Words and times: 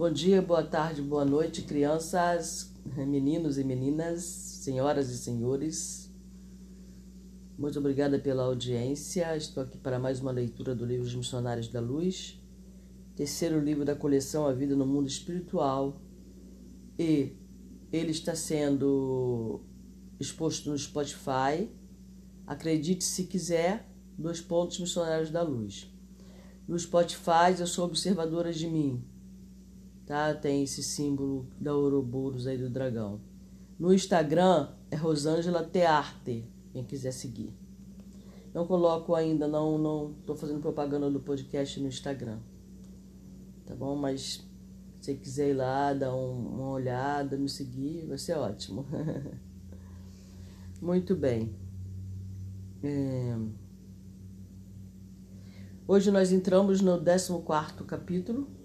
Bom 0.00 0.10
dia, 0.10 0.40
boa 0.40 0.62
tarde, 0.62 1.02
boa 1.02 1.26
noite, 1.26 1.60
crianças, 1.60 2.72
meninos 2.96 3.58
e 3.58 3.64
meninas, 3.64 4.22
senhoras 4.22 5.10
e 5.10 5.18
senhores. 5.18 6.10
Muito 7.58 7.78
obrigada 7.78 8.18
pela 8.18 8.44
audiência. 8.44 9.36
Estou 9.36 9.62
aqui 9.62 9.76
para 9.76 9.98
mais 9.98 10.18
uma 10.18 10.30
leitura 10.30 10.74
do 10.74 10.86
livro 10.86 11.06
Os 11.06 11.14
Missionários 11.14 11.68
da 11.68 11.80
Luz, 11.82 12.40
terceiro 13.14 13.60
livro 13.60 13.84
da 13.84 13.94
coleção 13.94 14.46
A 14.46 14.54
Vida 14.54 14.74
no 14.74 14.86
Mundo 14.86 15.06
Espiritual. 15.06 16.00
E 16.98 17.36
ele 17.92 18.12
está 18.12 18.34
sendo 18.34 19.60
exposto 20.18 20.70
no 20.70 20.78
Spotify. 20.78 21.70
Acredite 22.46 23.04
se 23.04 23.24
quiser, 23.24 23.86
dois 24.16 24.40
pontos 24.40 24.80
Missionários 24.80 25.30
da 25.30 25.42
Luz. 25.42 25.92
No 26.66 26.78
Spotify, 26.78 27.54
eu 27.58 27.66
sou 27.66 27.84
observadora 27.84 28.50
de 28.50 28.66
mim 28.66 29.09
tá? 30.10 30.34
Tem 30.34 30.64
esse 30.64 30.82
símbolo 30.82 31.46
da 31.60 31.72
Ouroboros 31.72 32.48
aí 32.48 32.58
do 32.58 32.68
dragão. 32.68 33.20
No 33.78 33.94
Instagram 33.94 34.68
é 34.90 34.96
Rosângela 34.96 35.62
Tearte, 35.62 36.44
quem 36.72 36.82
quiser 36.82 37.12
seguir. 37.12 37.54
Não 38.52 38.66
coloco 38.66 39.14
ainda, 39.14 39.46
não 39.46 39.78
não 39.78 40.12
tô 40.26 40.34
fazendo 40.34 40.60
propaganda 40.60 41.08
do 41.08 41.20
podcast 41.20 41.78
no 41.78 41.86
Instagram. 41.86 42.40
Tá 43.64 43.76
bom? 43.76 43.94
Mas 43.94 44.44
se 45.00 45.14
quiser 45.14 45.50
ir 45.50 45.54
lá, 45.54 45.92
dar 45.94 46.12
um, 46.12 46.54
uma 46.56 46.70
olhada, 46.70 47.36
me 47.36 47.48
seguir, 47.48 48.04
vai 48.06 48.18
ser 48.18 48.36
ótimo. 48.36 48.84
Muito 50.82 51.14
bem. 51.14 51.54
É... 52.82 53.36
Hoje 55.86 56.10
nós 56.10 56.32
entramos 56.32 56.80
no 56.80 57.00
14 57.00 57.84
capítulo 57.86 58.58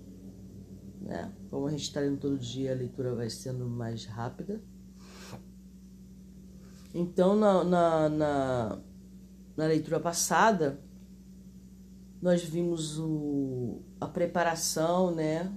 né? 1.05 1.31
Como 1.55 1.67
a 1.67 1.71
gente 1.71 1.83
está 1.83 2.01
lendo 2.01 2.19
todo 2.19 2.37
dia, 2.37 2.73
a 2.73 2.75
leitura 2.75 3.15
vai 3.15 3.29
sendo 3.29 3.65
mais 3.65 4.03
rápida. 4.03 4.61
Então, 6.93 7.33
na, 7.33 7.63
na, 7.63 8.09
na, 8.09 8.79
na 9.55 9.65
leitura 9.65 9.97
passada, 10.01 10.81
nós 12.21 12.43
vimos 12.43 12.99
o, 12.99 13.81
a 14.01 14.05
preparação, 14.05 15.15
né? 15.15 15.49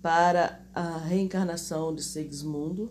Para 0.00 0.64
a 0.72 0.96
reencarnação 0.96 1.94
de 1.94 2.02
Segismundo. 2.02 2.90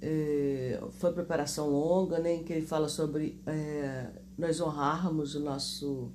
É, 0.00 0.82
foi 0.92 1.12
preparação 1.12 1.68
longa, 1.68 2.18
né, 2.18 2.36
em 2.36 2.44
que 2.44 2.54
ele 2.54 2.66
fala 2.66 2.88
sobre 2.88 3.42
é, 3.44 4.10
nós 4.38 4.58
honrarmos 4.58 5.34
o 5.34 5.40
nosso 5.40 6.14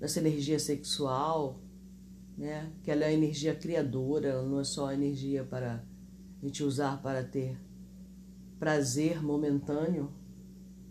dessa 0.00 0.18
energia 0.18 0.58
sexual, 0.58 1.60
né? 2.36 2.72
Que 2.82 2.90
ela 2.90 3.04
é 3.04 3.08
a 3.08 3.12
energia 3.12 3.54
criadora, 3.54 4.28
ela 4.28 4.42
não 4.42 4.58
é 4.58 4.64
só 4.64 4.90
energia 4.90 5.44
para 5.44 5.84
a 6.42 6.46
gente 6.46 6.64
usar 6.64 7.02
para 7.02 7.22
ter 7.22 7.60
prazer 8.58 9.22
momentâneo, 9.22 10.10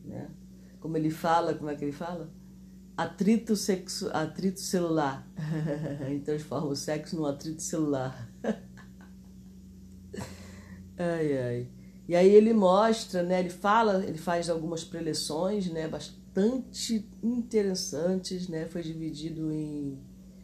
né? 0.05 0.29
Como 0.79 0.95
ele 0.95 1.09
fala, 1.09 1.55
como 1.55 1.69
é 1.71 1.75
que 1.75 1.83
ele 1.83 1.91
fala? 1.91 2.31
Atrito, 2.95 3.55
sexo, 3.55 4.09
atrito 4.13 4.59
celular. 4.59 5.27
então 6.11 6.35
transforma 6.35 6.67
o 6.67 6.75
sexo 6.75 7.15
num 7.15 7.25
atrito 7.25 7.61
celular. 7.61 8.29
ai, 10.97 11.37
ai. 11.37 11.71
E 12.07 12.15
aí 12.15 12.29
ele 12.29 12.53
mostra, 12.53 13.23
né? 13.23 13.39
Ele 13.39 13.49
fala, 13.49 14.03
ele 14.05 14.17
faz 14.17 14.49
algumas 14.49 14.83
preleções, 14.83 15.69
né? 15.69 15.87
bastante 15.87 16.18
interessantes, 17.21 18.47
né? 18.47 18.67
Foi 18.67 18.81
dividido 18.81 19.51
em, 19.51 19.99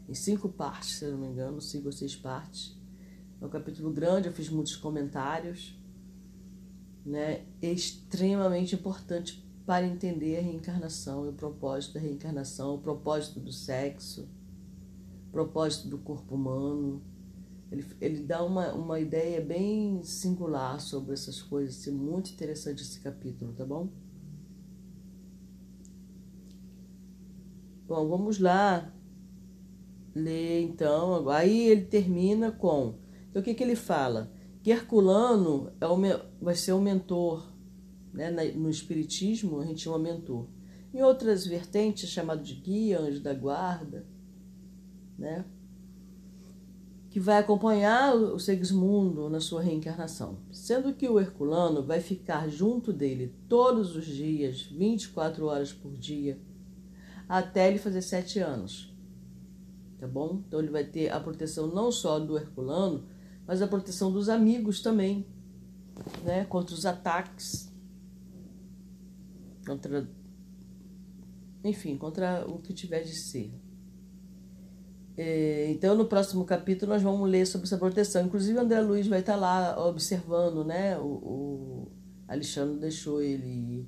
em 0.07 0.13
cinco 0.13 0.49
partes, 0.49 0.97
se 0.97 1.05
eu 1.05 1.11
não 1.11 1.19
me 1.19 1.27
engano, 1.27 1.61
cinco 1.61 1.87
ou 1.87 1.91
seis 1.91 2.15
partes. 2.15 2.77
É 3.41 3.45
um 3.45 3.49
capítulo 3.49 3.91
grande, 3.91 4.27
eu 4.27 4.33
fiz 4.33 4.49
muitos 4.49 4.75
comentários, 4.75 5.77
né? 7.05 7.45
Extremamente 7.61 8.75
importante 8.75 9.45
para 9.65 9.85
entender 9.85 10.37
a 10.37 10.41
reencarnação 10.41 11.25
e 11.25 11.29
o 11.29 11.33
propósito 11.33 11.95
da 11.95 11.99
reencarnação, 11.99 12.75
o 12.75 12.79
propósito 12.79 13.39
do 13.39 13.51
sexo, 13.51 14.29
o 15.27 15.31
propósito 15.31 15.87
do 15.87 15.97
corpo 15.97 16.35
humano. 16.35 17.01
Ele, 17.71 17.85
ele 17.99 18.23
dá 18.23 18.43
uma, 18.43 18.73
uma 18.73 18.99
ideia 18.99 19.41
bem 19.41 20.03
singular 20.03 20.79
sobre 20.79 21.13
essas 21.13 21.41
coisas, 21.41 21.87
é 21.87 21.91
muito 21.91 22.31
interessante 22.31 22.83
esse 22.83 22.99
capítulo, 22.99 23.53
tá 23.53 23.65
bom? 23.65 23.89
Bom, 27.87 28.07
vamos 28.07 28.39
lá 28.39 28.91
ler 30.13 30.61
então. 30.61 31.29
Aí 31.29 31.67
ele 31.67 31.85
termina 31.85 32.51
com. 32.51 32.95
Então 33.29 33.41
o 33.41 33.45
que, 33.45 33.53
que 33.53 33.63
ele 33.63 33.75
fala? 33.75 34.31
Que 34.63 34.71
Herculano 34.71 35.71
é 35.79 35.85
o, 35.85 35.97
vai 36.41 36.55
ser 36.55 36.73
o 36.73 36.81
mentor. 36.81 37.51
Né? 38.13 38.31
No 38.53 38.69
Espiritismo 38.69 39.59
a 39.59 39.65
gente 39.65 39.81
chama 39.81 39.99
mentor. 39.99 40.47
Em 40.93 41.01
outras 41.03 41.45
vertentes, 41.45 42.09
chamado 42.09 42.41
de 42.41 42.55
guia, 42.55 42.99
anjo 42.99 43.19
da 43.19 43.33
guarda, 43.33 44.07
né? 45.17 45.43
que 47.15 47.19
vai 47.21 47.37
acompanhar 47.37 48.13
o 48.13 48.37
Segismundo 48.37 49.29
na 49.29 49.39
sua 49.39 49.61
reencarnação. 49.61 50.37
Sendo 50.51 50.93
que 50.93 51.07
o 51.07 51.17
Herculano 51.17 51.81
vai 51.81 52.01
ficar 52.01 52.49
junto 52.49 52.91
dele 52.91 53.33
todos 53.47 53.95
os 53.95 54.05
dias, 54.05 54.63
24 54.63 55.45
horas 55.45 55.71
por 55.71 55.93
dia, 55.95 56.37
até 57.27 57.67
ele 57.67 57.79
fazer 57.79 58.01
sete 58.01 58.39
anos. 58.39 58.93
Tá 59.99 60.07
bom? 60.07 60.43
Então 60.47 60.59
ele 60.59 60.69
vai 60.69 60.83
ter 60.83 61.09
a 61.09 61.19
proteção 61.19 61.67
não 61.67 61.91
só 61.91 62.19
do 62.19 62.37
Herculano, 62.37 63.05
mas 63.47 63.61
a 63.61 63.67
proteção 63.67 64.11
dos 64.11 64.29
amigos 64.29 64.81
também, 64.81 65.25
né? 66.23 66.45
Contra 66.45 66.75
os 66.75 66.85
ataques, 66.85 67.71
contra, 69.65 70.09
enfim, 71.63 71.97
contra 71.97 72.45
o 72.47 72.59
que 72.59 72.73
tiver 72.73 73.03
de 73.03 73.15
ser. 73.15 73.53
É, 75.17 75.71
então, 75.71 75.95
no 75.95 76.05
próximo 76.05 76.43
capítulo, 76.43 76.91
nós 76.91 77.01
vamos 77.01 77.29
ler 77.29 77.45
sobre 77.47 77.65
essa 77.65 77.77
proteção. 77.77 78.25
Inclusive, 78.25 78.59
André 78.59 78.81
Luiz 78.81 79.07
vai 79.07 79.21
estar 79.21 79.37
lá 79.37 79.81
observando, 79.87 80.65
né? 80.65 80.97
O, 80.99 81.05
o 81.05 81.91
Alexandre 82.27 82.79
deixou 82.79 83.21
ele 83.21 83.87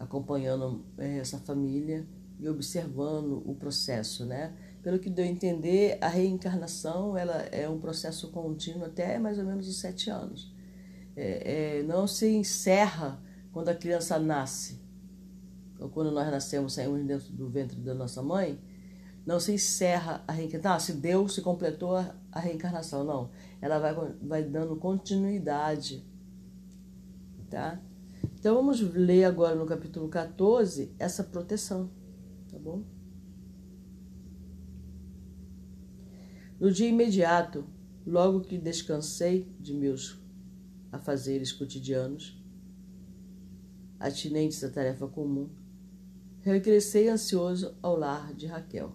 acompanhando 0.00 0.84
é, 0.98 1.18
essa 1.18 1.38
família 1.38 2.06
e 2.38 2.48
observando 2.48 3.42
o 3.44 3.54
processo, 3.54 4.24
né? 4.24 4.54
Pelo 4.82 4.98
que 4.98 5.10
deu 5.10 5.24
a 5.24 5.28
entender, 5.28 5.98
a 6.00 6.08
reencarnação 6.08 7.16
ela 7.16 7.34
é 7.50 7.68
um 7.68 7.78
processo 7.78 8.30
contínuo 8.30 8.84
até 8.84 9.18
mais 9.18 9.38
ou 9.38 9.44
menos 9.44 9.68
os 9.68 9.78
sete 9.78 10.08
anos. 10.08 10.54
É, 11.16 11.78
é, 11.78 11.82
não 11.82 12.06
se 12.06 12.28
encerra 12.28 13.20
quando 13.52 13.68
a 13.70 13.74
criança 13.74 14.18
nasce, 14.18 14.80
ou 15.80 15.88
quando 15.88 16.12
nós 16.12 16.30
nascemos, 16.30 16.74
saímos 16.74 17.04
dentro 17.04 17.32
do 17.32 17.48
ventre 17.48 17.80
da 17.80 17.92
nossa 17.92 18.22
mãe, 18.22 18.58
não 19.26 19.40
se 19.40 19.52
encerra 19.52 20.22
a 20.26 20.32
reencarnação. 20.32 20.76
Ah, 20.76 20.78
se 20.78 20.92
Deus 20.92 21.34
se 21.34 21.42
completou 21.42 21.96
a 21.96 22.40
reencarnação, 22.40 23.04
não. 23.04 23.30
Ela 23.60 23.78
vai, 23.78 23.94
vai 24.22 24.42
dando 24.44 24.76
continuidade, 24.76 26.06
tá? 27.50 27.80
Então 28.38 28.54
vamos 28.54 28.80
ler 28.80 29.24
agora 29.24 29.56
no 29.56 29.66
capítulo 29.66 30.08
14 30.08 30.94
essa 30.98 31.24
proteção 31.24 31.90
bom? 32.68 32.84
No 36.60 36.70
dia 36.70 36.88
imediato, 36.88 37.64
logo 38.06 38.40
que 38.40 38.58
descansei 38.58 39.48
de 39.58 39.72
meus 39.72 40.20
afazeres 40.90 41.52
cotidianos, 41.52 42.42
atinentes 43.98 44.62
à 44.64 44.70
tarefa 44.70 45.06
comum, 45.06 45.48
regressei 46.40 47.08
ansioso 47.08 47.76
ao 47.82 47.96
lar 47.96 48.34
de 48.34 48.46
Raquel. 48.46 48.92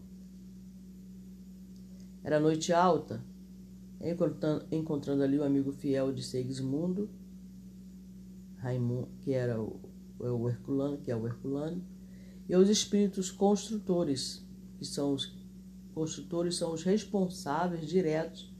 Era 2.24 2.40
noite 2.40 2.72
alta, 2.72 3.24
encontrando, 4.02 4.66
encontrando 4.72 5.24
ali 5.24 5.38
o 5.38 5.42
um 5.42 5.46
amigo 5.46 5.72
fiel 5.72 6.14
de 6.14 6.24
Segismundo, 6.24 7.10
Raimundo, 8.58 9.10
que 9.20 9.34
era 9.34 9.62
o, 9.62 9.80
o 10.20 10.50
Herculano, 10.50 10.98
que 10.98 11.12
é 11.12 11.16
o 11.16 11.28
Herculano, 11.28 11.84
e 12.54 12.56
os 12.56 12.70
espíritos 12.70 13.32
construtores, 13.32 14.46
que 14.78 14.86
são 14.86 15.16
os 15.16 15.36
construtores 15.92 16.56
são 16.56 16.72
os 16.72 16.84
responsáveis 16.84 17.88
diretos 17.88 18.54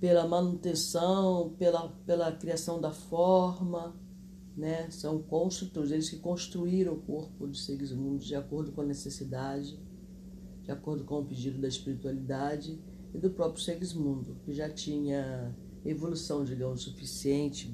pela 0.00 0.26
manutenção, 0.26 1.54
pela, 1.56 1.88
pela 2.04 2.32
criação 2.32 2.80
da 2.80 2.90
forma, 2.90 3.94
né? 4.56 4.90
São 4.90 5.22
construtores, 5.22 5.92
eles 5.92 6.10
que 6.10 6.16
construíram 6.16 6.94
o 6.94 7.00
corpo 7.00 7.46
de 7.46 7.60
Segismundo 7.60 8.24
de 8.24 8.34
acordo 8.34 8.72
com 8.72 8.80
a 8.80 8.84
necessidade, 8.84 9.78
de 10.60 10.72
acordo 10.72 11.04
com 11.04 11.20
o 11.20 11.24
pedido 11.24 11.60
da 11.60 11.68
espiritualidade 11.68 12.76
e 13.14 13.18
do 13.18 13.30
próprio 13.30 13.62
Segismundo, 13.62 14.36
que 14.44 14.52
já 14.52 14.68
tinha 14.68 15.54
evolução, 15.84 16.44
digamos, 16.44 16.82
suficiente 16.82 17.72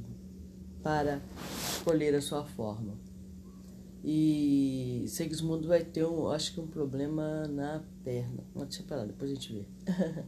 para 0.83 1.23
escolher 1.79 2.15
a 2.15 2.21
sua 2.21 2.45
forma. 2.45 3.10
E 4.03 5.05
Segismundo 5.09 5.69
vai 5.69 5.85
ter, 5.85 6.07
um, 6.07 6.29
acho 6.29 6.55
que 6.55 6.61
um 6.61 6.67
problema 6.67 7.47
na 7.49 7.83
perna. 8.03 8.45
Não, 8.55 8.65
deixa 8.65 8.83
pra 8.83 8.99
lá, 8.99 9.05
depois 9.05 9.31
a 9.31 9.35
gente 9.35 9.53
vê. 9.53 9.67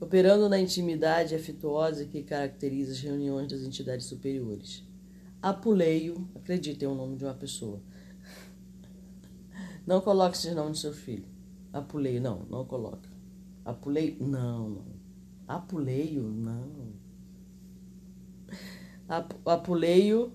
Operando 0.00 0.48
na 0.48 0.58
intimidade 0.58 1.34
afetuosa 1.34 2.04
que 2.06 2.22
caracteriza 2.22 2.92
as 2.92 3.00
reuniões 3.00 3.48
das 3.48 3.62
entidades 3.62 4.06
superiores. 4.06 4.84
Apuleio, 5.40 6.28
acredite, 6.34 6.84
é 6.84 6.88
o 6.88 6.94
nome 6.94 7.16
de 7.16 7.24
uma 7.24 7.34
pessoa. 7.34 7.80
Não 9.86 10.00
coloque 10.00 10.36
esse 10.36 10.52
nome 10.52 10.70
no 10.70 10.74
seu 10.74 10.92
filho. 10.92 11.24
Apuleio, 11.72 12.20
não, 12.20 12.44
não 12.50 12.64
coloca. 12.64 13.08
Apuleio, 13.64 14.16
não, 14.20 14.68
não. 14.68 14.86
Apuleio, 15.46 16.22
não. 16.22 16.92
Apuleio, 19.44 20.32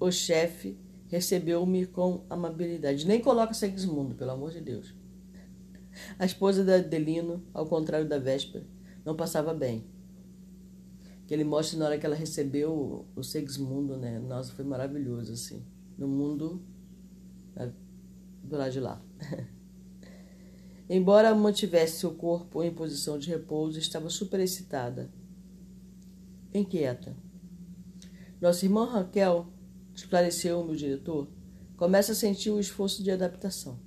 o 0.00 0.10
chefe, 0.10 0.76
recebeu-me 1.08 1.86
com 1.86 2.24
amabilidade. 2.30 3.06
Nem 3.06 3.20
coloca 3.20 3.54
Segismundo, 3.54 4.14
pelo 4.14 4.30
amor 4.30 4.52
de 4.52 4.60
Deus. 4.60 4.94
A 6.18 6.24
esposa 6.24 6.62
de 6.62 6.72
Adelino, 6.72 7.42
ao 7.52 7.66
contrário 7.66 8.08
da 8.08 8.18
véspera, 8.18 8.64
não 9.04 9.16
passava 9.16 9.52
bem. 9.52 9.84
Que 11.26 11.34
ele 11.34 11.44
mostra 11.44 11.78
na 11.78 11.86
hora 11.86 11.98
que 11.98 12.06
ela 12.06 12.14
recebeu 12.14 13.06
o 13.14 13.22
Segismundo, 13.22 13.96
né? 13.96 14.18
Nossa, 14.18 14.52
foi 14.52 14.64
maravilhoso, 14.64 15.32
assim. 15.32 15.64
No 15.96 16.06
mundo 16.06 16.62
né, 17.54 17.72
do 18.42 18.56
lado 18.56 18.72
de 18.72 18.80
lá. 18.80 19.02
Embora 20.88 21.34
mantivesse 21.34 22.00
seu 22.00 22.14
corpo 22.14 22.62
em 22.62 22.72
posição 22.72 23.18
de 23.18 23.28
repouso, 23.28 23.78
estava 23.78 24.08
super 24.08 24.40
excitada, 24.40 25.10
inquieta. 26.54 27.14
Nossa 28.40 28.64
irmã 28.64 28.86
Raquel, 28.86 29.52
esclareceu 29.98 30.60
o 30.60 30.64
meu 30.64 30.76
diretor, 30.76 31.28
começa 31.76 32.12
a 32.12 32.14
sentir 32.14 32.50
o 32.50 32.60
esforço 32.60 33.02
de 33.02 33.10
adaptação. 33.10 33.78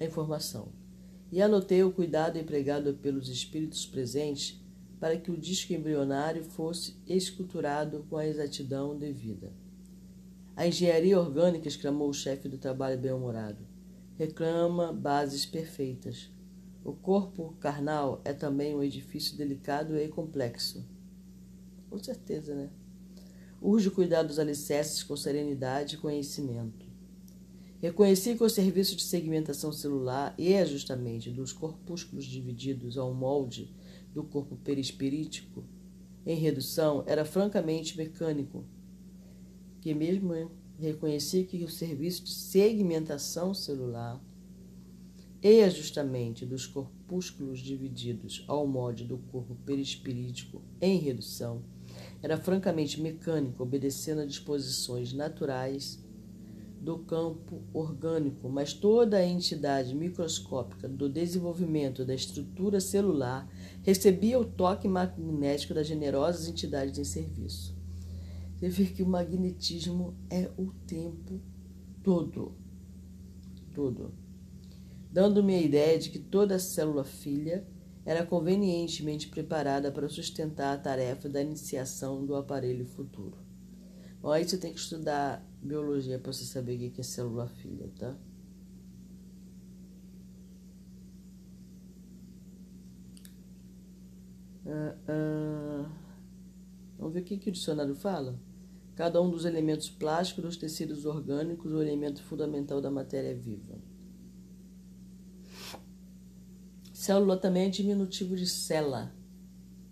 a 0.00 0.04
informação. 0.06 0.72
E 1.30 1.42
anotei 1.42 1.84
o 1.84 1.92
cuidado 1.92 2.38
empregado 2.38 2.94
pelos 2.94 3.28
espíritos 3.28 3.84
presentes 3.84 4.63
para 5.04 5.18
que 5.18 5.30
o 5.30 5.36
disco 5.36 5.74
embrionário 5.74 6.42
fosse 6.42 6.96
esculturado 7.06 8.06
com 8.08 8.16
a 8.16 8.26
exatidão 8.26 8.96
devida. 8.96 9.52
A 10.56 10.66
engenharia 10.66 11.20
orgânica, 11.20 11.68
exclamou 11.68 12.08
o 12.08 12.14
chefe 12.14 12.48
do 12.48 12.56
trabalho 12.56 12.98
bem-humorado, 12.98 13.58
reclama 14.16 14.94
bases 14.94 15.44
perfeitas. 15.44 16.30
O 16.82 16.94
corpo 16.94 17.54
carnal 17.60 18.22
é 18.24 18.32
também 18.32 18.74
um 18.74 18.82
edifício 18.82 19.36
delicado 19.36 19.94
e 19.98 20.08
complexo. 20.08 20.82
Com 21.90 22.02
certeza, 22.02 22.54
né? 22.54 22.70
Urge 23.60 23.90
cuidar 23.90 24.22
dos 24.22 24.38
alicerces 24.38 25.02
com 25.02 25.18
serenidade 25.18 25.96
e 25.96 25.98
conhecimento. 25.98 26.86
Reconheci 27.78 28.36
que 28.36 28.42
o 28.42 28.48
serviço 28.48 28.96
de 28.96 29.02
segmentação 29.02 29.70
celular 29.70 30.34
e 30.38 30.54
ajustamento 30.54 31.30
dos 31.30 31.52
corpúsculos 31.52 32.24
divididos 32.24 32.96
ao 32.96 33.12
molde 33.12 33.70
do 34.14 34.22
corpo 34.22 34.56
perispirítico 34.56 35.64
em 36.24 36.36
redução 36.36 37.02
era 37.06 37.24
francamente 37.24 37.96
mecânico, 37.96 38.64
que 39.80 39.92
mesmo 39.92 40.52
reconheci 40.78 41.44
que 41.44 41.62
o 41.64 41.68
serviço 41.68 42.24
de 42.24 42.30
segmentação 42.30 43.52
celular 43.52 44.22
e 45.42 45.62
ajustamento 45.62 46.46
dos 46.46 46.66
corpúsculos 46.66 47.58
divididos 47.58 48.44
ao 48.48 48.66
molde 48.66 49.04
do 49.04 49.18
corpo 49.18 49.54
perispirítico 49.66 50.62
em 50.80 50.98
redução 50.98 51.62
era 52.22 52.38
francamente 52.38 53.00
mecânico, 53.00 53.62
obedecendo 53.62 54.22
a 54.22 54.26
disposições 54.26 55.12
naturais 55.12 56.02
do 56.84 56.98
campo 56.98 57.62
orgânico, 57.72 58.48
mas 58.48 58.74
toda 58.74 59.16
a 59.16 59.24
entidade 59.24 59.94
microscópica 59.94 60.86
do 60.86 61.08
desenvolvimento 61.08 62.04
da 62.04 62.14
estrutura 62.14 62.78
celular 62.78 63.50
recebia 63.82 64.38
o 64.38 64.44
toque 64.44 64.86
magnético 64.86 65.72
das 65.72 65.86
generosas 65.86 66.46
entidades 66.46 66.98
em 66.98 67.04
serviço. 67.04 67.74
Você 68.54 68.68
vê 68.68 68.84
que 68.84 69.02
o 69.02 69.08
magnetismo 69.08 70.14
é 70.28 70.50
o 70.58 70.72
tempo 70.86 71.40
todo. 72.02 72.54
Todo. 73.74 74.12
Dando-me 75.10 75.54
a 75.54 75.62
ideia 75.62 75.98
de 75.98 76.10
que 76.10 76.18
toda 76.18 76.58
célula 76.58 77.04
filha 77.04 77.66
era 78.04 78.26
convenientemente 78.26 79.28
preparada 79.28 79.90
para 79.90 80.08
sustentar 80.08 80.74
a 80.74 80.78
tarefa 80.78 81.30
da 81.30 81.40
iniciação 81.40 82.26
do 82.26 82.36
aparelho 82.36 82.84
futuro. 82.84 83.38
Bom, 84.20 84.30
aí 84.30 84.46
você 84.46 84.58
tem 84.58 84.72
que 84.72 84.80
estudar 84.80 85.46
biologia 85.64 86.18
para 86.18 86.32
você 86.32 86.44
saber 86.44 86.76
o 86.76 86.90
que 86.90 87.00
é 87.00 87.04
célula 87.04 87.48
filha, 87.48 87.90
tá? 87.98 88.16
Ah, 94.66 94.96
ah, 95.08 95.90
vamos 96.98 97.14
ver 97.14 97.20
o 97.20 97.24
que, 97.24 97.36
que 97.38 97.48
o 97.48 97.52
dicionário 97.52 97.94
fala? 97.94 98.38
Cada 98.94 99.20
um 99.20 99.30
dos 99.30 99.44
elementos 99.44 99.90
plásticos 99.90 100.44
dos 100.44 100.56
tecidos 100.56 101.04
orgânicos, 101.04 101.72
o 101.72 101.82
elemento 101.82 102.22
fundamental 102.22 102.80
da 102.80 102.90
matéria 102.90 103.34
viva. 103.34 103.78
Célula 106.92 107.36
também 107.36 107.66
é 107.66 107.68
diminutivo 107.68 108.36
de 108.36 108.46
cela. 108.46 109.12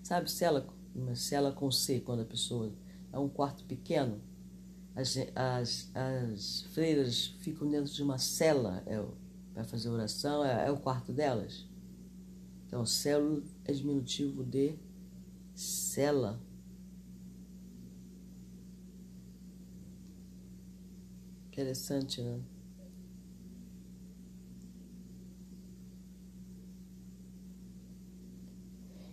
Sabe, 0.02 0.30
cela, 0.30 0.66
uma 0.94 1.14
cela 1.14 1.52
com 1.52 1.70
C, 1.70 2.00
quando 2.00 2.20
a 2.20 2.24
pessoa 2.24 2.72
é 3.12 3.18
um 3.18 3.28
quarto 3.28 3.64
pequeno 3.64 4.20
as, 4.94 5.16
as, 5.34 5.90
as 5.94 6.62
freiras 6.72 7.26
ficam 7.40 7.68
dentro 7.68 7.92
de 7.92 8.02
uma 8.02 8.18
cela 8.18 8.82
é, 8.86 9.02
para 9.54 9.64
fazer 9.64 9.88
oração, 9.88 10.44
é, 10.44 10.66
é, 10.66 10.70
o 10.70 10.76
quarto 10.76 11.12
delas. 11.12 11.66
Então, 12.66 12.84
celo 12.84 13.42
é 13.64 13.72
diminutivo 13.72 14.44
de 14.44 14.78
cela. 15.54 16.40
Interessante, 21.48 22.22
né? 22.22 22.40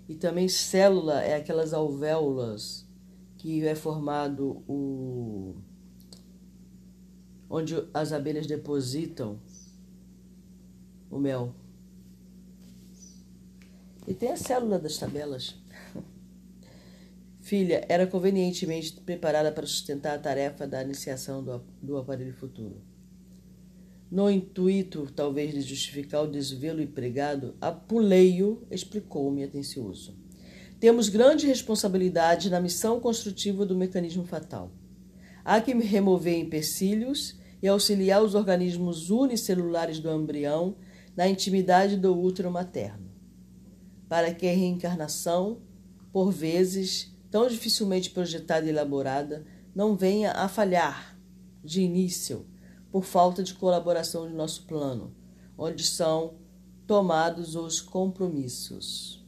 E 0.08 0.16
também 0.16 0.48
célula 0.48 1.22
é 1.22 1.36
aquelas 1.36 1.72
alvéolas 1.72 2.88
que 3.38 3.64
é 3.66 3.76
formado 3.76 4.64
o 4.68 5.56
onde 7.50 7.76
as 7.94 8.14
abelhas 8.14 8.46
depositam 8.46 9.40
o 11.10 11.18
mel. 11.18 11.56
E 14.08 14.14
tem 14.14 14.32
a 14.32 14.38
célula 14.38 14.78
das 14.78 14.98
tabelas. 14.98 15.56
Filha, 17.40 17.84
era 17.90 18.06
convenientemente 18.06 18.94
preparada 19.02 19.52
para 19.52 19.66
sustentar 19.66 20.16
a 20.16 20.20
tarefa 20.20 20.68
da 20.68 20.84
iniciação 20.84 21.44
do, 21.44 21.64
do 21.82 21.98
aparelho 21.98 22.34
futuro. 22.34 22.82
No 24.12 24.30
intuito, 24.30 25.08
talvez, 25.16 25.54
de 25.54 25.62
justificar 25.62 26.24
o 26.24 26.32
desvelo 26.32 26.82
empregado, 26.82 27.56
Apuleio 27.62 28.64
explicou-me 28.70 29.44
atencioso. 29.44 30.16
Temos 30.80 31.10
grande 31.10 31.46
responsabilidade 31.46 32.50
na 32.50 32.60
missão 32.60 33.00
construtiva 33.00 33.66
do 33.66 33.76
mecanismo 33.76 34.26
fatal. 34.26 34.72
Há 35.44 35.62
que 35.62 35.74
remover 35.74 36.38
empecilhos 36.38 37.39
e 37.62 37.68
auxiliar 37.68 38.24
os 38.24 38.36
organismos 38.36 39.10
unicelulares 39.10 40.00
do 40.00 40.10
embrião 40.10 40.76
na 41.16 41.28
intimidade 41.28 41.98
do 41.98 42.18
útero 42.18 42.50
materno, 42.50 43.10
para 44.08 44.34
que 44.34 44.48
a 44.48 44.54
reencarnação, 44.54 45.62
por 46.12 46.32
vezes 46.32 47.14
tão 47.30 47.48
dificilmente 47.48 48.10
projetada 48.10 48.66
e 48.66 48.70
elaborada, 48.70 49.46
não 49.76 49.96
venha 49.96 50.32
a 50.32 50.48
falhar 50.48 51.18
de 51.64 51.82
início 51.82 52.48
por 52.92 53.04
falta 53.04 53.44
de 53.44 53.54
colaboração 53.54 54.28
de 54.28 54.34
nosso 54.34 54.64
plano, 54.66 55.16
onde 55.58 55.84
são 55.84 56.36
tomados 56.88 57.56
os 57.56 57.80
compromissos. 57.80 59.24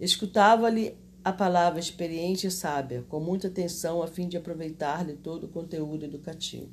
Escutava-lhe 0.00 0.96
a 1.24 1.32
palavra 1.32 1.78
experiente 1.78 2.46
e 2.46 2.50
sábia, 2.50 3.04
com 3.08 3.20
muita 3.20 3.46
atenção, 3.46 4.02
a 4.02 4.08
fim 4.08 4.26
de 4.26 4.36
aproveitar-lhe 4.36 5.14
todo 5.14 5.44
o 5.44 5.48
conteúdo 5.48 6.04
educativo. 6.04 6.68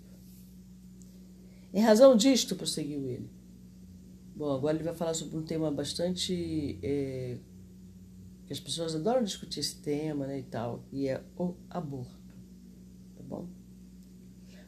Em 1.72 1.82
razão 1.82 2.16
disto, 2.16 2.56
prosseguiu 2.56 3.06
ele. 3.08 3.30
Bom, 4.36 4.52
agora 4.52 4.76
ele 4.76 4.84
vai 4.84 4.96
falar 4.96 5.14
sobre 5.14 5.38
um 5.38 5.44
tema 5.44 5.70
bastante. 5.70 6.80
É, 6.82 7.38
que 8.48 8.54
as 8.54 8.60
pessoas 8.60 8.96
adoram 8.96 9.24
discutir 9.24 9.60
esse 9.60 9.76
tema 9.76 10.26
né, 10.26 10.40
e 10.40 10.44
tal, 10.44 10.84
e 10.92 11.08
é 11.08 11.24
o 11.38 11.54
aborto. 11.70 12.18
Tá 13.16 13.22
bom? 13.22 13.48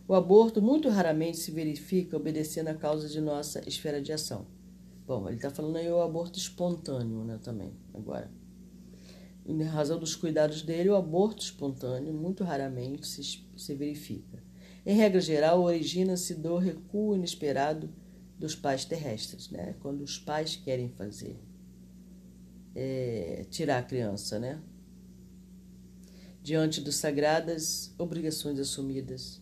O 0.07 0.13
aborto 0.13 0.61
muito 0.61 0.88
raramente 0.88 1.38
se 1.38 1.50
verifica 1.50 2.15
obedecendo 2.15 2.67
a 2.67 2.75
causa 2.75 3.09
de 3.09 3.19
nossa 3.19 3.67
esfera 3.67 4.00
de 4.00 4.13
ação. 4.13 4.45
Bom, 5.07 5.27
ele 5.27 5.38
está 5.38 5.50
falando 5.50 5.77
aí 5.77 5.89
o 5.89 6.00
aborto 6.00 6.38
espontâneo 6.38 7.23
né, 7.23 7.39
também, 7.41 7.73
agora 7.91 8.29
em 9.45 9.62
razão 9.63 10.00
dos 10.00 10.15
cuidados 10.15 10.62
dele, 10.62 10.89
o 10.89 10.95
aborto 10.95 11.43
espontâneo 11.43 12.13
muito 12.13 12.43
raramente 12.43 13.05
se, 13.07 13.43
se 13.55 13.75
verifica. 13.75 14.41
Em 14.86 14.95
regra 14.95 15.19
geral, 15.19 15.62
origina-se 15.62 16.36
do 16.36 16.57
recuo 16.57 17.15
inesperado 17.15 17.89
dos 18.38 18.55
pais 18.55 18.86
terrestres, 18.86 19.50
né? 19.50 19.75
quando 19.81 20.01
os 20.01 20.17
pais 20.17 20.55
querem 20.55 20.89
fazer, 20.89 21.39
é, 22.74 23.45
tirar 23.50 23.79
a 23.79 23.83
criança, 23.83 24.39
né? 24.39 24.62
diante 26.41 26.81
das 26.81 26.95
sagradas 26.95 27.93
obrigações 28.00 28.60
assumidas 28.60 29.41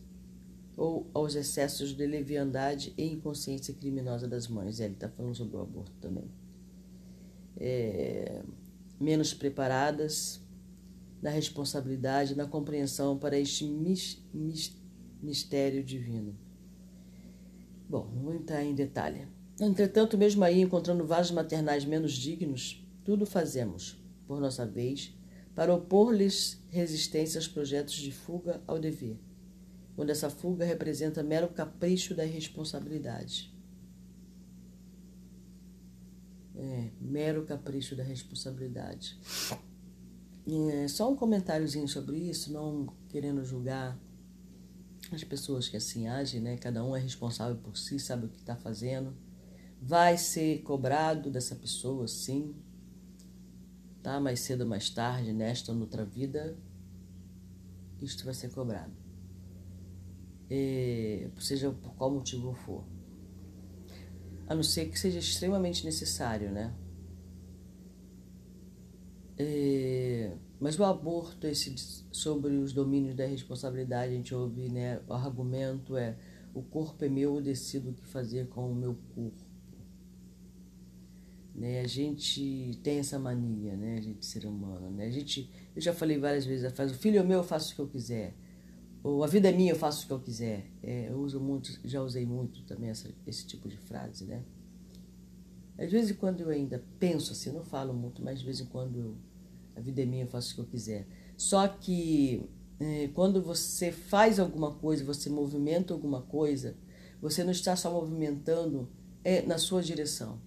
ou 0.75 1.09
aos 1.13 1.35
excessos 1.35 1.95
de 1.95 2.05
leviandade 2.05 2.93
e 2.97 3.03
inconsciência 3.05 3.73
criminosa 3.73 4.27
das 4.27 4.47
mães. 4.47 4.79
Ele 4.79 4.93
está 4.93 5.09
falando 5.09 5.35
sobre 5.35 5.57
o 5.57 5.61
aborto 5.61 5.91
também. 5.99 6.29
É, 7.57 8.41
menos 8.99 9.33
preparadas 9.33 10.41
na 11.21 11.29
responsabilidade, 11.29 12.35
na 12.35 12.45
compreensão 12.45 13.17
para 13.17 13.37
este 13.37 13.65
mistério 15.21 15.83
divino. 15.83 16.37
Bom, 17.89 18.11
não 18.13 18.23
vou 18.23 18.33
entrar 18.33 18.63
em 18.63 18.75
detalhe. 18.75 19.27
Entretanto, 19.59 20.17
mesmo 20.17 20.43
aí, 20.43 20.61
encontrando 20.61 21.05
vasos 21.05 21.31
maternais 21.31 21.83
menos 21.83 22.13
dignos, 22.13 22.85
tudo 23.03 23.25
fazemos, 23.25 24.01
por 24.27 24.39
nossa 24.39 24.65
vez, 24.65 25.13
para 25.55 25.73
opor-lhes 25.73 26.63
resistência 26.69 27.37
aos 27.37 27.47
projetos 27.47 27.95
de 27.95 28.11
fuga 28.11 28.61
ao 28.65 28.79
dever, 28.79 29.19
quando 29.95 30.11
essa 30.11 30.29
fuga 30.29 30.63
representa 30.63 31.21
mero 31.23 31.49
capricho 31.49 32.15
da 32.15 32.25
irresponsabilidade. 32.25 33.53
É, 36.61 36.91
mero 36.99 37.45
capricho 37.45 37.95
da 37.95 38.03
responsabilidade. 38.03 39.17
É, 40.45 40.87
só 40.89 41.09
um 41.09 41.15
comentáriozinho 41.15 41.87
sobre 41.87 42.17
isso, 42.17 42.51
não 42.51 42.93
querendo 43.07 43.45
julgar 43.45 43.97
as 45.11 45.23
pessoas 45.23 45.69
que 45.69 45.77
assim 45.77 46.07
agem, 46.07 46.41
né? 46.41 46.57
Cada 46.57 46.83
um 46.83 46.93
é 46.93 46.99
responsável 46.99 47.55
por 47.55 47.77
si, 47.77 47.97
sabe 47.97 48.25
o 48.25 48.29
que 48.29 48.39
está 48.39 48.57
fazendo. 48.57 49.15
Vai 49.81 50.17
ser 50.17 50.61
cobrado 50.63 51.31
dessa 51.31 51.55
pessoa, 51.55 52.07
sim. 52.07 52.53
Tá? 54.03 54.19
Mais 54.19 54.41
cedo 54.41 54.61
ou 54.61 54.67
mais 54.67 54.89
tarde, 54.89 55.31
nesta 55.31 55.71
ou 55.71 55.77
noutra 55.77 56.03
vida, 56.03 56.57
isto 58.01 58.25
vai 58.25 58.33
ser 58.33 58.51
cobrado. 58.51 58.93
É, 60.49 61.29
seja 61.39 61.71
por 61.71 61.93
qual 61.93 62.11
motivo 62.11 62.53
for 62.53 62.83
a 64.49 64.55
não 64.55 64.63
ser 64.63 64.89
que 64.89 64.99
seja 64.99 65.19
extremamente 65.19 65.85
necessário, 65.85 66.51
né? 66.51 66.73
É, 69.37 70.35
mas 70.59 70.77
o 70.77 70.83
aborto, 70.83 71.45
esse 71.45 71.73
sobre 72.11 72.55
os 72.55 72.73
domínios 72.73 73.15
da 73.15 73.25
responsabilidade, 73.25 74.11
a 74.11 74.15
gente 74.15 74.33
ouve, 74.33 74.67
né? 74.67 74.99
O 75.07 75.13
argumento 75.13 75.95
é: 75.95 76.17
o 76.53 76.63
corpo 76.63 77.05
é 77.05 77.07
meu, 77.07 77.35
eu 77.35 77.41
decido 77.41 77.91
o 77.91 77.93
que 77.93 78.05
fazer 78.07 78.47
com 78.47 78.71
o 78.71 78.75
meu 78.75 78.95
corpo. 79.15 79.49
Né? 81.53 81.81
A 81.81 81.87
gente 81.87 82.79
tem 82.83 82.99
essa 82.99 83.19
mania, 83.19 83.75
né? 83.77 83.97
A 83.97 84.01
gente 84.01 84.25
ser 84.25 84.45
humano, 84.45 84.89
né? 84.89 85.05
A 85.05 85.11
gente, 85.11 85.49
eu 85.75 85.81
já 85.81 85.93
falei 85.93 86.17
várias 86.17 86.45
vezes 86.45 86.65
a 86.65 86.71
frase: 86.71 86.93
o 86.93 86.97
filho 86.97 87.19
é 87.19 87.23
meu, 87.23 87.37
eu 87.37 87.43
faço 87.43 87.73
o 87.73 87.75
que 87.75 87.81
eu 87.81 87.87
quiser. 87.87 88.35
Ou 89.03 89.23
a 89.23 89.27
vida 89.27 89.49
é 89.49 89.51
minha, 89.51 89.71
eu 89.71 89.75
faço 89.75 90.03
o 90.03 90.07
que 90.07 90.13
eu 90.13 90.19
quiser. 90.19 90.65
É, 90.83 91.09
eu 91.09 91.19
uso 91.19 91.39
muito, 91.39 91.79
já 91.85 92.01
usei 92.01 92.25
muito 92.25 92.63
também 92.63 92.89
essa, 92.89 93.09
esse 93.25 93.45
tipo 93.45 93.69
de 93.69 93.77
frase, 93.77 94.25
né? 94.25 94.43
Às 95.77 95.91
vezes 95.91 96.15
quando 96.17 96.41
eu 96.41 96.49
ainda 96.49 96.83
penso 96.99 97.31
assim, 97.31 97.51
não 97.51 97.63
falo 97.63 97.93
muito, 97.93 98.21
mas 98.21 98.39
de 98.39 98.45
vez 98.45 98.59
em 98.59 98.65
quando 98.65 98.99
eu, 98.99 99.15
a 99.75 99.79
vida 99.79 100.01
é 100.01 100.05
minha, 100.05 100.23
eu 100.23 100.27
faço 100.27 100.51
o 100.51 100.55
que 100.55 100.61
eu 100.61 100.65
quiser. 100.65 101.07
Só 101.37 101.65
que 101.69 102.43
é, 102.79 103.07
quando 103.13 103.41
você 103.41 103.91
faz 103.91 104.39
alguma 104.39 104.73
coisa, 104.73 105.05
você 105.05 105.29
movimenta 105.29 105.93
alguma 105.93 106.21
coisa, 106.21 106.75
você 107.21 107.43
não 107.43 107.51
está 107.51 107.75
só 107.75 107.91
movimentando 107.91 108.89
é 109.23 109.41
na 109.41 109.57
sua 109.57 109.81
direção. 109.81 110.39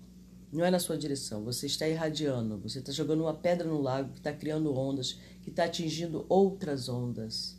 Não 0.52 0.62
é 0.62 0.71
na 0.71 0.78
sua 0.78 0.99
direção, 0.99 1.42
você 1.42 1.64
está 1.64 1.88
irradiando, 1.88 2.59
você 2.59 2.80
está 2.80 2.92
jogando 2.92 3.23
uma 3.23 3.32
pedra 3.32 3.66
no 3.66 3.80
lago 3.80 4.12
que 4.12 4.18
está 4.18 4.35
criando 4.35 4.75
ondas, 4.76 5.18
que 5.40 5.49
está 5.49 5.64
atingindo 5.64 6.26
outras 6.28 6.90
ondas. 6.90 7.59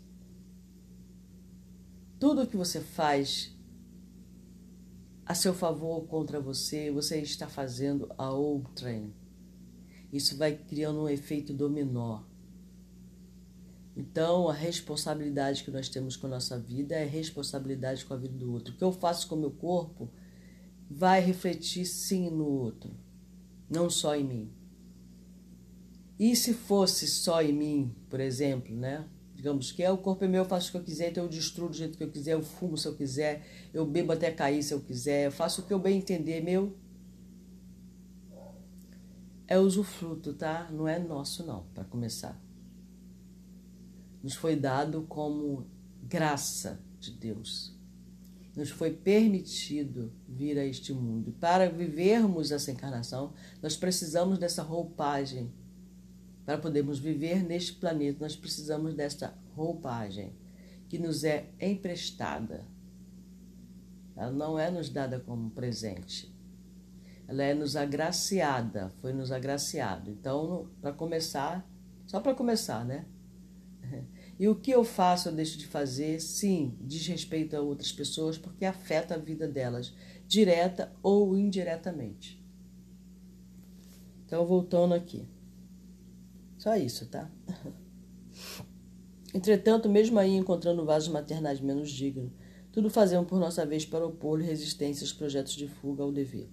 Tudo 2.24 2.48
que 2.48 2.56
você 2.56 2.80
faz 2.80 3.53
a 5.25 5.36
seu 5.36 5.53
favor 5.53 5.96
ou 5.96 6.08
contra 6.08 6.39
você, 6.39 6.89
você 6.89 7.20
está 7.20 7.50
fazendo 7.50 8.10
a 8.18 8.32
outrem. 8.32 9.13
Isso 10.10 10.38
vai 10.38 10.56
criando 10.56 11.01
um 11.01 11.10
efeito 11.10 11.53
dominó. 11.53 12.24
Então, 13.94 14.48
a 14.48 14.53
responsabilidade 14.53 15.65
que 15.65 15.70
nós 15.70 15.89
temos 15.89 16.15
com 16.15 16.27
a 16.27 16.30
nossa 16.30 16.58
vida 16.58 16.96
é 16.96 17.03
responsabilidade 17.03 18.06
com 18.06 18.13
a 18.13 18.18
vida 18.18 18.38
do 18.38 18.53
outro. 18.53 18.74
O 18.74 18.77
que 18.77 18.84
eu 18.86 18.94
faço 18.94 19.27
com 19.27 19.36
o 19.36 19.39
meu 19.39 19.51
corpo 19.51 20.10
vai 20.89 21.20
refletir 21.20 21.86
sim 21.86 22.30
no 22.30 22.46
outro, 22.48 22.96
não 23.70 23.89
só 23.89 24.15
em 24.15 24.24
mim. 24.24 24.53
E 26.18 26.38
se 26.38 26.53
fosse 26.53 27.06
só 27.06 27.42
em 27.42 27.51
mim, 27.51 27.94
por 28.10 28.22
exemplo, 28.22 28.74
né? 28.74 29.10
Digamos 29.43 29.73
que 29.73 29.83
é 29.83 29.91
o 29.91 29.97
corpo 29.97 30.23
é 30.23 30.27
meu, 30.29 30.43
eu 30.43 30.47
faço 30.47 30.69
o 30.69 30.71
que 30.71 30.77
eu 30.77 30.83
quiser, 30.85 31.12
então 31.12 31.25
eu 31.25 31.29
destruo 31.29 31.67
do 31.67 31.75
jeito 31.75 31.97
que 31.97 32.03
eu 32.05 32.09
quiser, 32.09 32.31
eu 32.31 32.41
fumo 32.41 32.77
se 32.77 32.88
eu 32.88 32.95
quiser, 32.95 33.45
eu 33.73 33.85
bebo 33.85 34.13
até 34.13 34.31
cair 34.31 34.63
se 34.63 34.73
eu 34.73 34.79
quiser, 34.79 35.25
eu 35.25 35.33
faço 35.33 35.59
o 35.59 35.65
que 35.65 35.73
eu 35.73 35.79
bem 35.79 35.97
entender, 35.97 36.41
meu. 36.41 36.77
É 39.45 39.59
usufruto, 39.59 40.33
tá? 40.33 40.69
Não 40.71 40.88
é 40.88 40.97
nosso 40.97 41.45
não, 41.45 41.65
para 41.73 41.83
começar. 41.83 42.41
Nos 44.23 44.33
foi 44.33 44.55
dado 44.55 45.01
como 45.09 45.67
graça 46.01 46.79
de 46.97 47.12
Deus. 47.12 47.77
Nos 48.55 48.69
foi 48.69 48.91
permitido 48.91 50.13
vir 50.25 50.57
a 50.57 50.65
este 50.65 50.93
mundo. 50.93 51.33
Para 51.33 51.69
vivermos 51.69 52.50
essa 52.50 52.71
encarnação, 52.71 53.33
nós 53.62 53.75
precisamos 53.75 54.39
dessa 54.39 54.63
roupagem 54.63 55.51
para 56.45 56.57
podermos 56.57 57.00
viver 57.00 57.43
neste 57.43 57.73
planeta, 57.73 58.19
nós 58.21 58.35
precisamos 58.35 58.93
desta 58.93 59.33
roupagem, 59.55 60.33
que 60.89 60.97
nos 60.97 61.23
é 61.23 61.50
emprestada. 61.59 62.65
Ela 64.15 64.31
não 64.31 64.59
é 64.59 64.69
nos 64.69 64.89
dada 64.89 65.19
como 65.19 65.50
presente. 65.51 66.33
Ela 67.27 67.43
é 67.43 67.53
nos 67.53 67.75
agraciada, 67.75 68.91
foi 69.01 69.13
nos 69.13 69.31
agraciado. 69.31 70.12
Então, 70.12 70.69
para 70.81 70.91
começar, 70.91 71.67
só 72.05 72.19
para 72.19 72.35
começar, 72.35 72.85
né? 72.85 73.05
E 74.39 74.47
o 74.47 74.55
que 74.55 74.71
eu 74.71 74.83
faço 74.83 75.29
ou 75.29 75.35
deixo 75.35 75.59
de 75.59 75.67
fazer, 75.67 76.19
sim, 76.19 76.75
diz 76.81 77.05
respeito 77.05 77.55
a 77.55 77.62
outras 77.62 77.91
pessoas, 77.91 78.35
porque 78.35 78.65
afeta 78.65 79.13
a 79.13 79.17
vida 79.17 79.47
delas, 79.47 79.93
direta 80.27 80.91
ou 81.03 81.38
indiretamente. 81.38 82.43
Então, 84.25 84.43
voltando 84.43 84.95
aqui. 84.95 85.27
Só 86.63 86.77
isso, 86.77 87.05
tá? 87.08 87.29
Entretanto, 89.36 89.89
mesmo 89.89 90.17
aí 90.17 90.34
encontrando 90.34 90.86
vasos 90.86 91.10
maternais 91.10 91.60
menos 91.60 91.91
dignos, 91.91 92.32
tudo 92.72 92.89
fazemos 92.89 93.27
por 93.27 93.38
nossa 93.38 93.65
vez 93.65 93.86
para 93.86 94.05
opor-lhe 94.05 94.46
resistência 94.46 95.03
aos 95.03 95.12
projetos 95.12 95.55
de 95.55 95.67
fuga 95.67 96.03
ao 96.03 96.12
dever. 96.13 96.50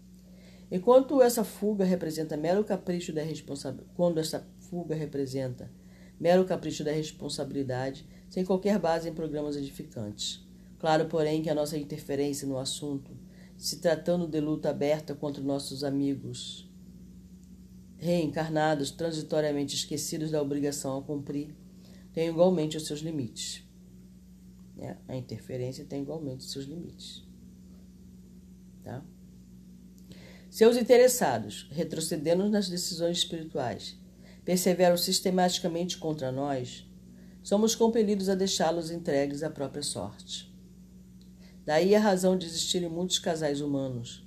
Enquanto 0.69 1.23
essa 1.23 1.45
fuga 1.45 1.85
representa 1.85 2.37
mero 2.37 2.65
capricho 2.65 3.13
da 3.13 3.23
responsabilidade, 3.23 3.95
quando 3.95 4.19
essa 4.19 4.45
fuga 4.59 4.97
representa 4.97 5.71
mero 6.19 6.45
capricho 6.45 6.83
da 6.83 6.91
responsabilidade, 6.91 8.05
sem 8.29 8.45
qualquer 8.45 8.81
base 8.81 9.09
em 9.09 9.15
programas 9.15 9.55
edificantes. 9.55 10.45
Claro, 10.81 11.07
porém, 11.07 11.41
que 11.41 11.51
a 11.51 11.55
nossa 11.55 11.79
interferência 11.79 12.49
no 12.49 12.59
assunto, 12.59 13.17
se 13.57 13.79
tratando 13.79 14.27
de 14.27 14.41
luta 14.41 14.71
aberta 14.71 15.15
contra 15.15 15.41
nossos 15.41 15.85
amigos 15.85 16.69
reencarnados, 18.01 18.91
transitoriamente 18.91 19.77
esquecidos 19.77 20.31
da 20.31 20.41
obrigação 20.41 20.99
a 20.99 21.03
cumprir, 21.03 21.55
tem 22.13 22.29
igualmente 22.29 22.77
os 22.77 22.87
seus 22.87 23.01
limites. 23.01 23.63
Né? 24.75 24.97
A 25.07 25.15
interferência 25.15 25.85
tem 25.85 26.03
igualmente 26.03 26.41
os 26.41 26.51
seus 26.51 26.65
limites. 26.65 27.23
Tá? 28.83 29.05
Seus 30.49 30.77
interessados, 30.77 31.69
retrocedendo 31.71 32.49
nas 32.49 32.69
decisões 32.69 33.19
espirituais, 33.19 33.97
perseveram 34.45 34.97
sistematicamente 34.97 35.99
contra 35.99 36.33
nós, 36.33 36.89
somos 37.43 37.75
compelidos 37.75 38.29
a 38.31 38.35
deixá-los 38.35 38.91
entregues 38.91 39.43
à 39.43 39.51
própria 39.51 39.83
sorte. 39.83 40.51
Daí 41.67 41.95
a 41.95 42.01
razão 42.01 42.37
de 42.37 42.47
existirem 42.47 42.89
muitos 42.89 43.19
casais 43.19 43.61
humanos, 43.61 44.27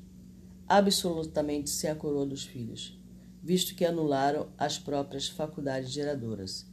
absolutamente 0.67 1.71
sem 1.71 1.89
a 1.89 1.95
coroa 1.95 2.25
dos 2.25 2.45
filhos, 2.45 3.02
visto 3.43 3.75
que 3.75 3.83
anularam 3.83 4.47
as 4.57 4.79
próprias 4.79 5.27
faculdades 5.27 5.91
geradoras. 5.91 6.65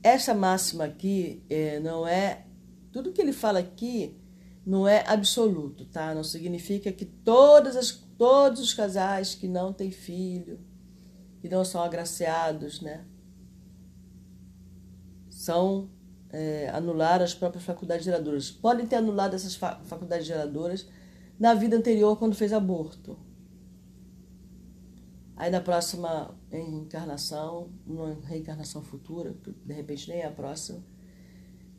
Essa 0.00 0.32
máxima 0.32 0.84
aqui 0.84 1.42
é, 1.50 1.80
não 1.80 2.06
é. 2.06 2.46
Tudo 2.92 3.12
que 3.12 3.20
ele 3.20 3.32
fala 3.32 3.58
aqui 3.58 4.16
não 4.64 4.86
é 4.86 5.04
absoluto, 5.08 5.84
tá? 5.86 6.14
Não 6.14 6.22
significa 6.22 6.92
que 6.92 7.04
todas 7.04 7.76
as, 7.76 7.90
todos 8.16 8.60
os 8.60 8.72
casais 8.72 9.34
que 9.34 9.48
não 9.48 9.72
têm 9.72 9.90
filho, 9.90 10.60
que 11.40 11.48
não 11.48 11.64
são 11.64 11.82
agraciados, 11.82 12.80
né? 12.80 13.04
São 15.28 15.90
é, 16.30 16.68
anular 16.68 17.20
as 17.20 17.34
próprias 17.34 17.64
faculdades 17.64 18.04
geradoras. 18.04 18.50
Podem 18.50 18.86
ter 18.86 18.96
anulado 18.96 19.34
essas 19.34 19.56
faculdades 19.56 20.26
geradoras 20.26 20.86
na 21.38 21.54
vida 21.54 21.76
anterior, 21.76 22.16
quando 22.16 22.34
fez 22.34 22.52
aborto. 22.52 23.18
Aí 25.38 25.50
na 25.50 25.60
próxima 25.60 26.36
encarnação, 26.52 27.70
numa 27.86 28.12
reencarnação 28.26 28.82
futura, 28.82 29.34
que 29.42 29.52
de 29.52 29.72
repente 29.72 30.08
nem 30.08 30.18
é 30.18 30.26
a 30.26 30.32
próxima, 30.32 30.82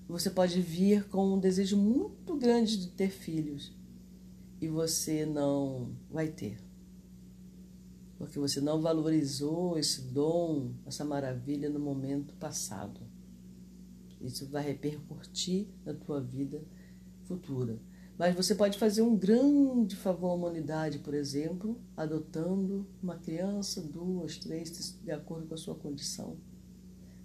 você 0.08 0.30
pode 0.30 0.62
vir 0.62 1.08
com 1.10 1.36
um 1.36 1.40
desejo 1.40 1.78
muito 1.78 2.36
grande 2.38 2.78
de 2.78 2.88
ter 2.88 3.10
filhos 3.10 3.78
e 4.62 4.68
você 4.68 5.26
não 5.26 5.92
vai 6.10 6.30
ter 6.30 6.58
porque 8.20 8.38
você 8.38 8.60
não 8.60 8.82
valorizou 8.82 9.80
esse 9.80 10.02
dom, 10.02 10.74
essa 10.86 11.06
maravilha 11.06 11.70
no 11.70 11.80
momento 11.80 12.34
passado. 12.36 13.00
Isso 14.20 14.46
vai 14.50 14.62
repercutir 14.62 15.70
na 15.86 15.94
tua 15.94 16.20
vida 16.20 16.62
futura. 17.24 17.80
Mas 18.20 18.36
você 18.36 18.54
pode 18.54 18.78
fazer 18.78 19.02
um 19.02 19.16
grande 19.16 19.96
favor 19.96 20.32
à 20.32 20.34
humanidade, 20.34 21.00
por 21.00 21.14
exemplo, 21.14 21.80
adotando 21.96 22.86
uma 23.02 23.16
criança, 23.16 23.82
duas, 23.82 24.38
três, 24.38 25.00
de 25.02 25.10
acordo 25.10 25.48
com 25.48 25.54
a 25.54 25.58
sua 25.58 25.74
condição. 25.74 26.36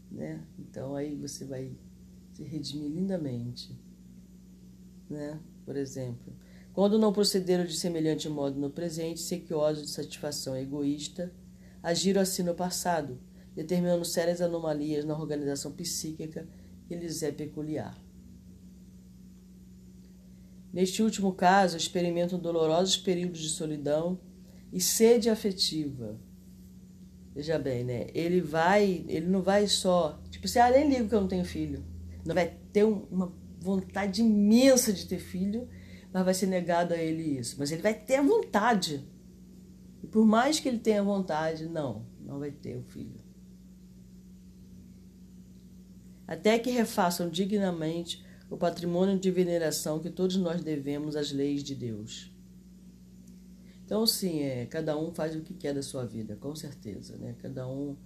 Né? 0.08 0.46
Então 0.56 0.94
aí 0.94 1.16
você 1.16 1.44
vai 1.44 1.76
se 2.32 2.44
redimir 2.44 2.92
lindamente. 2.92 3.76
Né? 5.10 5.40
Por 5.64 5.74
exemplo, 5.74 6.32
quando 6.72 6.96
não 6.96 7.12
procederam 7.12 7.64
de 7.64 7.76
semelhante 7.76 8.28
modo 8.28 8.60
no 8.60 8.70
presente, 8.70 9.18
sequiosos 9.18 9.86
de 9.86 9.90
satisfação 9.90 10.56
egoísta, 10.56 11.34
agiram 11.82 12.20
assim 12.20 12.44
no 12.44 12.54
passado, 12.54 13.18
determinando 13.52 14.04
sérias 14.04 14.40
anomalias 14.40 15.04
na 15.04 15.18
organização 15.18 15.72
psíquica 15.72 16.46
que 16.86 16.94
lhes 16.94 17.20
é 17.24 17.32
peculiar. 17.32 18.03
Neste 20.74 21.02
último 21.02 21.32
caso, 21.32 21.76
experimentam 21.76 22.38
dolorosos 22.38 22.98
períodos 22.98 23.40
de 23.40 23.48
solidão 23.48 24.18
e 24.72 24.80
sede 24.80 25.30
afetiva. 25.30 26.20
Veja 27.34 27.58
bem, 27.58 27.84
né? 27.84 28.08
Ele 28.12 28.40
vai, 28.40 29.04
ele 29.08 29.26
não 29.26 29.40
vai 29.40 29.68
só, 29.68 30.20
tipo 30.30 30.46
assim, 30.46 30.58
ah, 30.58 30.70
nem 30.70 30.88
ligo 30.88 31.08
que 31.08 31.14
eu 31.14 31.20
não 31.20 31.28
tenho 31.28 31.44
filho. 31.44 31.84
Não 32.26 32.34
vai 32.34 32.56
ter 32.72 32.84
uma 32.84 33.32
vontade 33.60 34.20
imensa 34.20 34.92
de 34.92 35.06
ter 35.06 35.18
filho 35.18 35.68
mas 36.14 36.24
vai 36.24 36.32
ser 36.32 36.46
negado 36.46 36.94
a 36.94 36.96
ele 36.96 37.40
isso. 37.40 37.56
Mas 37.58 37.72
ele 37.72 37.82
vai 37.82 37.92
ter 37.92 38.14
a 38.14 38.22
vontade. 38.22 39.04
E 40.00 40.06
por 40.06 40.24
mais 40.24 40.60
que 40.60 40.68
ele 40.68 40.78
tenha 40.78 41.02
vontade, 41.02 41.66
não, 41.68 42.06
não 42.20 42.38
vai 42.38 42.52
ter 42.52 42.76
o 42.76 42.84
filho. 42.84 43.20
Até 46.24 46.56
que 46.56 46.70
refaçam 46.70 47.28
dignamente 47.28 48.23
o 48.54 48.56
patrimônio 48.56 49.18
de 49.18 49.32
veneração 49.32 49.98
que 49.98 50.08
todos 50.08 50.36
nós 50.36 50.62
devemos 50.62 51.16
às 51.16 51.32
leis 51.32 51.64
de 51.64 51.74
Deus. 51.74 52.30
Então, 53.84 54.06
sim, 54.06 54.42
é, 54.42 54.64
cada 54.66 54.96
um 54.96 55.12
faz 55.12 55.34
o 55.34 55.40
que 55.40 55.52
quer 55.52 55.74
da 55.74 55.82
sua 55.82 56.06
vida, 56.06 56.36
com 56.36 56.54
certeza. 56.54 57.16
Né? 57.16 57.34
Cada 57.40 57.66
um 57.66 57.96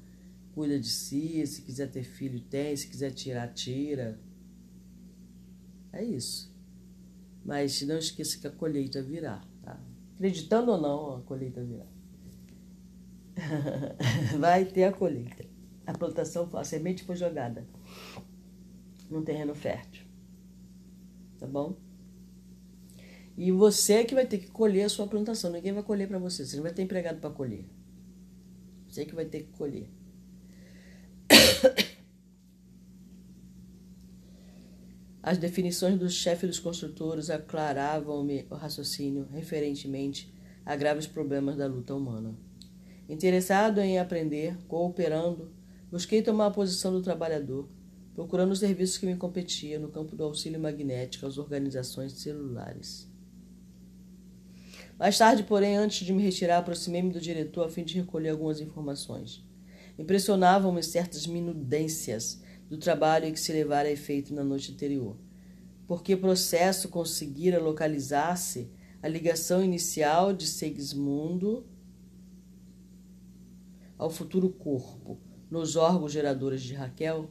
cuida 0.54 0.80
de 0.80 0.88
si, 0.88 1.46
se 1.46 1.60
quiser 1.60 1.90
ter 1.90 2.02
filho, 2.02 2.40
tem, 2.40 2.74
se 2.74 2.88
quiser 2.88 3.10
tirar, 3.10 3.52
tira. 3.52 4.18
É 5.92 6.02
isso. 6.02 6.50
Mas 7.44 7.82
não 7.82 7.98
esqueça 7.98 8.38
que 8.38 8.46
a 8.46 8.50
colheita 8.50 9.02
virá, 9.02 9.44
tá? 9.62 9.78
Acreditando 10.14 10.72
ou 10.72 10.80
não, 10.80 11.16
a 11.16 11.20
colheita 11.20 11.62
virá. 11.62 11.86
Vai 14.40 14.64
ter 14.64 14.84
a 14.84 14.92
colheita. 14.94 15.44
A 15.86 15.92
plantação, 15.92 16.48
a 16.54 16.64
semente 16.64 17.04
foi 17.04 17.16
jogada 17.16 17.66
num 19.10 19.22
terreno 19.22 19.54
fértil. 19.54 19.97
Tá 21.38 21.46
bom? 21.46 21.76
E 23.36 23.52
você 23.52 24.04
que 24.04 24.14
vai 24.14 24.26
ter 24.26 24.38
que 24.38 24.48
colher 24.48 24.82
a 24.84 24.88
sua 24.88 25.06
plantação. 25.06 25.52
Ninguém 25.52 25.72
vai 25.72 25.82
colher 25.82 26.08
para 26.08 26.18
você. 26.18 26.44
Você 26.44 26.56
não 26.56 26.64
vai 26.64 26.72
ter 26.72 26.82
empregado 26.82 27.20
para 27.20 27.30
colher. 27.30 27.64
Você 28.88 29.04
que 29.04 29.14
vai 29.14 29.26
ter 29.26 29.44
que 29.44 29.52
colher. 29.52 29.88
As 35.22 35.36
definições 35.36 35.98
do 35.98 36.08
chefe 36.08 36.46
dos 36.46 36.58
construtores 36.58 37.28
aclaravam-me 37.28 38.46
o 38.50 38.54
raciocínio 38.54 39.28
referentemente 39.30 40.32
a 40.64 40.74
graves 40.74 41.06
problemas 41.06 41.56
da 41.56 41.66
luta 41.66 41.94
humana. 41.94 42.34
Interessado 43.08 43.78
em 43.80 43.98
aprender, 43.98 44.56
cooperando, 44.66 45.52
busquei 45.90 46.22
tomar 46.22 46.46
a 46.46 46.50
posição 46.50 46.92
do 46.92 47.02
trabalhador, 47.02 47.68
procurando 48.18 48.50
os 48.50 48.58
serviços 48.58 48.98
que 48.98 49.06
me 49.06 49.14
competiam 49.14 49.80
no 49.80 49.90
campo 49.90 50.16
do 50.16 50.24
auxílio 50.24 50.58
magnético 50.58 51.24
às 51.24 51.38
organizações 51.38 52.14
celulares. 52.14 53.08
Mais 54.98 55.16
tarde, 55.16 55.44
porém, 55.44 55.76
antes 55.76 56.04
de 56.04 56.12
me 56.12 56.20
retirar, 56.20 56.58
aproximei-me 56.58 57.12
do 57.12 57.20
diretor 57.20 57.64
a 57.64 57.70
fim 57.70 57.84
de 57.84 57.94
recolher 57.94 58.30
algumas 58.30 58.60
informações. 58.60 59.46
Impressionavam-me 59.96 60.82
certas 60.82 61.28
minudências 61.28 62.42
do 62.68 62.76
trabalho 62.76 63.32
que 63.32 63.38
se 63.38 63.52
levara 63.52 63.86
a 63.86 63.92
efeito 63.92 64.34
na 64.34 64.42
noite 64.42 64.72
anterior, 64.72 65.16
porque 65.86 66.14
o 66.14 66.20
processo 66.20 66.88
conseguira 66.88 67.60
localizar-se 67.60 68.68
a 69.00 69.06
ligação 69.06 69.62
inicial 69.62 70.32
de 70.32 70.44
Segismundo 70.44 71.64
ao 73.96 74.10
futuro 74.10 74.50
corpo 74.50 75.20
nos 75.48 75.76
órgãos 75.76 76.10
geradores 76.10 76.62
de 76.62 76.74
Raquel 76.74 77.30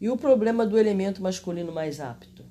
e 0.00 0.08
o 0.08 0.16
problema 0.16 0.66
do 0.66 0.78
elemento 0.78 1.22
masculino 1.22 1.70
mais 1.70 2.00
apto. 2.00 2.44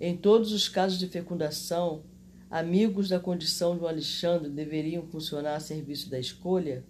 Em 0.00 0.16
todos 0.16 0.52
os 0.52 0.68
casos 0.68 0.98
de 0.98 1.08
fecundação, 1.08 2.04
amigos 2.50 3.08
da 3.08 3.18
condição 3.18 3.76
do 3.76 3.88
Alexandre 3.88 4.50
deveriam 4.50 5.06
funcionar 5.06 5.56
a 5.56 5.60
serviço 5.60 6.08
da 6.10 6.18
escolha 6.18 6.84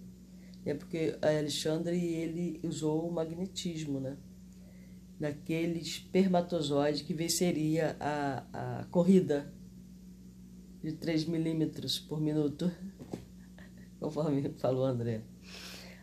É 0.65 0.73
porque 0.73 1.17
Alexandre 1.21 1.95
ele 1.95 2.59
usou 2.63 3.07
o 3.07 3.11
magnetismo, 3.11 3.99
né? 3.99 4.17
Naquele 5.19 5.79
espermatozoide 5.79 7.03
que 7.03 7.13
venceria 7.13 7.95
a, 7.99 8.79
a 8.81 8.83
corrida 8.85 9.53
de 10.83 10.91
3 10.91 11.25
milímetros 11.25 11.99
por 11.99 12.19
minuto, 12.19 12.69
conforme 13.99 14.49
falou 14.57 14.85
André. 14.85 15.23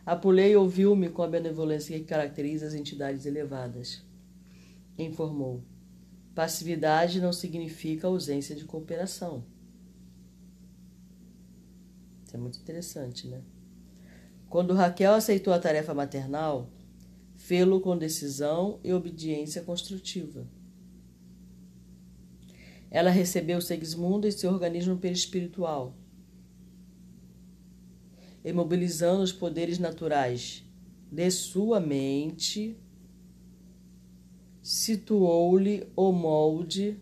Apulei 0.05 0.51
e 0.51 0.55
ouviu-me 0.55 1.09
com 1.09 1.23
a 1.23 1.27
benevolência 1.27 1.97
que 1.97 2.05
caracteriza 2.05 2.67
as 2.67 2.73
entidades 2.73 3.25
elevadas. 3.25 4.03
Informou. 4.97 5.63
Passividade 6.35 7.21
não 7.21 7.31
significa 7.31 8.07
ausência 8.07 8.55
de 8.55 8.65
cooperação. 8.65 9.45
Isso 12.25 12.35
é 12.35 12.39
muito 12.39 12.59
interessante, 12.59 13.27
né? 13.27 13.41
Quando 14.49 14.73
Raquel 14.73 15.13
aceitou 15.13 15.53
a 15.53 15.59
tarefa 15.59 15.93
maternal, 15.93 16.69
fê-lo 17.35 17.79
com 17.79 17.97
decisão 17.97 18.79
e 18.83 18.91
obediência 18.91 19.61
construtiva. 19.61 20.45
Ela 22.91 23.09
recebeu 23.09 23.59
Segismundo 23.61 24.27
em 24.27 24.31
seu 24.31 24.51
organismo 24.51 24.97
perispiritual, 24.97 25.95
imobilizando 28.43 29.23
os 29.23 29.31
poderes 29.31 29.79
naturais 29.79 30.63
de 31.11 31.31
sua 31.31 31.79
mente, 31.79 32.77
situou-lhe 34.61 35.87
o 35.95 36.11
molde 36.11 36.99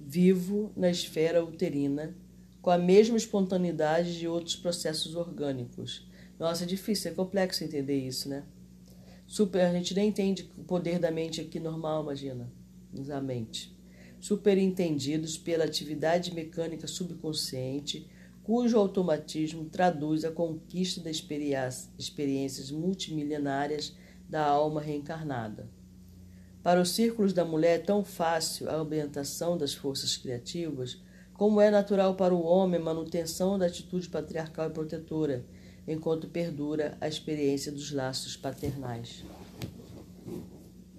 vivo 0.00 0.72
na 0.76 0.90
esfera 0.90 1.42
uterina, 1.44 2.14
com 2.60 2.70
a 2.70 2.78
mesma 2.78 3.16
espontaneidade 3.16 4.18
de 4.18 4.28
outros 4.28 4.54
processos 4.54 5.16
orgânicos. 5.16 6.06
Nossa, 6.38 6.64
é 6.64 6.66
difícil, 6.66 7.10
é 7.10 7.14
complexo 7.14 7.64
entender 7.64 7.98
isso, 7.98 8.28
né? 8.28 8.44
Super, 9.26 9.62
a 9.62 9.72
gente 9.72 9.94
nem 9.94 10.08
entende 10.08 10.50
o 10.58 10.64
poder 10.64 10.98
da 10.98 11.10
mente 11.10 11.40
aqui 11.40 11.58
normal, 11.58 12.02
imagina, 12.02 12.52
da 12.92 13.20
mente 13.20 13.72
superentendidos 14.22 15.36
pela 15.36 15.64
atividade 15.64 16.32
mecânica 16.32 16.86
subconsciente, 16.86 18.06
cujo 18.42 18.78
automatismo 18.78 19.64
traduz 19.66 20.24
a 20.24 20.30
conquista 20.30 21.00
das 21.00 21.24
experiências 21.98 22.70
multimilenárias 22.70 23.94
da 24.28 24.44
alma 24.44 24.80
reencarnada. 24.80 25.68
Para 26.62 26.80
os 26.80 26.90
círculos 26.90 27.32
da 27.32 27.44
mulher 27.44 27.80
é 27.80 27.82
tão 27.82 28.04
fácil 28.04 28.68
a 28.70 28.76
ambientação 28.76 29.56
das 29.56 29.74
forças 29.74 30.16
criativas, 30.16 31.00
como 31.34 31.60
é 31.60 31.70
natural 31.70 32.14
para 32.14 32.34
o 32.34 32.44
homem 32.44 32.80
a 32.80 32.84
manutenção 32.84 33.58
da 33.58 33.66
atitude 33.66 34.08
patriarcal 34.08 34.68
e 34.68 34.72
protetora, 34.72 35.44
enquanto 35.86 36.28
perdura 36.28 36.96
a 37.00 37.08
experiência 37.08 37.72
dos 37.72 37.90
laços 37.90 38.36
paternais 38.36 39.24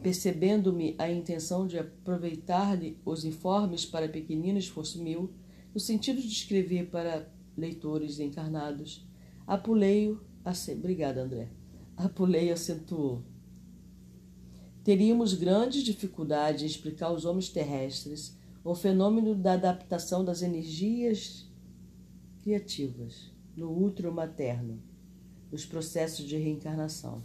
percebendo-me 0.04 0.96
a 1.00 1.10
intenção 1.10 1.66
de 1.66 1.80
aproveitar-lhe 1.80 2.98
os 3.06 3.24
informes 3.24 3.86
para 3.86 4.10
pequeninos 4.10 4.68
fosse-mil, 4.68 5.32
no 5.74 5.80
sentido 5.80 6.22
de 6.22 6.28
escrever 6.28 6.90
para 6.90 7.28
leitores 7.58 8.20
encarnados, 8.20 9.08
apulei-o, 9.48 10.22
obrigada 10.78 11.24
André, 11.24 11.50
apulei 11.98 12.52
acentuou. 12.52 13.24
Teríamos 14.84 15.34
grandes 15.34 15.82
dificuldades 15.84 16.62
em 16.62 16.66
explicar 16.66 17.08
aos 17.08 17.26
homens 17.26 17.50
terrestres 17.50 18.38
o 18.64 18.76
fenômeno 18.76 19.34
da 19.34 19.54
adaptação 19.54 20.24
das 20.24 20.42
energias 20.42 21.50
criativas 22.42 23.32
no 23.56 23.72
útero 23.84 24.14
materno, 24.14 24.82
nos 25.52 25.66
processos 25.66 26.26
de 26.26 26.38
reencarnação. 26.38 27.22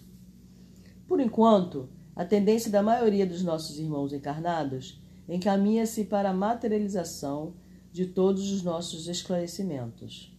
Por 1.06 1.20
enquanto, 1.20 1.88
a 2.14 2.24
tendência 2.24 2.70
da 2.70 2.82
maioria 2.82 3.26
dos 3.26 3.42
nossos 3.42 3.78
irmãos 3.78 4.12
encarnados 4.12 5.00
encaminha-se 5.28 6.04
para 6.04 6.30
a 6.30 6.34
materialização 6.34 7.54
de 7.92 8.06
todos 8.06 8.50
os 8.52 8.62
nossos 8.62 9.08
esclarecimentos. 9.08 10.36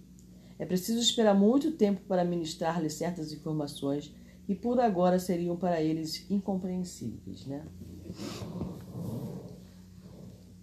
É 0.57 0.65
preciso 0.65 0.99
esperar 0.99 1.33
muito 1.33 1.71
tempo 1.71 2.01
para 2.07 2.25
ministrar-lhes 2.25 2.93
certas 2.93 3.31
informações 3.31 4.13
que 4.45 4.55
por 4.55 4.79
agora 4.79 5.19
seriam 5.19 5.55
para 5.55 5.81
eles 5.81 6.29
incompreensíveis, 6.29 7.45
né? 7.45 7.65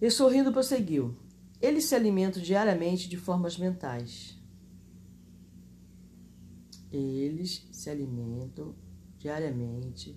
E 0.01 0.11
sorrindo 0.11 0.51
prosseguiu. 0.51 1.15
Eles 1.59 1.85
se 1.85 1.95
alimentam 1.95 2.43
diariamente 2.43 3.09
de 3.09 3.17
formas 3.17 3.57
mentais. 3.57 4.37
Eles 6.91 7.67
se 7.71 7.89
alimentam 7.89 8.75
diariamente 9.17 10.15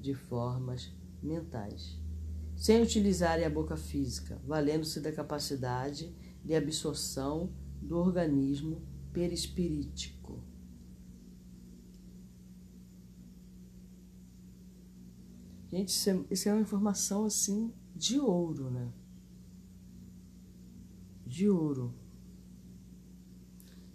de 0.00 0.14
formas 0.14 0.92
mentais, 1.22 1.99
sem 2.60 2.82
utilizarem 2.82 3.46
a 3.46 3.48
boca 3.48 3.74
física, 3.74 4.38
valendo-se 4.46 5.00
da 5.00 5.10
capacidade 5.10 6.14
de 6.44 6.54
absorção 6.54 7.50
do 7.80 7.96
organismo 7.96 8.86
perispirítico. 9.14 10.44
Gente, 15.70 15.88
isso 15.88 16.10
é, 16.10 16.24
isso 16.30 16.48
é 16.50 16.52
uma 16.52 16.60
informação 16.60 17.24
assim 17.24 17.72
de 17.96 18.20
ouro, 18.20 18.70
né? 18.70 18.92
De 21.26 21.48
ouro. 21.48 21.94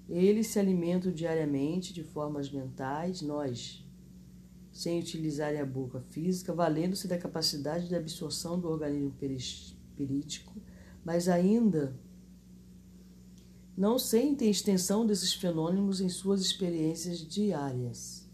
Eles 0.09 0.47
se 0.47 0.57
alimentam 0.57 1.11
diariamente 1.11 1.93
de 1.93 2.03
formas 2.03 2.51
mentais, 2.51 3.21
nós, 3.21 3.84
sem 4.75 4.99
utilizarem 4.99 5.61
a 5.61 5.65
boca 5.65 6.01
física, 6.09 6.53
valendo-se 6.53 7.07
da 7.07 7.17
capacidade 7.17 7.87
de 7.87 7.95
absorção 7.95 8.59
do 8.59 8.67
organismo 8.67 9.09
perispírico, 9.11 10.61
mas 11.01 11.29
ainda 11.29 11.97
não 13.77 13.97
sentem 13.97 14.49
extensão 14.49 15.05
desses 15.05 15.33
fenômenos 15.33 16.01
em 16.01 16.09
suas 16.09 16.41
experiências 16.41 17.19
diárias. 17.19 18.29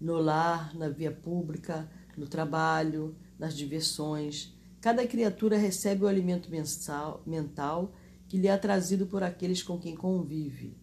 No 0.00 0.16
lar, 0.16 0.74
na 0.74 0.88
via 0.88 1.12
pública, 1.12 1.90
no 2.16 2.26
trabalho, 2.26 3.14
nas 3.38 3.54
diversões, 3.54 4.56
cada 4.80 5.06
criatura 5.06 5.58
recebe 5.58 6.04
o 6.04 6.08
alimento 6.08 6.50
mensal, 6.50 7.22
mental 7.26 7.92
que 8.28 8.38
lhe 8.38 8.48
é 8.48 8.56
trazido 8.56 9.06
por 9.06 9.22
aqueles 9.22 9.62
com 9.62 9.78
quem 9.78 9.94
convive, 9.94 10.74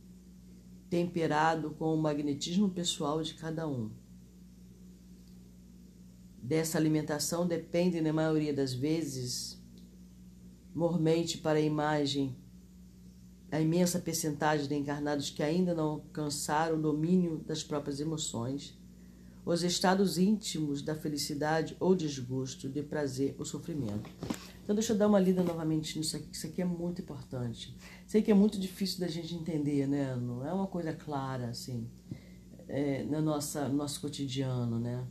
temperado 0.87 1.71
com 1.71 1.91
o 1.95 1.97
magnetismo 1.99 2.69
pessoal 2.69 3.23
de 3.23 3.33
cada 3.33 3.67
um 3.67 4.00
dessa 6.41 6.77
alimentação 6.77 7.45
depende, 7.45 8.01
na 8.01 8.11
maioria 8.11 8.53
das 8.53 8.73
vezes, 8.73 9.61
mormente 10.73 11.37
para 11.37 11.59
a 11.59 11.61
imagem, 11.61 12.35
a 13.51 13.59
imensa 13.59 13.99
percentagem 13.99 14.67
de 14.67 14.75
encarnados 14.75 15.29
que 15.29 15.43
ainda 15.43 15.75
não 15.75 15.89
alcançaram 15.89 16.77
o 16.77 16.81
domínio 16.81 17.39
das 17.45 17.63
próprias 17.63 17.99
emoções, 17.99 18.79
os 19.45 19.63
estados 19.63 20.17
íntimos 20.17 20.81
da 20.81 20.95
felicidade 20.95 21.75
ou 21.79 21.95
desgosto, 21.95 22.69
de 22.69 22.81
prazer 22.81 23.35
ou 23.37 23.45
sofrimento. 23.45 24.09
Então, 24.63 24.75
deixa 24.75 24.93
eu 24.93 24.97
dar 24.97 25.07
uma 25.07 25.19
lida 25.19 25.43
novamente 25.43 25.97
nisso 25.97 26.15
aqui, 26.15 26.27
isso 26.31 26.47
aqui 26.47 26.61
é 26.61 26.65
muito 26.65 27.01
importante. 27.01 27.75
Sei 28.05 28.21
que 28.21 28.31
é 28.31 28.33
muito 28.33 28.59
difícil 28.59 28.99
da 28.99 29.07
gente 29.07 29.33
entender, 29.33 29.87
né? 29.87 30.15
Não 30.15 30.45
é 30.45 30.53
uma 30.53 30.67
coisa 30.67 30.93
clara, 30.93 31.47
assim, 31.47 31.89
é, 32.67 33.03
no, 33.03 33.21
nossa, 33.21 33.67
no 33.67 33.75
nosso 33.75 33.99
cotidiano, 33.99 34.79
né? 34.79 35.05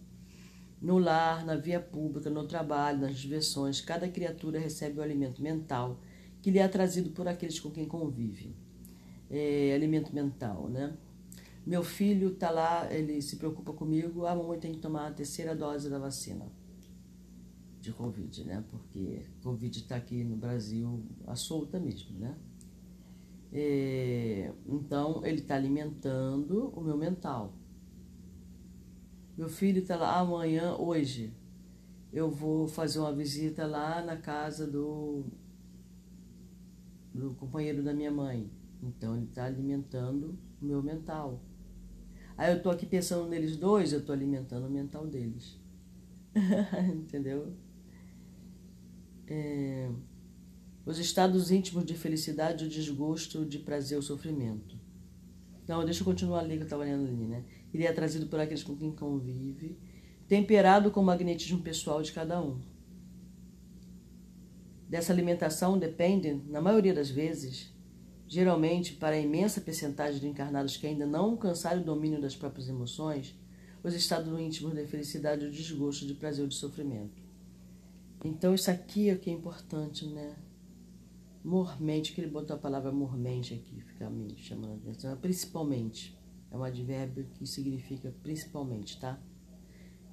No 0.81 0.99
lar, 0.99 1.45
na 1.45 1.57
via 1.57 1.79
pública, 1.79 2.31
no 2.31 2.47
trabalho, 2.47 3.01
nas 3.01 3.19
diversões, 3.19 3.81
cada 3.81 4.09
criatura 4.09 4.59
recebe 4.59 4.99
o 4.99 5.03
alimento 5.03 5.43
mental 5.43 6.01
que 6.41 6.51
lhe 6.51 6.59
é 6.59 6.67
trazido 6.69 7.11
por 7.11 7.29
aqueles 7.29 7.61
com 7.61 7.71
quem 7.71 7.87
convive. 7.87 8.57
É, 9.29 9.75
alimento 9.75 10.15
mental, 10.15 10.69
né? 10.69 10.97
Meu 11.67 11.85
filho 11.85 12.29
está 12.33 12.51
lá, 12.51 12.93
ele 12.93 13.21
se 13.21 13.37
preocupa 13.37 13.73
comigo, 13.73 14.25
a 14.25 14.35
mamãe 14.35 14.59
tem 14.59 14.73
que 14.73 14.79
tomar 14.79 15.09
a 15.09 15.13
terceira 15.13 15.55
dose 15.55 15.91
da 15.91 15.99
vacina 15.99 16.51
de 17.81 17.93
Covid, 17.93 18.45
né? 18.45 18.65
Porque 18.71 19.23
Covid 19.43 19.79
está 19.79 19.97
aqui 19.97 20.23
no 20.23 20.37
Brasil 20.37 21.03
à 21.27 21.35
solta 21.35 21.81
mesmo, 21.81 22.19
né? 22.19 22.37
É, 23.53 24.53
então, 24.67 25.25
ele 25.25 25.41
está 25.41 25.57
alimentando 25.57 26.69
o 26.69 26.81
meu 26.81 26.97
mental. 26.97 27.55
Meu 29.41 29.49
filho 29.49 29.81
está 29.81 29.97
lá 29.97 30.19
amanhã, 30.19 30.77
hoje. 30.77 31.33
Eu 32.13 32.31
vou 32.31 32.69
fazer 32.69 32.99
uma 32.99 33.11
visita 33.11 33.67
lá 33.67 34.03
na 34.03 34.15
casa 34.15 34.67
do, 34.67 35.25
do 37.15 37.35
companheiro 37.37 37.83
da 37.83 37.95
minha 37.95 38.11
mãe. 38.11 38.51
Então 38.83 39.17
ele 39.17 39.25
está 39.25 39.47
alimentando 39.47 40.39
o 40.61 40.65
meu 40.67 40.83
mental. 40.83 41.41
Aí 42.37 42.53
eu 42.53 42.59
estou 42.59 42.71
aqui 42.71 42.85
pensando 42.85 43.31
neles 43.31 43.57
dois, 43.57 43.95
eu 43.95 44.01
estou 44.01 44.15
alimentando 44.15 44.67
o 44.67 44.71
mental 44.71 45.07
deles. 45.07 45.59
Entendeu? 46.93 47.55
É, 49.27 49.91
os 50.85 50.99
estados 50.99 51.51
íntimos 51.51 51.87
de 51.87 51.95
felicidade, 51.95 52.67
o 52.67 52.69
desgosto, 52.69 53.47
de 53.47 53.59
prazer, 53.59 53.99
o 53.99 54.03
sofrimento. 54.03 54.79
Não, 55.67 55.83
deixa 55.83 56.03
eu 56.03 56.05
continuar 56.05 56.41
ali 56.41 56.57
que 56.57 56.61
eu 56.61 56.65
estava 56.65 56.85
lendo 56.85 57.09
ali, 57.09 57.27
né? 57.27 57.43
Ele 57.73 57.85
é 57.85 57.93
trazido 57.93 58.27
por 58.27 58.41
aqueles 58.41 58.63
com 58.63 58.77
quem 58.77 58.93
convive, 58.93 59.79
temperado 60.27 60.91
com 60.91 61.01
o 61.01 61.05
magnetismo 61.05 61.61
pessoal 61.61 62.03
de 62.03 62.13
cada 62.13 62.41
um. 62.41 62.61
Dessa 64.89 65.13
alimentação 65.13 65.79
dependem, 65.79 66.43
na 66.49 66.61
maioria 66.61 66.93
das 66.93 67.11
vezes, 67.11 67.73
geralmente 68.27 68.95
para 68.95 69.17
a 69.17 69.21
imensa 69.21 69.61
percentagem 69.61 70.21
de 70.21 70.29
encarnados 70.29 70.77
que 70.77 70.87
ainda 70.87 71.07
não 71.07 71.31
alcançaram 71.31 71.81
o 71.81 71.85
domínio 71.85 72.21
das 72.21 72.37
próprias 72.37 72.69
emoções, 72.69 73.35
os 73.83 73.95
estados 73.95 74.39
íntimos 74.39 74.75
de 74.75 74.87
felicidade, 74.87 75.47
o 75.47 75.51
desgosto, 75.51 76.07
de 76.07 76.15
prazer 76.15 76.43
ou 76.43 76.49
de 76.49 76.55
sofrimento. 76.55 77.23
Então 78.25 78.55
isso 78.55 78.71
aqui 78.71 79.09
é 79.09 79.15
o 79.15 79.19
que 79.19 79.31
é 79.31 79.33
importante, 79.33 80.07
né? 80.07 80.37
Mormente, 81.43 82.13
que 82.13 82.21
ele 82.21 82.31
botou 82.31 82.55
a 82.55 82.59
palavra 82.59 82.93
mormente 82.93 83.55
aqui, 83.55 83.81
fica 83.81 84.11
me 84.11 84.37
chamando 84.37 84.73
a 84.73 84.91
atenção. 84.91 85.17
Principalmente, 85.17 86.20
é 86.51 86.57
um 86.57 86.65
advérbio 86.65 87.27
que 87.35 87.47
significa 87.47 88.13
principalmente, 88.23 88.99
tá? 88.99 89.19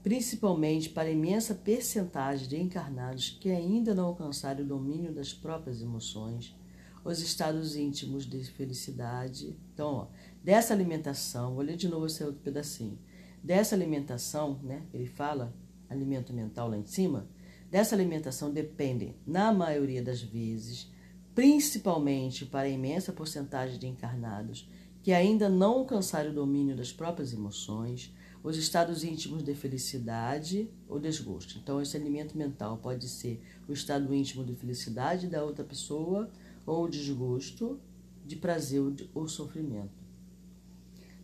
Principalmente 0.04 0.90
para 0.90 1.10
a 1.10 1.12
imensa 1.12 1.56
percentagem 1.56 2.48
de 2.48 2.58
encarnados 2.58 3.30
que 3.30 3.50
ainda 3.50 3.94
não 3.94 4.06
alcançaram 4.06 4.64
o 4.64 4.68
domínio 4.68 5.12
das 5.12 5.34
próprias 5.34 5.82
emoções, 5.82 6.56
os 7.04 7.20
estados 7.20 7.76
íntimos 7.76 8.26
de 8.26 8.44
felicidade. 8.44 9.58
Então, 9.74 9.94
ó, 9.94 10.08
dessa 10.44 10.74
alimentação, 10.74 11.56
vou 11.56 11.64
ler 11.64 11.76
de 11.76 11.88
novo 11.88 12.06
esse 12.06 12.24
outro 12.24 12.42
pedacinho. 12.42 12.98
Dessa 13.44 13.76
alimentação, 13.76 14.60
né? 14.64 14.84
Ele 14.94 15.08
fala 15.08 15.54
alimento 15.90 16.34
mental 16.34 16.70
lá 16.70 16.78
em 16.78 16.86
cima. 16.86 17.28
Dessa 17.70 17.96
alimentação 17.96 18.52
dependem, 18.52 19.16
na 19.26 19.52
maioria 19.52 20.02
das 20.02 20.22
vezes, 20.22 20.92
principalmente 21.36 22.46
para 22.46 22.68
a 22.68 22.70
imensa 22.70 23.12
porcentagem 23.12 23.78
de 23.78 23.88
encarnados 23.88 24.70
que 25.08 25.14
ainda 25.14 25.48
não 25.48 25.76
alcançaram 25.76 26.32
o 26.32 26.34
domínio 26.34 26.76
das 26.76 26.92
próprias 26.92 27.32
emoções, 27.32 28.14
os 28.44 28.58
estados 28.58 29.06
íntimos 29.06 29.42
de 29.42 29.56
felicidade 29.56 30.70
ou 30.86 31.00
desgosto. 31.00 31.58
Então, 31.58 31.82
esse 31.82 31.96
alimento 31.96 32.38
mental 32.38 32.78
pode 32.80 33.08
ser 33.08 33.42
o 33.70 33.72
estado 33.72 34.14
íntimo 34.14 34.44
de 34.44 34.54
felicidade 34.54 35.30
da 35.30 35.46
outra 35.46 35.64
pessoa 35.64 36.30
ou 36.66 36.90
desgosto 36.90 37.80
de 38.26 38.36
prazer 38.36 38.82
ou 39.14 39.30
sofrimento. 39.30 40.04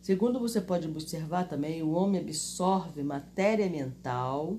Segundo 0.00 0.40
você 0.40 0.62
pode 0.62 0.88
observar 0.88 1.46
também, 1.46 1.82
o 1.82 1.90
homem 1.90 2.22
absorve 2.22 3.02
matéria 3.02 3.68
mental 3.68 4.58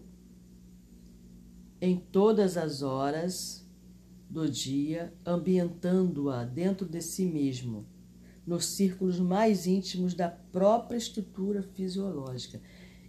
em 1.82 1.98
todas 1.98 2.58
as 2.58 2.84
horas 2.84 3.68
do 4.30 4.48
dia, 4.48 5.12
ambientando-a 5.26 6.44
dentro 6.44 6.88
de 6.88 7.02
si 7.02 7.26
mesmo, 7.26 7.88
nos 8.46 8.66
círculos 8.66 9.20
mais 9.20 9.66
íntimos 9.66 10.14
da 10.14 10.30
própria 10.30 10.98
estrutura 10.98 11.64
fisiológica. 11.64 12.62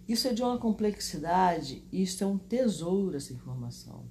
Isso 0.07 0.27
é 0.27 0.33
de 0.33 0.41
uma 0.41 0.57
complexidade, 0.57 1.83
isso 1.91 2.23
é 2.23 2.27
um 2.27 2.37
tesouro, 2.37 3.17
essa 3.17 3.33
informação. 3.33 4.05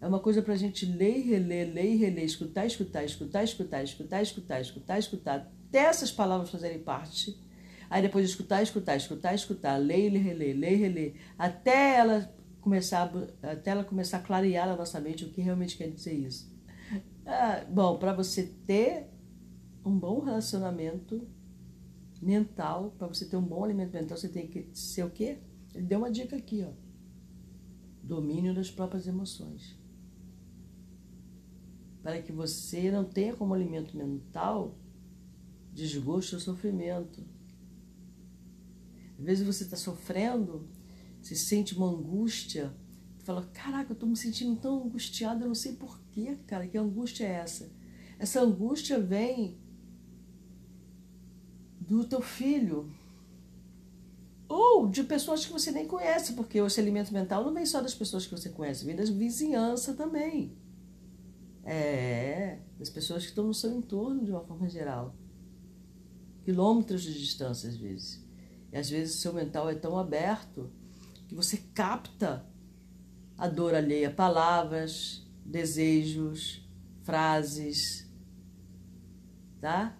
É 0.00 0.06
uma 0.06 0.20
coisa 0.20 0.40
para 0.40 0.54
a 0.54 0.56
gente 0.56 0.86
ler 0.86 1.18
e 1.18 1.22
reler, 1.22 1.74
ler 1.74 1.92
e 1.92 1.96
reler, 1.96 2.24
escutar, 2.24 2.64
escutar, 2.64 3.04
escutar, 3.04 3.44
escutar, 3.44 3.82
escutar, 3.82 4.22
escutar, 4.22 4.60
escutar, 4.60 4.98
escutar, 4.98 5.52
até 5.68 5.80
essas 5.80 6.10
palavras 6.10 6.50
fazerem 6.50 6.78
parte. 6.78 7.38
Aí 7.90 8.00
depois 8.00 8.24
escutar, 8.24 8.62
escutar, 8.62 8.96
escutar, 8.96 9.34
escutar, 9.34 9.76
ler 9.76 10.14
e 10.14 10.18
reler, 10.18 10.56
ler 10.56 10.72
e 10.72 10.76
reler, 10.76 11.14
até 11.36 11.96
ela 11.96 12.32
começar 12.60 13.10
até 13.42 13.72
ela 13.72 13.84
começar 13.84 14.18
a 14.18 14.22
clarear 14.22 14.68
na 14.68 14.76
nossa 14.76 15.00
mente 15.00 15.24
o 15.24 15.30
que 15.30 15.40
realmente 15.40 15.76
quer 15.76 15.88
dizer 15.90 16.14
isso. 16.14 16.50
Ah, 17.26 17.64
bom, 17.68 17.98
para 17.98 18.12
você 18.12 18.44
ter 18.66 19.08
um 19.90 19.98
bom 19.98 20.20
relacionamento 20.20 21.26
mental, 22.22 22.94
para 22.98 23.06
você 23.06 23.24
ter 23.26 23.36
um 23.36 23.42
bom 23.42 23.64
alimento 23.64 23.92
mental, 23.92 24.16
você 24.16 24.28
tem 24.28 24.46
que 24.46 24.68
ser 24.72 25.04
o 25.04 25.10
quê? 25.10 25.38
Ele 25.74 25.86
deu 25.86 25.98
uma 25.98 26.10
dica 26.10 26.36
aqui, 26.36 26.62
ó. 26.62 26.72
Domínio 28.02 28.54
das 28.54 28.70
próprias 28.70 29.06
emoções. 29.06 29.78
Para 32.02 32.22
que 32.22 32.32
você 32.32 32.90
não 32.90 33.04
tenha 33.04 33.34
como 33.34 33.54
alimento 33.54 33.96
mental 33.96 34.78
desgosto 35.72 36.34
ou 36.34 36.40
sofrimento. 36.40 37.22
Às 39.18 39.24
vezes 39.24 39.46
você 39.46 39.64
está 39.64 39.76
sofrendo 39.76 40.68
se 41.20 41.36
sente 41.36 41.76
uma 41.76 41.86
angústia, 41.86 42.74
fala, 43.24 43.42
caraca, 43.52 43.90
eu 43.90 43.94
estou 43.94 44.08
me 44.08 44.16
sentindo 44.16 44.56
tão 44.56 44.82
angustiada, 44.84 45.44
eu 45.44 45.48
não 45.48 45.54
sei 45.54 45.74
porquê, 45.74 46.38
cara, 46.46 46.66
que 46.66 46.78
angústia 46.78 47.24
é 47.24 47.32
essa? 47.32 47.70
Essa 48.18 48.40
angústia 48.40 48.98
vem 48.98 49.59
do 51.96 52.04
teu 52.04 52.22
filho, 52.22 52.90
ou 54.48 54.88
de 54.88 55.02
pessoas 55.04 55.44
que 55.44 55.52
você 55.52 55.70
nem 55.70 55.86
conhece, 55.86 56.32
porque 56.32 56.58
esse 56.58 56.80
alimento 56.80 57.12
mental 57.12 57.44
não 57.44 57.52
vem 57.52 57.66
só 57.66 57.80
das 57.80 57.94
pessoas 57.94 58.26
que 58.26 58.32
você 58.32 58.48
conhece, 58.48 58.84
vem 58.84 58.96
da 58.96 59.04
vizinhança 59.04 59.94
também. 59.94 60.56
É, 61.64 62.58
das 62.78 62.88
pessoas 62.88 63.22
que 63.22 63.28
estão 63.28 63.46
no 63.46 63.54
seu 63.54 63.72
entorno 63.72 64.24
de 64.24 64.30
uma 64.30 64.40
forma 64.40 64.68
geral. 64.68 65.14
Quilômetros 66.44 67.02
de 67.02 67.12
distância, 67.12 67.68
às 67.68 67.76
vezes. 67.76 68.24
E 68.72 68.76
às 68.76 68.88
vezes 68.88 69.16
o 69.16 69.18
seu 69.18 69.32
mental 69.32 69.68
é 69.68 69.74
tão 69.74 69.98
aberto 69.98 70.70
que 71.28 71.34
você 71.34 71.58
capta 71.74 72.44
a 73.36 73.46
dor 73.46 73.74
alheia, 73.74 74.10
palavras, 74.10 75.26
desejos, 75.44 76.68
frases, 77.02 78.08
tá? 79.60 79.99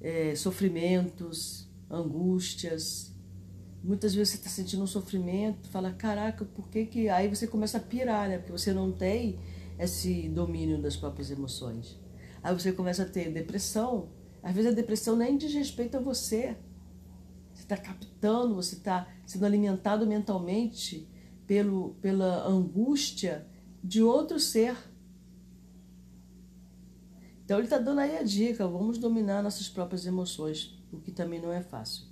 É, 0.00 0.34
sofrimentos, 0.34 1.68
angústias. 1.90 3.14
Muitas 3.82 4.14
vezes 4.14 4.34
você 4.34 4.36
está 4.38 4.50
sentindo 4.50 4.82
um 4.82 4.86
sofrimento, 4.86 5.68
fala, 5.68 5.92
caraca, 5.92 6.44
por 6.44 6.68
que 6.68 6.86
que... 6.86 7.08
Aí 7.08 7.28
você 7.28 7.46
começa 7.46 7.78
a 7.78 7.80
pirar, 7.80 8.28
né? 8.28 8.38
Porque 8.38 8.52
você 8.52 8.72
não 8.72 8.90
tem 8.92 9.38
esse 9.78 10.28
domínio 10.28 10.80
das 10.80 10.96
próprias 10.96 11.30
emoções. 11.30 11.98
Aí 12.42 12.52
você 12.52 12.72
começa 12.72 13.02
a 13.02 13.06
ter 13.06 13.30
depressão. 13.32 14.08
Às 14.42 14.54
vezes 14.54 14.72
a 14.72 14.74
depressão 14.74 15.16
nem 15.16 15.36
diz 15.36 15.52
respeito 15.52 15.96
a 15.96 16.00
você, 16.00 16.56
está 17.66 17.76
captando, 17.76 18.54
você 18.54 18.76
está 18.76 19.08
sendo 19.26 19.44
alimentado 19.44 20.06
mentalmente 20.06 21.08
pelo, 21.46 21.94
pela 22.00 22.46
angústia 22.46 23.46
de 23.82 24.02
outro 24.02 24.38
ser. 24.38 24.76
Então 27.46 27.58
ele 27.58 27.66
está 27.66 27.78
dando 27.78 28.00
aí 28.00 28.18
a 28.18 28.24
dica, 28.24 28.66
vamos 28.66 28.98
dominar 28.98 29.40
nossas 29.40 29.68
próprias 29.68 30.04
emoções, 30.04 30.76
o 30.92 30.98
que 30.98 31.12
também 31.12 31.40
não 31.40 31.52
é 31.52 31.62
fácil. 31.62 32.04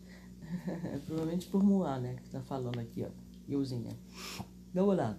Provavelmente 1.05 1.49
por 1.49 1.61
Moá, 1.61 1.99
né, 1.99 2.15
que 2.15 2.27
está 2.27 2.41
falando 2.41 2.79
aqui, 2.79 3.03
ó, 3.03 3.09
Euzinha. 3.49 3.99
Vamos 4.73 4.97
lá. 4.97 5.19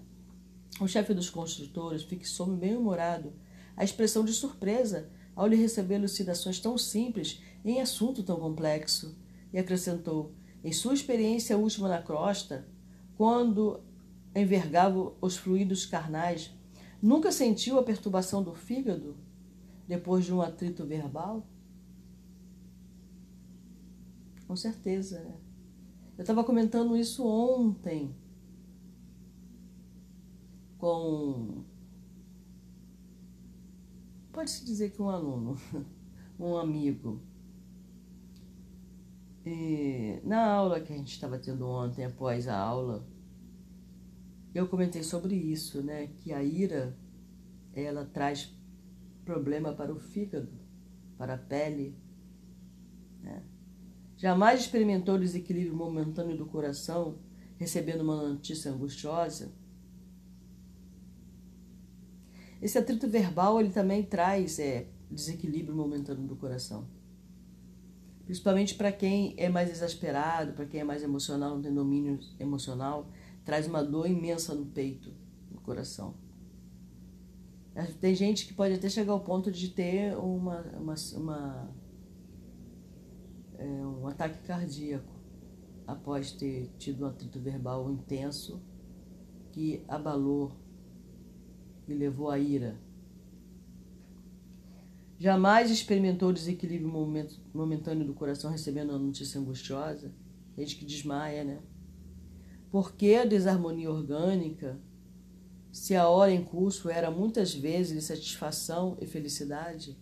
O 0.79 0.87
chefe 0.87 1.13
dos 1.13 1.29
construtores 1.29 2.03
fixou-me 2.03 2.55
bem-humorado 2.55 3.33
a 3.75 3.83
expressão 3.83 4.23
de 4.23 4.31
surpresa 4.31 5.09
ao 5.35 5.47
lhe 5.47 5.57
receber 5.57 5.95
elucidações 5.95 6.61
tão 6.61 6.77
simples 6.77 7.41
em 7.65 7.81
assunto 7.81 8.23
tão 8.23 8.39
complexo 8.39 9.17
e 9.51 9.59
acrescentou: 9.59 10.33
em 10.63 10.71
sua 10.71 10.93
experiência 10.93 11.57
última 11.57 11.89
na 11.89 12.01
crosta, 12.01 12.65
quando 13.17 13.83
envergava 14.33 15.13
os 15.19 15.35
fluidos 15.35 15.85
carnais, 15.85 16.51
nunca 17.01 17.33
sentiu 17.33 17.77
a 17.77 17.83
perturbação 17.83 18.41
do 18.41 18.55
fígado 18.55 19.24
depois 19.87 20.25
de 20.25 20.33
um 20.33 20.41
atrito 20.41 20.85
verbal? 20.85 21.45
Com 24.47 24.55
certeza. 24.55 25.19
Né? 25.19 25.37
Eu 26.17 26.21
estava 26.21 26.43
comentando 26.43 26.95
isso 26.95 27.25
ontem 27.25 28.15
com. 30.77 31.63
Pode-se 34.31 34.65
dizer 34.65 34.91
que 34.91 35.01
um 35.01 35.09
aluno, 35.09 35.57
um 36.39 36.55
amigo. 36.57 37.21
E 39.45 40.19
na 40.23 40.45
aula 40.45 40.81
que 40.81 40.91
a 40.91 40.97
gente 40.97 41.11
estava 41.11 41.37
tendo 41.37 41.67
ontem, 41.67 42.05
após 42.05 42.47
a 42.47 42.57
aula, 42.57 43.05
eu 44.53 44.67
comentei 44.67 45.03
sobre 45.03 45.35
isso, 45.35 45.81
né? 45.83 46.07
Que 46.07 46.33
a 46.33 46.43
ira, 46.43 46.97
ela 47.73 48.05
traz 48.05 48.54
problema 49.25 49.73
para 49.73 49.91
o 49.91 49.99
fígado, 49.99 50.49
para 51.17 51.33
a 51.33 51.37
pele. 51.37 51.97
Né? 53.21 53.43
Jamais 54.15 54.61
experimentou 54.61 55.19
desequilíbrio 55.19 55.75
momentâneo 55.75 56.37
do 56.37 56.45
coração, 56.45 57.17
recebendo 57.57 58.01
uma 58.01 58.29
notícia 58.29 58.71
angustiosa? 58.71 59.51
Esse 62.61 62.77
atrito 62.77 63.07
verbal, 63.09 63.59
ele 63.59 63.69
também 63.69 64.01
traz 64.03 64.59
é, 64.59 64.87
desequilíbrio 65.11 65.75
momentâneo 65.75 66.25
do 66.25 66.35
coração 66.35 66.87
principalmente 68.25 68.73
para 68.75 68.91
quem 68.91 69.35
é 69.37 69.47
mais 69.47 69.69
exasperado, 69.69 70.53
para 70.53 70.65
quem 70.65 70.81
é 70.81 70.83
mais 70.83 71.03
emocional, 71.03 71.51
não 71.51 71.61
tem 71.61 71.73
domínio 71.73 72.19
emocional, 72.39 73.07
traz 73.45 73.67
uma 73.67 73.83
dor 73.83 74.09
imensa 74.09 74.53
no 74.53 74.65
peito, 74.65 75.13
no 75.51 75.61
coração. 75.61 76.15
Tem 77.99 78.15
gente 78.15 78.45
que 78.45 78.53
pode 78.53 78.73
até 78.73 78.89
chegar 78.89 79.11
ao 79.11 79.19
ponto 79.19 79.51
de 79.51 79.69
ter 79.69 80.15
uma, 80.17 80.61
uma, 80.77 80.95
uma 81.15 81.75
é, 83.57 83.65
um 83.65 84.07
ataque 84.07 84.45
cardíaco 84.47 85.13
após 85.85 86.31
ter 86.31 86.71
tido 86.77 87.03
um 87.03 87.07
atrito 87.07 87.39
verbal 87.39 87.91
intenso 87.91 88.61
que 89.51 89.83
abalou 89.87 90.53
e 91.87 91.93
levou 91.93 92.29
à 92.29 92.39
ira. 92.39 92.79
Jamais 95.17 95.71
experimentou 95.71 96.33
desequilíbrio 96.33 96.91
momentâneo 97.53 98.05
do 98.05 98.13
coração 98.13 98.51
recebendo 98.51 98.89
uma 98.89 98.99
notícia 98.99 99.39
angustiosa? 99.39 100.13
Gente 100.57 100.75
que 100.75 100.85
desmaia, 100.85 101.43
né? 101.43 101.59
Por 102.69 102.93
que 102.93 103.15
a 103.15 103.25
desarmonia 103.25 103.89
orgânica, 103.89 104.77
se 105.75 105.93
a 105.93 106.07
hora 106.07 106.31
em 106.31 106.41
curso 106.41 106.89
era 106.89 107.11
muitas 107.11 107.53
vezes 107.53 107.95
de 107.95 108.01
satisfação 108.01 108.97
e 109.01 109.05
felicidade? 109.05 109.97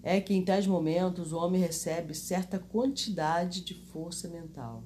É 0.00 0.20
que 0.20 0.32
em 0.32 0.44
tais 0.44 0.64
momentos 0.64 1.32
o 1.32 1.38
homem 1.38 1.60
recebe 1.60 2.14
certa 2.14 2.60
quantidade 2.60 3.62
de 3.62 3.74
força 3.74 4.28
mental 4.28 4.84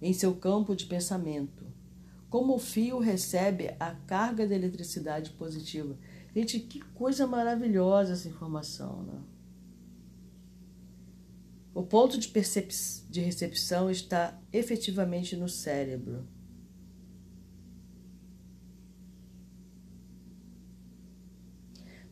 em 0.00 0.14
seu 0.14 0.34
campo 0.34 0.74
de 0.74 0.86
pensamento, 0.86 1.66
como 2.30 2.54
o 2.54 2.58
fio 2.58 2.98
recebe 2.98 3.76
a 3.78 3.94
carga 4.06 4.46
de 4.46 4.54
eletricidade 4.54 5.32
positiva. 5.32 5.94
Gente, 6.34 6.58
que 6.58 6.80
coisa 6.80 7.26
maravilhosa 7.26 8.14
essa 8.14 8.28
informação, 8.28 9.02
né? 9.02 9.20
O 11.74 11.82
ponto 11.82 12.16
de, 12.16 12.32
de 13.10 13.20
recepção 13.20 13.90
está 13.90 14.40
efetivamente 14.50 15.36
no 15.36 15.50
cérebro. 15.50 16.26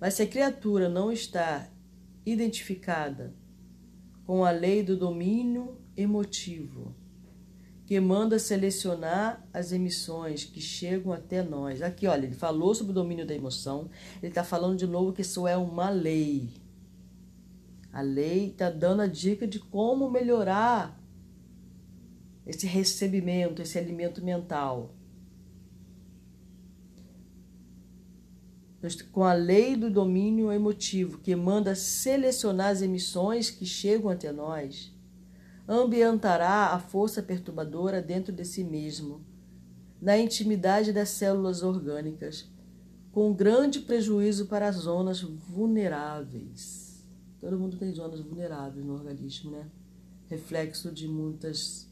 Mas 0.01 0.15
se 0.15 0.23
a 0.23 0.27
criatura 0.27 0.89
não 0.89 1.13
está 1.13 1.69
identificada 2.25 3.35
com 4.25 4.45
a 4.45 4.51
lei 4.51 4.83
do 4.83 4.97
domínio 4.97 5.77
emotivo, 5.97 6.95
que 7.85 7.99
manda 7.99 8.39
selecionar 8.39 9.45
as 9.53 9.73
emissões 9.73 10.45
que 10.45 10.61
chegam 10.61 11.13
até 11.13 11.43
nós. 11.43 11.83
Aqui, 11.83 12.07
olha, 12.07 12.27
ele 12.27 12.37
falou 12.37 12.73
sobre 12.73 12.93
o 12.93 12.95
domínio 12.95 13.27
da 13.27 13.35
emoção, 13.35 13.91
ele 14.23 14.31
está 14.31 14.45
falando 14.45 14.79
de 14.79 14.87
novo 14.87 15.13
que 15.13 15.23
isso 15.23 15.47
é 15.47 15.57
uma 15.57 15.91
lei. 15.91 16.49
A 17.93 18.01
lei 18.01 18.51
está 18.51 18.71
dando 18.71 19.03
a 19.03 19.09
dica 19.09 19.45
de 19.45 19.59
como 19.59 20.09
melhorar 20.09 21.03
esse 22.47 22.65
recebimento, 22.67 23.61
esse 23.61 23.77
alimento 23.77 24.25
mental. 24.25 24.95
Com 29.13 29.25
a 29.25 29.35
lei 29.35 29.77
do 29.77 29.91
domínio 29.91 30.51
emotivo, 30.51 31.19
que 31.19 31.37
manda 31.37 31.75
selecionar 31.75 32.69
as 32.69 32.81
emissões 32.81 33.51
que 33.51 33.67
chegam 33.67 34.09
até 34.11 34.33
nós, 34.33 34.91
ambientará 35.69 36.69
a 36.69 36.79
força 36.79 37.23
perturbadora 37.23 38.01
dentro 38.01 38.33
de 38.33 38.45
si 38.45 38.65
mesmo, 38.65 39.21
na 40.01 40.17
intimidade 40.17 40.93
das 40.95 41.11
células 41.11 41.63
orgânicas, 41.63 42.51
com 43.13 43.35
grande 43.35 43.81
prejuízo 43.81 44.47
para 44.47 44.67
as 44.67 44.77
zonas 44.77 45.21
vulneráveis. 45.21 47.05
Todo 47.39 47.59
mundo 47.59 47.77
tem 47.77 47.93
zonas 47.93 48.21
vulneráveis 48.21 48.85
no 48.85 48.95
organismo, 48.95 49.51
né? 49.51 49.69
Reflexo 50.29 50.91
de 50.91 51.07
muitas 51.07 51.87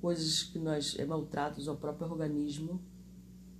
coisas 0.00 0.42
que 0.42 0.58
nós 0.58 0.96
é 0.98 1.04
maltratos 1.04 1.68
ao 1.68 1.76
próprio 1.76 2.08
organismo 2.08 2.80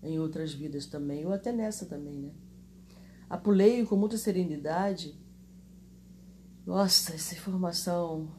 em 0.03 0.19
outras 0.19 0.53
vidas 0.53 0.87
também, 0.87 1.27
ou 1.27 1.33
até 1.33 1.53
nessa 1.53 1.87
também, 1.87 2.19
né? 2.19 2.31
Apulei 3.33 3.83
com 3.87 3.97
muita 3.97 4.19
serenidade. 4.19 5.19
Nossa, 6.67 7.15
essa 7.15 7.35
informação. 7.35 8.31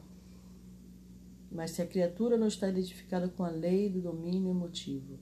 Mas 1.50 1.72
se 1.72 1.82
a 1.82 1.86
criatura 1.86 2.36
não 2.36 2.46
está 2.46 2.68
identificada 2.68 3.28
com 3.28 3.42
a 3.42 3.50
lei 3.50 3.90
do 3.90 4.00
domínio 4.00 4.52
emotivo, 4.52 5.18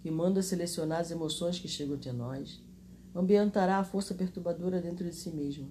que 0.00 0.10
manda 0.10 0.40
selecionar 0.40 1.00
as 1.00 1.10
emoções 1.10 1.58
que 1.58 1.68
chegam 1.68 1.96
até 1.96 2.14
nós, 2.14 2.64
ambientará 3.14 3.76
a 3.76 3.84
força 3.84 4.14
perturbadora 4.14 4.80
dentro 4.80 5.04
de 5.04 5.14
si 5.14 5.28
mesmo 5.28 5.70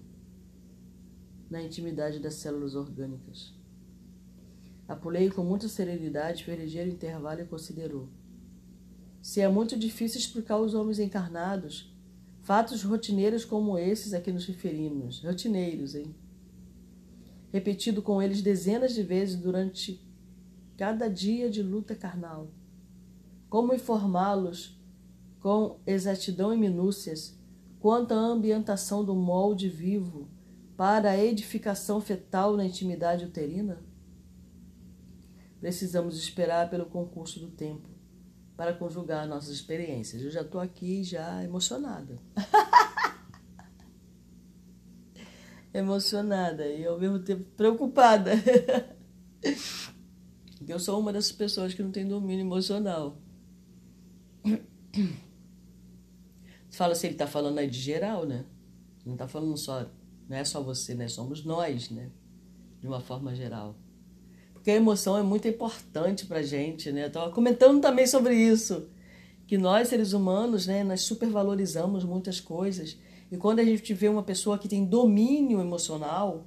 na 1.50 1.60
intimidade 1.60 2.20
das 2.20 2.36
células 2.36 2.76
orgânicas. 2.76 3.52
Apulei 4.88 5.32
com 5.32 5.44
muita 5.44 5.68
serenidade, 5.68 6.44
fez 6.44 6.60
ligeiro 6.60 6.92
intervalo 6.92 7.42
e 7.42 7.46
considerou. 7.46 8.10
Se 9.24 9.42
é 9.42 9.50
muito 9.50 9.76
difícil 9.76 10.20
explicar 10.20 10.54
aos 10.54 10.76
homens 10.76 11.00
encarnados 11.00 11.97
fatos 12.48 12.82
rotineiros 12.82 13.44
como 13.44 13.78
esses 13.78 14.14
a 14.14 14.22
que 14.22 14.32
nos 14.32 14.46
referimos, 14.46 15.22
rotineiros, 15.22 15.96
hein? 15.96 16.16
Repetido 17.52 18.02
com 18.02 18.22
eles 18.22 18.42
dezenas 18.42 18.94
de 18.94 19.04
vezes 19.04 19.36
durante 19.36 20.02
cada 20.78 21.10
dia 21.10 21.50
de 21.50 21.62
luta 21.62 21.94
carnal. 21.94 22.48
Como 23.50 23.74
informá-los 23.74 24.80
com 25.42 25.82
exatidão 25.86 26.54
e 26.54 26.58
minúcias 26.58 27.38
quanto 27.82 28.14
à 28.14 28.18
ambientação 28.18 29.04
do 29.04 29.14
molde 29.14 29.68
vivo 29.68 30.30
para 30.78 31.10
a 31.10 31.18
edificação 31.18 32.00
fetal 32.00 32.56
na 32.56 32.64
intimidade 32.64 33.26
uterina? 33.26 33.84
Precisamos 35.60 36.18
esperar 36.18 36.70
pelo 36.70 36.86
concurso 36.86 37.42
do 37.42 37.50
tempo 37.50 37.97
para 38.58 38.74
conjugar 38.74 39.28
nossas 39.28 39.52
experiências. 39.52 40.24
Eu 40.24 40.32
já 40.32 40.42
estou 40.42 40.60
aqui 40.60 41.04
já 41.04 41.44
emocionada. 41.44 42.20
emocionada 45.74 46.68
e 46.68 46.86
ao 46.86 47.00
mesmo 47.00 47.20
tempo 47.20 47.46
preocupada. 47.56 48.32
Eu 50.68 50.80
sou 50.80 51.00
uma 51.00 51.14
dessas 51.14 51.32
pessoas 51.32 51.74
que 51.74 51.82
não 51.82 51.92
tem 51.92 52.06
domínio 52.06 52.44
emocional. 52.44 53.22
Fala 56.72 56.92
assim, 56.92 57.08
ele 57.08 57.14
está 57.14 57.28
falando 57.28 57.60
aí 57.60 57.70
de 57.70 57.80
geral, 57.80 58.26
né? 58.26 58.44
Não 59.06 59.14
está 59.14 59.28
falando 59.28 59.56
só 59.56 59.90
não 60.28 60.36
é 60.36 60.44
só 60.44 60.62
você, 60.62 60.94
né? 60.94 61.08
Somos 61.08 61.46
nós, 61.46 61.90
né? 61.90 62.12
De 62.82 62.88
uma 62.88 63.00
forma 63.00 63.34
geral. 63.34 63.78
Porque 64.68 64.76
a 64.76 64.82
emoção 64.82 65.18
é 65.18 65.24
muito 65.24 65.48
importante 65.48 66.26
pra 66.26 66.42
gente, 66.42 66.92
né? 66.92 67.06
Eu 67.06 67.10
tava 67.10 67.32
comentando 67.32 67.80
também 67.80 68.06
sobre 68.06 68.36
isso. 68.36 68.90
Que 69.48 69.58
nós, 69.58 69.88
seres 69.88 70.12
humanos, 70.12 70.68
né? 70.68 70.84
Nós 70.84 71.04
supervalorizamos 71.04 72.04
muitas 72.04 72.42
coisas. 72.42 72.98
E 73.32 73.38
quando 73.38 73.60
a 73.60 73.64
gente 73.64 73.94
vê 73.94 74.10
uma 74.10 74.24
pessoa 74.24 74.58
que 74.58 74.68
tem 74.68 74.84
domínio 74.84 75.62
emocional, 75.62 76.46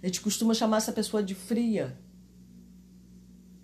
a 0.00 0.06
gente 0.06 0.20
costuma 0.20 0.54
chamar 0.54 0.76
essa 0.76 0.92
pessoa 0.92 1.20
de 1.20 1.34
fria. 1.34 1.98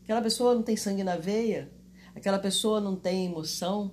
Aquela 0.02 0.20
pessoa 0.20 0.56
não 0.56 0.64
tem 0.64 0.76
sangue 0.76 1.04
na 1.04 1.14
veia, 1.14 1.70
aquela 2.16 2.40
pessoa 2.40 2.80
não 2.80 2.96
tem 2.96 3.26
emoção. 3.26 3.92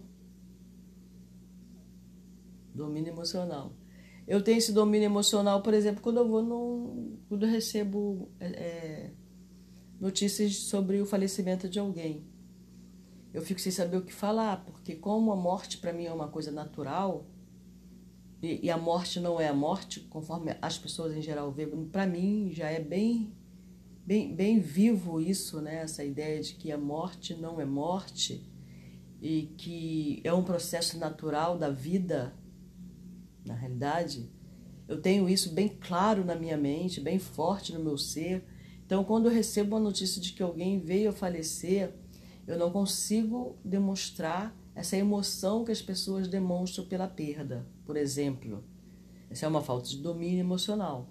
Domínio 2.73 3.11
emocional. 3.11 3.71
Eu 4.27 4.41
tenho 4.43 4.57
esse 4.57 4.73
domínio 4.73 5.05
emocional, 5.05 5.61
por 5.61 5.75
exemplo, 5.75 6.01
quando 6.01 6.17
eu 6.17 6.27
vou 6.27 6.41
no, 6.41 7.19
quando 7.29 7.45
eu 7.45 7.51
recebo 7.51 8.31
é, 8.39 8.47
é, 8.47 9.11
notícias 9.99 10.55
sobre 10.55 11.01
o 11.01 11.05
falecimento 11.05 11.67
de 11.67 11.79
alguém. 11.79 12.23
Eu 13.33 13.41
fico 13.41 13.59
sem 13.59 13.71
saber 13.71 13.97
o 13.97 14.01
que 14.01 14.13
falar, 14.13 14.63
porque 14.65 14.95
como 14.95 15.31
a 15.31 15.35
morte 15.35 15.77
para 15.77 15.93
mim 15.93 16.05
é 16.05 16.13
uma 16.13 16.27
coisa 16.27 16.51
natural, 16.51 17.27
e, 18.41 18.67
e, 18.67 18.71
a 18.71 18.77
morte 18.77 19.19
não 19.19 19.39
é 19.39 19.49
a 19.49 19.53
morte, 19.53 19.99
conforme 19.99 20.55
as 20.61 20.77
pessoas 20.77 21.13
em 21.13 21.21
geral 21.21 21.51
veem, 21.51 21.85
para 21.89 22.07
mim 22.07 22.49
já 22.53 22.69
é 22.69 22.79
bem, 22.79 23.33
bem, 24.05 24.33
bem 24.33 24.61
vivo 24.61 25.19
isso, 25.19 25.59
né? 25.61 25.81
essa 25.81 26.05
ideia 26.05 26.41
de 26.41 26.53
que 26.53 26.71
a 26.71 26.77
morte 26.77 27.35
não 27.35 27.59
é 27.59 27.65
morte 27.65 28.49
e 29.21 29.53
que 29.57 30.21
é 30.23 30.33
um 30.33 30.41
processo 30.41 30.97
natural 30.97 31.57
da 31.57 31.69
vida 31.69 32.33
na 33.45 33.55
realidade, 33.55 34.31
eu 34.87 35.01
tenho 35.01 35.29
isso 35.29 35.51
bem 35.51 35.69
claro 35.69 36.25
na 36.25 36.35
minha 36.35 36.57
mente, 36.57 36.99
bem 36.99 37.19
forte 37.19 37.73
no 37.73 37.83
meu 37.83 37.97
ser. 37.97 38.43
Então, 38.89 39.03
quando 39.03 39.27
eu 39.27 39.31
recebo 39.31 39.75
a 39.75 39.79
notícia 39.79 40.19
de 40.19 40.33
que 40.33 40.41
alguém 40.41 40.79
veio 40.79 41.11
a 41.11 41.13
falecer, 41.13 41.93
eu 42.47 42.57
não 42.57 42.71
consigo 42.71 43.55
demonstrar 43.63 44.51
essa 44.73 44.97
emoção 44.97 45.63
que 45.63 45.71
as 45.71 45.79
pessoas 45.79 46.27
demonstram 46.27 46.85
pela 46.85 47.07
perda, 47.07 47.67
por 47.85 47.95
exemplo. 47.95 48.63
Essa 49.29 49.45
é 49.45 49.47
uma 49.47 49.61
falta 49.61 49.87
de 49.87 49.97
domínio 49.97 50.39
emocional. 50.39 51.07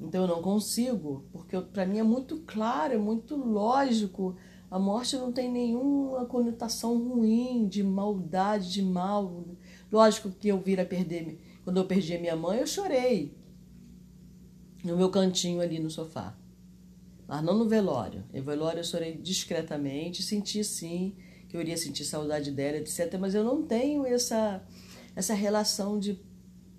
Então 0.00 0.22
eu 0.22 0.26
não 0.26 0.42
consigo, 0.42 1.24
porque 1.30 1.60
para 1.60 1.86
mim 1.86 1.98
é 1.98 2.02
muito 2.02 2.38
claro, 2.38 2.94
é 2.94 2.98
muito 2.98 3.36
lógico. 3.36 4.34
A 4.68 4.76
morte 4.76 5.16
não 5.16 5.30
tem 5.30 5.48
nenhuma 5.48 6.26
conotação 6.26 6.98
ruim, 6.98 7.68
de 7.68 7.84
maldade, 7.84 8.72
de 8.72 8.82
mal. 8.82 9.44
Lógico 9.92 10.30
que 10.30 10.48
eu 10.48 10.58
vir 10.58 10.80
a 10.80 10.84
perder 10.84 11.38
quando 11.62 11.76
eu 11.76 11.84
perdi 11.84 12.16
a 12.16 12.20
minha 12.20 12.34
mãe, 12.34 12.58
eu 12.58 12.66
chorei 12.66 13.38
no 14.82 14.96
meu 14.96 15.10
cantinho 15.10 15.60
ali 15.60 15.78
no 15.78 15.90
sofá. 15.90 16.36
Mas 17.28 17.44
não 17.44 17.58
no 17.58 17.68
velório. 17.68 18.24
No 18.32 18.42
velório 18.42 18.80
eu 18.80 18.84
chorei 18.84 19.14
discretamente, 19.18 20.22
senti 20.22 20.64
sim 20.64 21.14
que 21.46 21.56
eu 21.56 21.60
iria 21.60 21.76
sentir 21.76 22.04
saudade 22.04 22.50
dela, 22.50 22.78
etc. 22.78 23.16
Mas 23.20 23.34
eu 23.34 23.44
não 23.44 23.62
tenho 23.62 24.06
essa, 24.06 24.62
essa 25.14 25.34
relação 25.34 25.98
de 25.98 26.18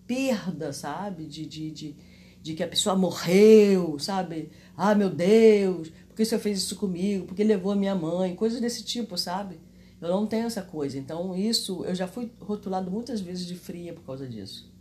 perda, 0.07 0.73
sabe? 0.73 1.25
De, 1.25 1.45
de, 1.45 1.71
de, 1.71 1.95
de 2.41 2.53
que 2.55 2.63
a 2.63 2.67
pessoa 2.67 2.95
morreu, 2.95 3.99
sabe? 3.99 4.49
Ah, 4.75 4.95
meu 4.95 5.09
Deus, 5.09 5.89
por 6.07 6.15
que 6.15 6.23
o 6.23 6.25
senhor 6.25 6.41
fez 6.41 6.57
isso 6.57 6.75
comigo? 6.75 7.27
Por 7.27 7.35
que 7.35 7.43
levou 7.43 7.71
a 7.71 7.75
minha 7.75 7.95
mãe? 7.95 8.35
Coisas 8.35 8.59
desse 8.59 8.83
tipo, 8.83 9.17
sabe? 9.17 9.59
Eu 10.01 10.09
não 10.09 10.25
tenho 10.25 10.47
essa 10.47 10.63
coisa. 10.63 10.97
Então, 10.97 11.35
isso, 11.35 11.83
eu 11.85 11.93
já 11.93 12.07
fui 12.07 12.31
rotulado 12.39 12.89
muitas 12.89 13.21
vezes 13.21 13.45
de 13.45 13.55
fria 13.55 13.93
por 13.93 14.03
causa 14.03 14.27
disso. 14.27 14.71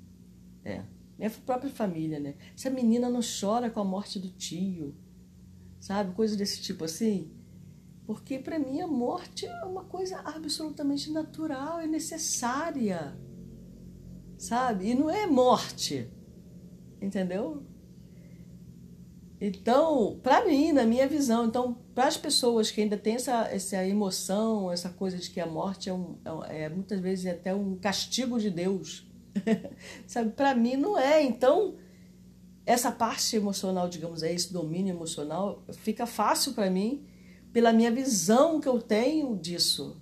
É. 0.64 0.83
Minha 1.19 1.31
própria 1.45 1.71
família, 1.71 2.21
né? 2.21 2.35
Essa 2.55 2.71
menina 2.71 3.11
não 3.11 3.21
chora 3.21 3.69
com 3.69 3.81
a 3.81 3.85
morte 3.85 4.19
do 4.19 4.29
tio, 4.29 4.95
sabe? 5.81 6.14
Coisas 6.14 6.37
desse 6.37 6.61
tipo 6.61 6.85
assim. 6.85 7.31
Porque 8.07 8.39
para 8.39 8.59
mim 8.59 8.81
a 8.81 8.87
morte 8.87 9.47
é 9.47 9.64
uma 9.64 9.85
coisa 9.85 10.18
absolutamente 10.20 11.11
natural 11.11 11.83
e 11.83 11.87
necessária, 11.87 13.14
sabe? 14.39 14.89
E 14.89 14.95
não 14.95 15.11
é 15.11 15.26
morte, 15.26 16.11
entendeu? 17.03 17.62
Então, 19.41 20.18
para 20.22 20.45
mim, 20.45 20.72
na 20.72 20.85
minha 20.85 21.07
visão, 21.07 21.47
então, 21.47 21.74
para 21.95 22.09
as 22.09 22.16
pessoas 22.16 22.70
que 22.70 22.81
ainda 22.81 22.97
têm 22.97 23.14
essa, 23.14 23.47
essa 23.53 23.87
emoção, 23.87 24.72
essa 24.72 24.89
coisa 24.89 25.16
de 25.16 25.31
que 25.31 25.39
a 25.39 25.47
morte 25.47 25.89
é, 25.89 25.93
um, 25.93 26.16
é, 26.49 26.62
é 26.62 26.68
muitas 26.68 26.99
vezes 26.99 27.26
é 27.26 27.33
até 27.33 27.55
um 27.55 27.76
castigo 27.76 28.41
de 28.41 28.51
Deus, 28.51 29.07
sabe? 30.09 30.31
Para 30.31 30.55
mim 30.55 30.76
não 30.76 30.99
é. 30.99 31.22
Então, 31.22 31.76
essa 32.69 32.93
parte 32.93 33.35
emocional, 33.35 33.89
digamos, 33.89 34.23
é 34.23 34.31
esse 34.31 34.53
domínio 34.53 34.95
emocional, 34.95 35.64
fica 35.73 36.07
fácil 36.07 36.53
para 36.53 36.71
mim 36.71 37.03
pela 37.51 37.73
minha 37.73 37.91
visão 37.91 38.61
que 38.61 38.69
eu 38.69 38.79
tenho 38.79 39.35
disso. 39.35 39.97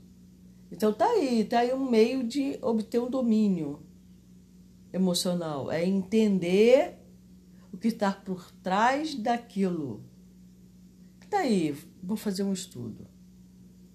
Então 0.68 0.92
tá 0.92 1.06
aí, 1.06 1.44
tá 1.44 1.60
aí 1.60 1.72
um 1.72 1.88
meio 1.88 2.26
de 2.26 2.58
obter 2.60 3.00
um 3.00 3.08
domínio 3.08 3.86
emocional, 4.92 5.70
é 5.70 5.86
entender 5.86 6.98
o 7.72 7.76
que 7.76 7.86
está 7.86 8.10
por 8.10 8.50
trás 8.64 9.14
daquilo. 9.14 10.02
Tá 11.30 11.38
aí, 11.38 11.72
vou 12.02 12.16
fazer 12.16 12.42
um 12.42 12.52
estudo. 12.52 13.06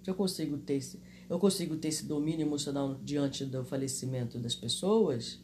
Eu 0.08 0.16
consigo 0.16 0.58
ter 0.58 0.76
esse, 0.76 0.98
eu 1.30 1.38
consigo 1.38 1.76
ter 1.76 1.90
esse 1.90 2.06
domínio 2.06 2.48
emocional 2.48 2.96
diante 3.04 3.44
do 3.44 3.66
falecimento 3.66 4.40
das 4.40 4.56
pessoas, 4.56 5.42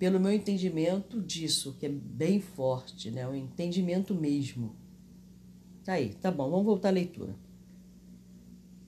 pelo 0.00 0.18
meu 0.18 0.32
entendimento 0.32 1.20
disso, 1.20 1.76
que 1.78 1.84
é 1.84 1.88
bem 1.90 2.40
forte, 2.40 3.10
né? 3.10 3.28
O 3.28 3.34
entendimento 3.34 4.14
mesmo. 4.14 4.74
Tá 5.84 5.92
aí, 5.92 6.14
tá 6.14 6.30
bom, 6.30 6.48
vamos 6.48 6.64
voltar 6.64 6.88
à 6.88 6.92
leitura. 6.92 7.36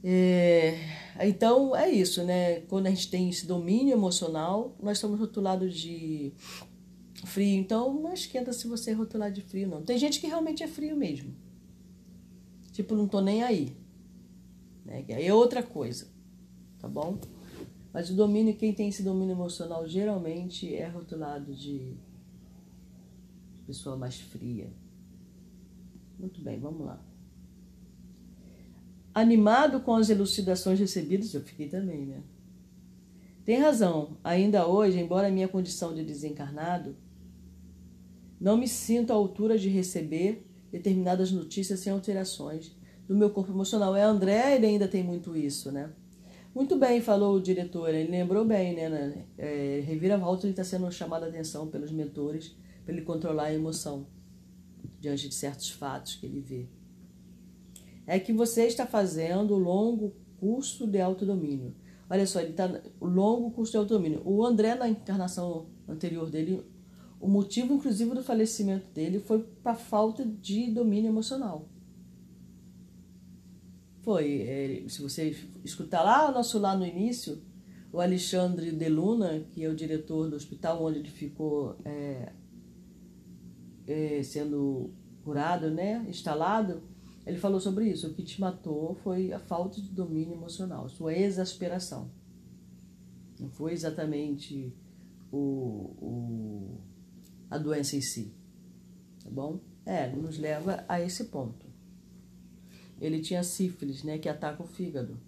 É, 0.02 0.74
então 1.20 1.76
é 1.76 1.90
isso, 1.90 2.24
né? 2.24 2.60
Quando 2.62 2.86
a 2.86 2.90
gente 2.90 3.10
tem 3.10 3.28
esse 3.28 3.46
domínio 3.46 3.92
emocional, 3.92 4.74
nós 4.82 4.96
estamos 4.96 5.20
rotulados 5.20 5.78
de 5.78 6.32
frio. 7.26 7.60
Então 7.60 7.92
não 7.92 8.14
esquenta 8.14 8.50
se 8.50 8.66
você 8.66 8.92
rotular 8.92 9.30
de 9.30 9.42
frio, 9.42 9.68
não. 9.68 9.82
Tem 9.82 9.98
gente 9.98 10.18
que 10.18 10.26
realmente 10.26 10.62
é 10.62 10.66
frio 10.66 10.96
mesmo. 10.96 11.36
Tipo, 12.72 12.94
não 12.94 13.06
tô 13.06 13.20
nem 13.20 13.42
aí. 13.42 13.76
Né? 14.82 15.04
Aí 15.10 15.26
é 15.26 15.34
outra 15.34 15.62
coisa, 15.62 16.08
tá 16.78 16.88
bom? 16.88 17.18
Mas 17.93 18.09
o 18.09 18.14
domínio, 18.14 18.57
quem 18.57 18.72
tem 18.72 18.88
esse 18.88 19.03
domínio 19.03 19.34
emocional 19.34 19.86
geralmente 19.86 20.74
é 20.74 20.88
rotulado 20.88 21.55
de 21.55 21.95
pessoa 23.66 23.97
mais 23.97 24.18
fria. 24.18 24.72
Muito 26.18 26.40
bem, 26.40 26.59
vamos 26.59 26.86
lá. 26.86 27.05
Animado 29.14 29.80
com 29.80 29.95
as 29.95 30.09
elucidações 30.09 30.78
recebidas, 30.80 31.34
eu 31.34 31.43
fiquei 31.43 31.68
também, 31.68 32.07
né? 32.07 32.22
Tem 33.45 33.59
razão. 33.59 34.16
Ainda 34.24 34.66
hoje, 34.66 34.99
embora 34.99 35.28
a 35.28 35.30
minha 35.30 35.49
condição 35.49 35.95
de 35.95 36.03
desencarnado, 36.03 36.97
não 38.40 38.57
me 38.57 38.66
sinto 38.66 39.12
à 39.12 39.16
altura 39.16 39.59
de 39.59 39.68
receber 39.68 40.47
determinadas 40.70 41.30
notícias 41.30 41.80
sem 41.80 41.93
alterações 41.93 42.74
do 43.07 43.14
meu 43.14 43.30
corpo 43.30 43.53
emocional. 43.53 43.95
É 43.95 44.03
André, 44.03 44.57
ele 44.57 44.66
ainda 44.66 44.88
tem 44.88 45.03
muito 45.05 45.36
isso, 45.36 45.70
né? 45.70 45.93
Muito 46.55 46.76
bem, 46.76 47.00
falou 47.00 47.36
o 47.36 47.40
diretor, 47.40 47.94
ele 47.94 48.11
lembrou 48.11 48.44
bem, 48.44 48.74
né? 48.74 49.24
É, 49.38 49.82
reviravolta 49.86 50.46
ele 50.46 50.53
está 50.53 50.62
sendo 50.62 50.90
chamado 50.92 51.24
a 51.24 51.28
atenção 51.28 51.66
pelos 51.66 51.90
mentores 51.90 52.55
para 52.84 52.92
ele 52.92 53.03
controlar 53.03 53.44
a 53.44 53.55
emoção 53.55 54.07
diante 55.00 55.28
de 55.28 55.34
certos 55.34 55.70
fatos 55.70 56.16
que 56.16 56.26
ele 56.26 56.40
vê. 56.40 56.66
É 58.07 58.18
que 58.18 58.34
você 58.34 58.66
está 58.66 58.86
fazendo 58.86 59.57
longo 59.57 60.12
curso 60.38 60.86
de 60.86 61.00
autodomínio. 61.00 61.74
Olha 62.11 62.26
só, 62.26 62.40
ele 62.40 62.50
está 62.50 62.82
longo 63.00 63.50
curso 63.53 63.72
de 63.72 63.78
autodomínio. 63.78 64.20
O 64.24 64.44
André, 64.44 64.74
na 64.74 64.88
encarnação 64.88 65.66
anterior 65.88 66.28
dele, 66.28 66.62
o 67.18 67.28
motivo, 67.28 67.72
inclusive, 67.72 68.14
do 68.14 68.22
falecimento 68.22 68.90
dele 68.90 69.20
foi 69.20 69.42
para 69.62 69.74
falta 69.74 70.22
de 70.24 70.70
domínio 70.70 71.09
emocional. 71.09 71.66
Foi, 74.03 74.42
é, 74.42 74.84
se 74.88 75.00
você 75.00 75.34
escutar 75.64 76.03
lá 76.03 76.32
nosso 76.32 76.59
lá 76.59 76.76
no 76.76 76.84
início, 76.84 77.40
o 77.92 78.00
Alexandre 78.00 78.72
de 78.72 78.88
Luna, 78.88 79.46
que 79.53 79.62
é 79.64 79.68
o 79.68 79.76
diretor 79.76 80.28
do 80.28 80.34
hospital 80.34 80.82
onde 80.82 80.98
ele 80.98 81.11
ficou 81.11 81.76
é, 81.84 82.32
é, 83.86 84.22
sendo 84.24 84.90
curado, 85.22 85.70
né, 85.70 86.05
instalado, 86.09 86.82
ele 87.24 87.38
falou 87.38 87.61
sobre 87.61 87.88
isso. 87.88 88.09
O 88.09 88.14
que 88.14 88.24
te 88.24 88.40
matou 88.40 88.96
foi 89.05 89.32
a 89.32 89.38
falta 89.38 89.80
de 89.80 89.90
domínio 89.90 90.34
emocional, 90.34 90.88
sua 90.88 91.14
exasperação. 91.14 92.11
Não 93.38 93.50
foi 93.50 93.72
exatamente 93.72 94.74
o, 95.30 95.94
o, 96.00 96.80
a 97.48 97.57
doença 97.57 97.94
em 97.94 98.00
si. 98.00 98.34
Tá 99.22 99.30
bom? 99.30 99.61
É, 99.86 100.09
nos 100.09 100.38
leva 100.38 100.84
a 100.88 101.00
esse 101.00 101.26
ponto 101.26 101.71
ele 103.03 103.20
tinha 103.20 103.42
sífilis, 103.42 104.05
né, 104.05 104.16
que 104.16 104.28
ataca 104.28 104.62
o 104.62 104.66
fígado. 104.66 105.18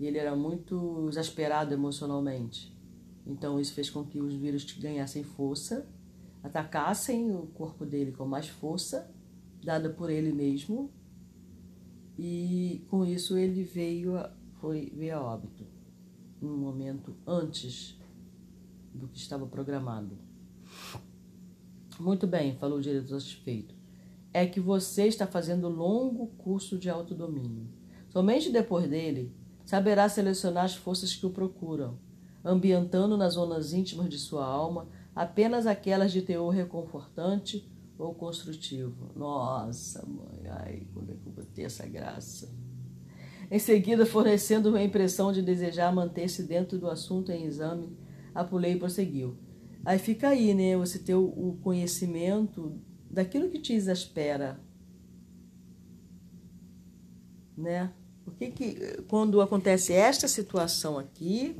E 0.00 0.06
ele 0.06 0.16
era 0.16 0.34
muito 0.34 1.06
exasperado 1.10 1.74
emocionalmente. 1.74 2.74
Então 3.26 3.60
isso 3.60 3.74
fez 3.74 3.90
com 3.90 4.02
que 4.02 4.18
os 4.18 4.32
vírus 4.32 4.64
ganhassem 4.78 5.22
força, 5.22 5.86
atacassem 6.42 7.30
o 7.36 7.46
corpo 7.48 7.84
dele 7.84 8.12
com 8.12 8.24
mais 8.24 8.48
força, 8.48 9.14
dada 9.62 9.90
por 9.90 10.08
ele 10.08 10.32
mesmo. 10.32 10.90
E 12.18 12.82
com 12.88 13.04
isso 13.04 13.36
ele 13.36 13.62
veio 13.62 14.16
a, 14.16 14.32
foi 14.58 14.90
veio 14.96 15.16
a 15.16 15.22
óbito, 15.22 15.66
um 16.40 16.56
momento 16.56 17.14
antes 17.26 18.00
do 18.94 19.06
que 19.06 19.18
estava 19.18 19.46
programado. 19.46 20.16
Muito 22.00 22.26
bem, 22.26 22.56
falou 22.56 22.78
o 22.78 22.82
diretor 22.82 23.20
satisfeito 23.20 23.77
é 24.38 24.46
que 24.46 24.60
você 24.60 25.06
está 25.06 25.26
fazendo 25.26 25.68
longo 25.68 26.28
curso 26.38 26.78
de 26.78 26.88
autodomínio. 26.88 27.68
Somente 28.08 28.50
depois 28.50 28.88
dele, 28.88 29.34
saberá 29.64 30.08
selecionar 30.08 30.64
as 30.64 30.76
forças 30.76 31.14
que 31.14 31.26
o 31.26 31.30
procuram, 31.30 31.98
ambientando 32.44 33.16
nas 33.16 33.34
zonas 33.34 33.72
íntimas 33.72 34.08
de 34.08 34.18
sua 34.18 34.46
alma 34.46 34.88
apenas 35.14 35.66
aquelas 35.66 36.12
de 36.12 36.22
teor 36.22 36.50
reconfortante 36.50 37.68
ou 37.98 38.14
construtivo. 38.14 39.10
Nossa, 39.16 40.06
mãe, 40.06 40.46
ai, 40.48 40.86
quando 40.94 41.10
é 41.10 41.14
que 41.14 41.26
eu 41.26 41.32
vou 41.32 41.44
ter 41.44 41.62
essa 41.62 41.86
graça? 41.86 42.48
Em 43.50 43.58
seguida, 43.58 44.06
fornecendo 44.06 44.68
uma 44.68 44.82
impressão 44.82 45.32
de 45.32 45.42
desejar 45.42 45.92
manter-se 45.92 46.44
dentro 46.44 46.78
do 46.78 46.88
assunto 46.88 47.32
em 47.32 47.44
exame, 47.44 47.96
Apulei 48.32 48.76
prosseguiu. 48.76 49.36
Aí 49.84 49.98
fica 49.98 50.28
aí, 50.28 50.54
né? 50.54 50.76
Você 50.76 50.98
ter 50.98 51.14
o 51.14 51.58
conhecimento 51.62 52.78
daquilo 53.10 53.48
que 53.48 53.58
te 53.58 53.72
exaspera, 53.72 54.60
né? 57.56 57.92
Por 58.24 58.34
que 58.34 58.50
que 58.50 59.02
quando 59.08 59.40
acontece 59.40 59.92
esta 59.92 60.28
situação 60.28 60.98
aqui, 60.98 61.56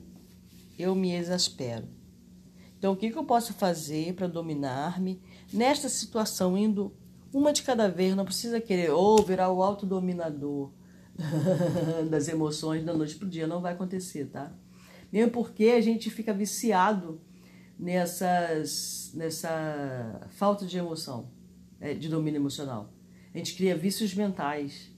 eu 0.79 0.95
me 0.95 1.15
exaspero? 1.15 1.89
Então, 2.79 2.93
o 2.93 2.97
que, 2.97 3.11
que 3.11 3.19
eu 3.19 3.25
posso 3.25 3.53
fazer 3.55 4.15
para 4.15 4.29
dominar-me 4.29 5.21
nesta 5.53 5.89
situação, 5.89 6.57
indo 6.57 6.95
uma 7.33 7.53
de 7.53 7.63
cada 7.63 7.89
vez? 7.89 8.15
Não 8.15 8.25
precisa 8.25 8.61
querer 8.61 8.91
ou 8.91 9.21
virar 9.21 9.51
o 9.51 9.63
autodominador 9.63 10.71
das 12.09 12.29
emoções 12.29 12.85
da 12.85 12.95
noite 12.95 13.17
para 13.17 13.27
o 13.27 13.31
dia, 13.31 13.49
não 13.49 13.61
vai 13.61 13.73
acontecer, 13.73 14.27
tá? 14.27 14.53
Mesmo 15.11 15.33
porque 15.33 15.65
a 15.71 15.81
gente 15.81 16.09
fica 16.11 16.33
viciado 16.33 17.21
nessas, 17.77 19.11
nessa 19.15 20.29
falta 20.31 20.65
de 20.65 20.79
emoção. 20.79 21.29
É, 21.81 21.95
de 21.95 22.09
domínio 22.09 22.39
emocional. 22.39 22.93
A 23.33 23.39
gente 23.39 23.55
cria 23.55 23.77
vícios 23.77 24.15
mentais. 24.15 24.91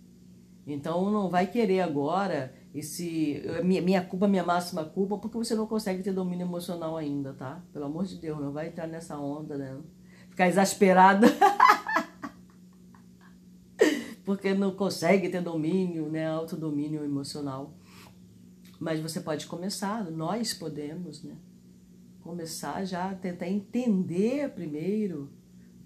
Então 0.66 1.10
não 1.10 1.28
vai 1.28 1.46
querer 1.46 1.80
agora 1.80 2.54
esse 2.74 3.42
minha, 3.64 3.82
minha 3.82 4.02
culpa, 4.02 4.28
minha 4.28 4.44
máxima 4.44 4.84
culpa, 4.84 5.18
porque 5.18 5.36
você 5.36 5.54
não 5.54 5.66
consegue 5.66 6.02
ter 6.02 6.12
domínio 6.12 6.46
emocional 6.46 6.96
ainda, 6.96 7.32
tá? 7.34 7.62
Pelo 7.72 7.86
amor 7.86 8.06
de 8.06 8.16
Deus, 8.16 8.38
não 8.38 8.52
vai 8.52 8.68
entrar 8.68 8.86
nessa 8.86 9.18
onda, 9.18 9.58
né? 9.58 9.76
Ficar 10.30 10.48
exasperada. 10.48 11.26
porque 14.24 14.54
não 14.54 14.70
consegue 14.70 15.28
ter 15.28 15.42
domínio, 15.42 16.08
né? 16.08 16.28
Autodomínio 16.28 17.04
emocional. 17.04 17.74
Mas 18.78 19.00
você 19.00 19.20
pode 19.20 19.46
começar, 19.46 20.08
nós 20.10 20.54
podemos, 20.54 21.22
né? 21.22 21.36
Começar 22.20 22.84
já 22.84 23.14
tentar 23.14 23.48
entender 23.48 24.50
primeiro 24.50 25.28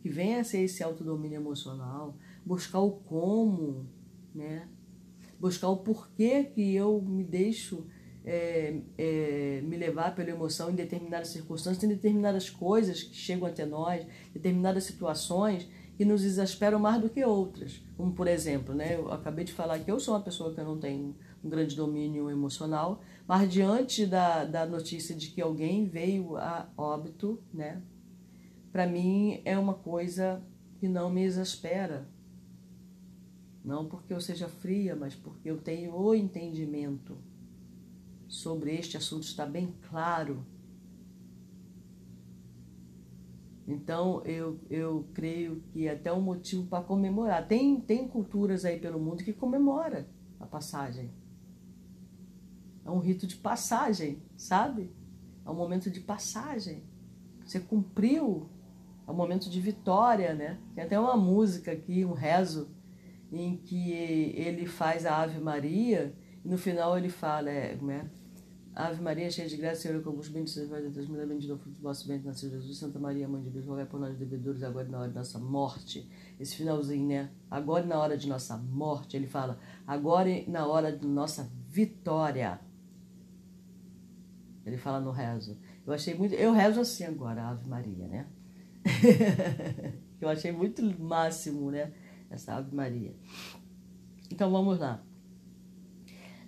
que 0.05 0.11
venha 0.11 0.43
a 0.43 0.45
ser 0.45 0.59
esse 0.59 0.85
autodomínio 0.85 1.41
emocional, 1.41 2.15
buscar 2.45 2.81
o 2.81 2.91
como, 2.91 3.87
né? 4.35 4.69
Buscar 5.41 5.71
o 5.71 5.79
porquê 5.79 6.45
que 6.45 6.75
eu 6.75 7.01
me 7.01 7.25
deixo 7.25 7.87
é, 8.23 8.83
é, 8.99 9.63
me 9.65 9.79
levar 9.79 10.15
pela 10.15 10.29
emoção 10.29 10.71
em 10.71 10.75
determinadas 10.75 11.29
circunstâncias, 11.29 11.83
em 11.83 11.89
determinadas 11.89 12.51
coisas 12.51 13.03
que 13.03 13.17
chegam 13.17 13.49
até 13.49 13.65
nós, 13.65 14.07
determinadas 14.35 14.85
situações 14.85 15.67
que 15.97 16.05
nos 16.05 16.23
exasperam 16.23 16.79
mais 16.79 17.01
do 17.01 17.09
que 17.09 17.25
outras. 17.25 17.81
Como, 17.97 18.13
por 18.13 18.29
exemplo, 18.29 18.75
né, 18.75 18.97
eu 18.97 19.11
acabei 19.11 19.47
de 19.47 19.55
falar 19.55 19.79
que 19.79 19.91
eu 19.91 19.99
sou 19.99 20.13
uma 20.13 20.21
pessoa 20.21 20.55
que 20.55 20.61
não 20.61 20.79
tem 20.79 21.15
um 21.43 21.49
grande 21.49 21.75
domínio 21.75 22.29
emocional, 22.29 23.01
mas 23.27 23.51
diante 23.51 24.05
da, 24.05 24.45
da 24.45 24.67
notícia 24.67 25.15
de 25.17 25.29
que 25.29 25.41
alguém 25.41 25.87
veio 25.87 26.37
a 26.37 26.69
óbito, 26.77 27.43
né, 27.55 27.81
para 28.75 28.89
mim 28.89 29.41
é 29.45 29.57
uma 29.57 29.75
coisa 29.75 30.43
que 30.81 30.89
não 30.89 31.09
me 31.09 31.23
exaspera. 31.23 32.09
Não 33.65 33.87
porque 33.87 34.13
eu 34.13 34.21
seja 34.21 34.49
fria, 34.49 34.97
mas 34.97 35.15
porque 35.15 35.49
eu 35.49 35.59
tenho 35.59 35.95
o 35.95 36.13
entendimento 36.13 37.17
sobre 38.27 38.75
este 38.75 38.97
assunto, 38.97 39.23
está 39.23 39.47
bem 39.47 39.73
claro 39.89 40.45
Então, 43.67 44.23
eu, 44.25 44.61
eu 44.69 45.09
creio 45.15 45.63
que 45.73 45.87
é 45.87 45.93
até 45.93 46.13
um 46.13 46.21
motivo 46.21 46.67
para 46.67 46.85
comemorar. 46.85 47.47
Tem, 47.49 47.81
tem 47.81 48.07
culturas 48.07 48.65
aí 48.65 48.79
pelo 48.79 49.01
mundo 49.01 49.25
que 49.25 49.33
comemora 49.33 50.07
a 50.39 50.47
passagem. 50.47 51.11
É 52.85 52.91
um 52.91 52.99
rito 52.99 53.27
de 53.27 53.37
passagem, 53.37 54.23
sabe? 54.37 54.91
É 55.47 55.51
um 55.51 55.55
momento 55.55 55.91
de 55.91 56.01
passagem. 56.01 56.83
Você 57.45 57.59
cumpriu, 57.59 58.51
é 59.07 59.11
um 59.11 59.15
momento 59.15 59.51
de 59.51 59.61
vitória, 59.61 60.35
né? 60.35 60.59
Tem 60.75 60.85
até 60.85 60.99
uma 60.99 61.17
música 61.17 61.73
aqui, 61.73 62.05
um 62.05 62.13
rezo, 62.13 62.69
em 63.33 63.57
que 63.57 63.93
ele 63.93 64.67
faz 64.67 65.05
a 65.05 65.17
Ave 65.19 65.41
Maria 65.41 66.15
e 66.45 66.49
no 66.49 66.57
final 66.57 66.97
ele 66.97 67.09
fala, 67.09 67.51
é, 67.51 67.77
né? 67.77 68.11
Ave 68.75 69.01
Maria, 69.01 69.31
cheia 69.31 69.49
de 69.49 69.57
graça, 69.57 69.83
Senhor 69.83 70.03
convosco, 70.03 70.33
bendito 70.33 70.51
sois 70.51 70.69
vós 70.69 70.85
entre 70.85 71.01
as 71.01 71.07
mulheres, 71.07 71.29
bendito 71.29 71.55
o 71.55 71.59
fruto 71.59 71.77
do 71.77 71.83
vosso 71.83 72.09
ventre, 72.09 72.27
nasceu 72.27 72.51
Jesus. 72.51 72.77
Santa 72.77 72.99
Maria, 72.99 73.29
Mãe 73.29 73.41
de 73.41 73.51
Deus, 73.51 73.67
rogai 73.67 73.87
por 73.87 74.01
nós 74.01 74.17
devedores, 74.17 74.65
agora 74.65 74.89
e 74.89 74.91
na 74.91 74.99
hora 74.99 75.09
de 75.09 75.15
nossa 75.15 75.39
morte. 75.39 76.11
Esse 76.41 76.57
finalzinho, 76.57 77.07
né? 77.07 77.31
Agora 77.49 77.85
e 77.85 77.89
na 77.89 77.97
hora 78.01 78.17
de 78.17 78.29
nossa 78.29 78.57
morte, 78.57 79.17
ele 79.17 79.29
fala, 79.29 79.61
agora 79.87 80.29
e 80.29 80.51
na 80.51 80.67
hora 80.67 80.91
de 80.91 81.07
nossa 81.07 81.49
vitória. 81.69 82.59
Ele 84.67 84.77
fala 84.77 84.99
no 84.99 85.13
rezo. 85.13 85.57
Eu 85.87 85.93
achei 85.93 86.15
muito. 86.15 86.35
Eu 86.35 86.53
rezo 86.53 86.81
assim 86.81 87.05
agora, 87.05 87.51
Ave 87.51 87.69
Maria, 87.69 88.09
né? 88.09 88.27
eu 90.21 90.29
achei 90.29 90.53
muito 90.53 90.83
máximo, 91.01 91.71
né? 91.71 91.93
Essa 92.31 92.55
Ave 92.55 92.75
Maria. 92.75 93.15
Então 94.31 94.51
vamos 94.51 94.79
lá. 94.79 95.03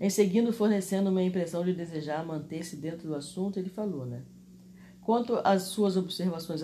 Em 0.00 0.10
seguida, 0.10 0.52
fornecendo 0.52 1.10
uma 1.10 1.22
impressão 1.22 1.64
de 1.64 1.72
desejar 1.72 2.24
manter-se 2.24 2.76
dentro 2.76 3.08
do 3.08 3.14
assunto, 3.14 3.58
ele 3.58 3.70
falou, 3.70 4.04
né? 4.04 4.22
Quanto 5.00 5.36
às 5.44 5.62
suas 5.62 5.96
observações 5.96 6.62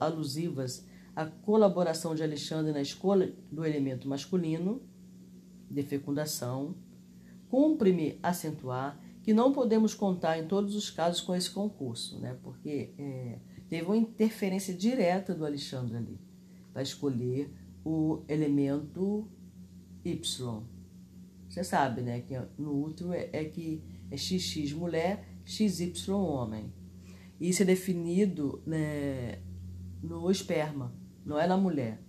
alusivas 0.00 0.86
à 1.14 1.26
colaboração 1.26 2.14
de 2.14 2.22
Alexandre 2.22 2.72
na 2.72 2.80
escolha 2.80 3.32
do 3.52 3.64
elemento 3.64 4.08
masculino 4.08 4.82
de 5.70 5.82
fecundação, 5.82 6.74
cumpre-me 7.48 8.18
acentuar 8.22 8.98
que 9.22 9.32
não 9.32 9.52
podemos 9.52 9.94
contar 9.94 10.38
em 10.38 10.46
todos 10.46 10.74
os 10.74 10.90
casos 10.90 11.20
com 11.20 11.34
esse 11.34 11.50
concurso, 11.50 12.18
né? 12.18 12.36
porque 12.42 12.92
é, 12.98 13.38
teve 13.68 13.86
uma 13.86 13.96
interferência 13.96 14.74
direta 14.74 15.34
do 15.34 15.44
Alexandre 15.44 15.96
ali 15.96 16.20
para 16.72 16.82
escolher 16.82 17.50
o 17.84 18.22
elemento 18.28 19.28
Y 20.04 20.74
você 21.54 21.62
sabe, 21.62 22.02
né, 22.02 22.20
que 22.20 22.36
no 22.58 22.84
útero 22.84 23.12
é, 23.12 23.30
é 23.32 23.44
que 23.44 23.80
é 24.10 24.16
XX 24.16 24.72
mulher, 24.72 25.24
XY 25.44 26.10
homem. 26.10 26.72
Isso 27.40 27.62
é 27.62 27.64
definido 27.64 28.60
né, 28.66 29.38
no 30.02 30.28
esperma, 30.32 30.92
não 31.24 31.38
é 31.38 31.46
na 31.46 31.56
mulher. 31.56 32.02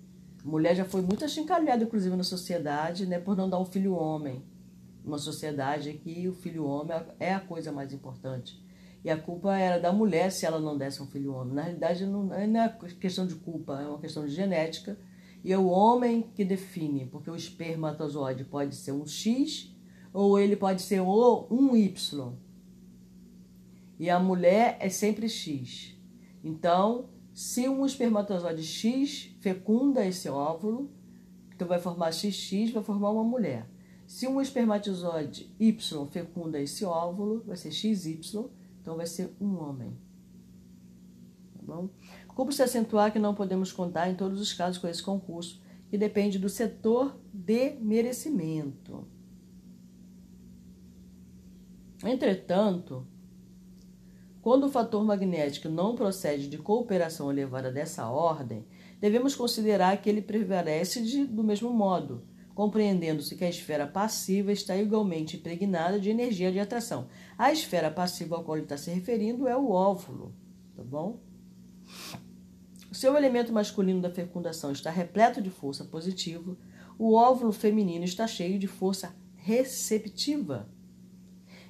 Mulher 0.44 0.76
já 0.76 0.84
foi 0.84 1.02
muito 1.02 1.24
achincalhada, 1.24 1.84
inclusive, 1.84 2.16
na 2.16 2.24
sociedade, 2.24 3.06
né, 3.06 3.20
por 3.20 3.38
não 3.38 3.48
dar 3.48 3.60
um 3.60 3.66
filho 3.66 3.94
homem. 3.94 4.44
Uma 5.04 5.20
sociedade 5.20 5.92
em 5.92 5.98
que 5.98 6.28
o 6.28 6.34
filho 6.34 6.66
homem 6.66 6.98
é 7.20 7.32
a 7.32 7.40
coisa 7.40 7.72
mais 7.72 7.94
importante. 7.94 8.60
E 9.06 9.10
a 9.12 9.16
culpa 9.16 9.56
era 9.56 9.80
da 9.80 9.94
mulher 9.94 10.32
se 10.32 10.48
ela 10.48 10.60
não 10.60 10.76
desse 10.76 11.00
um 11.00 11.06
filho 11.06 11.32
homem. 11.32 11.54
Na 11.54 11.62
realidade, 11.62 12.08
não 12.08 12.34
é 12.34 12.76
questão 13.00 13.28
de 13.28 13.36
culpa, 13.36 13.80
é 13.80 13.88
uma 13.88 14.00
questão 14.00 14.26
de 14.26 14.34
genética 14.34 14.98
e 15.44 15.54
é 15.54 15.58
o 15.60 15.68
homem 15.68 16.24
que 16.34 16.44
define, 16.44 17.06
porque 17.06 17.30
o 17.30 17.36
espermatozoide 17.36 18.44
pode 18.46 18.76
ser 18.76 18.94
um 18.94 19.06
X 19.06 19.72
ou 20.12 20.40
ele 20.40 20.56
pode 20.56 20.82
ser 20.82 21.02
um 21.02 21.76
Y. 21.76 22.34
E 24.00 24.10
a 24.10 24.20
mulher 24.20 24.76
é 24.80 24.90
sempre 24.90 25.30
X. 25.30 25.96
Então, 26.44 27.08
se 27.32 27.70
um 27.70 27.86
espermatozoide 27.86 28.64
X 28.64 29.30
fecunda 29.40 30.04
esse 30.04 30.28
óvulo, 30.30 30.90
então 31.56 31.68
vai 31.68 31.78
formar 31.78 32.12
XX, 32.12 32.72
vai 32.74 32.84
formar 32.84 33.12
uma 33.12 33.24
mulher. 33.24 33.70
Se 34.08 34.28
um 34.28 34.42
espermatozoide 34.42 35.54
Y 35.60 36.08
fecunda 36.08 36.60
esse 36.60 36.84
óvulo, 36.84 37.44
vai 37.46 37.56
ser 37.56 37.72
XY, 37.72 38.50
então 38.86 38.96
vai 38.96 39.08
ser 39.08 39.36
um 39.42 39.58
homem. 39.58 39.98
Tá 41.56 41.64
bom? 41.64 41.90
Cumpre-se 42.28 42.62
acentuar 42.62 43.12
que 43.12 43.18
não 43.18 43.34
podemos 43.34 43.72
contar 43.72 44.12
em 44.12 44.16
todos 44.16 44.40
os 44.40 44.54
casos 44.54 44.78
com 44.78 44.88
esse 44.88 45.02
concurso, 45.02 45.60
que 45.90 45.98
depende 45.98 46.38
do 46.38 46.48
setor 46.48 47.20
de 47.34 47.72
merecimento. 47.80 49.08
Entretanto, 52.04 53.08
quando 54.40 54.66
o 54.66 54.72
fator 54.72 55.04
magnético 55.04 55.68
não 55.68 55.96
procede 55.96 56.48
de 56.48 56.60
cooperação 56.60 57.32
elevada 57.32 57.72
dessa 57.72 58.08
ordem, 58.08 58.68
devemos 59.02 59.36
considerar 59.36 60.00
que 60.00 60.08
ele 60.08 60.22
prevalece 60.22 61.02
de, 61.02 61.26
do 61.26 61.44
mesmo 61.44 61.72
modo, 61.72 62.22
compreendendo-se 62.56 63.36
que 63.36 63.44
a 63.44 63.50
esfera 63.50 63.86
passiva 63.86 64.52
está 64.52 64.76
igualmente 64.78 65.36
impregnada 65.36 66.00
de 66.00 66.10
energia 66.10 66.52
de 66.52 66.60
atração. 66.60 67.10
A 67.38 67.52
esfera 67.52 67.92
passiva 67.92 68.38
ao 68.38 68.44
qual 68.46 68.56
ele 68.56 68.66
está 68.66 68.78
se 68.78 68.90
referindo 68.90 69.46
é 69.46 69.56
o 69.58 69.70
óvulo, 69.70 70.34
tá 70.74 70.82
bom? 70.82 71.20
O 72.90 72.96
seu 72.96 73.18
elemento 73.18 73.52
masculino 73.52 74.02
da 74.02 74.10
fecundação 74.10 74.72
está 74.72 74.90
repleto 74.90 75.42
de 75.42 75.50
força 75.50 75.84
positiva, 75.84 76.58
o 76.98 77.14
óvulo 77.14 77.52
feminino 77.52 78.06
está 78.06 78.26
cheio 78.26 78.58
de 78.58 78.68
força 78.68 79.14
receptiva. 79.36 80.70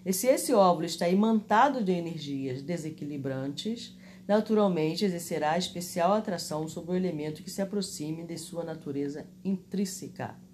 E 0.06 0.14
se 0.14 0.28
esse 0.28 0.54
óvulo 0.54 0.86
está 0.86 1.10
imantado 1.10 1.84
de 1.84 1.92
energias 1.94 2.62
desequilibrantes, 2.62 3.98
naturalmente 4.28 5.04
exercerá 5.04 5.58
especial 5.58 6.14
atração 6.14 6.68
sobre 6.68 6.92
o 6.92 6.96
elemento 6.96 7.42
que 7.42 7.50
se 7.50 7.64
aproxime 7.64 8.24
de 8.24 8.38
sua 8.38 8.64
natureza 8.64 9.28
intrínseca. 9.44 10.45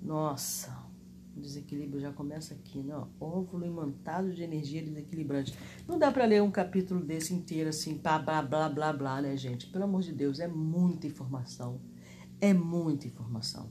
Nossa, 0.00 0.88
o 1.36 1.40
desequilíbrio 1.40 2.00
já 2.00 2.12
começa 2.12 2.54
aqui, 2.54 2.82
né? 2.82 2.94
Óvulo 3.20 3.64
imantado 3.64 4.32
de 4.32 4.42
energia 4.42 4.82
desequilibrante. 4.82 5.56
Não 5.86 5.98
dá 5.98 6.10
para 6.10 6.24
ler 6.24 6.42
um 6.42 6.50
capítulo 6.50 7.00
desse 7.00 7.32
inteiro 7.34 7.70
assim, 7.70 7.96
blá, 7.96 8.18
blá, 8.18 8.42
blá, 8.42 8.68
blá, 8.68 8.92
blá, 8.92 9.22
né, 9.22 9.36
gente? 9.36 9.66
Pelo 9.66 9.84
amor 9.84 10.02
de 10.02 10.12
Deus, 10.12 10.40
é 10.40 10.48
muita 10.48 11.06
informação. 11.06 11.80
É 12.40 12.52
muita 12.52 13.06
informação. 13.06 13.70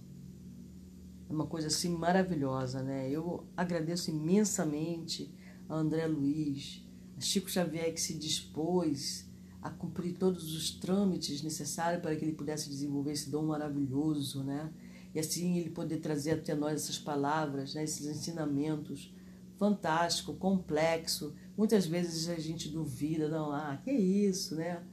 É 1.29 1.33
uma 1.33 1.45
coisa 1.45 1.67
assim 1.67 1.89
maravilhosa, 1.89 2.81
né? 2.81 3.09
Eu 3.09 3.45
agradeço 3.55 4.09
imensamente 4.09 5.33
a 5.67 5.75
André 5.75 6.07
Luiz, 6.07 6.85
a 7.17 7.21
Chico 7.21 7.49
Xavier 7.49 7.93
que 7.93 7.99
se 7.99 8.17
dispôs 8.17 9.29
a 9.61 9.69
cumprir 9.69 10.13
todos 10.13 10.55
os 10.55 10.71
trâmites 10.71 11.41
necessários 11.41 12.01
para 12.01 12.15
que 12.15 12.23
ele 12.23 12.33
pudesse 12.33 12.69
desenvolver 12.69 13.11
esse 13.11 13.29
dom 13.29 13.47
maravilhoso, 13.47 14.43
né? 14.43 14.71
E 15.13 15.19
assim 15.19 15.57
ele 15.57 15.69
poder 15.69 15.97
trazer 15.97 16.31
até 16.31 16.53
nós 16.53 16.83
essas 16.83 16.97
palavras, 16.97 17.73
né, 17.73 17.83
esses 17.83 18.05
ensinamentos 18.05 19.13
fantástico, 19.57 20.33
complexo. 20.35 21.33
Muitas 21.57 21.85
vezes 21.85 22.29
a 22.29 22.39
gente 22.39 22.69
duvida, 22.69 23.27
não, 23.27 23.51
ah, 23.51 23.79
que 23.83 23.91
isso, 23.91 24.55
né? 24.55 24.83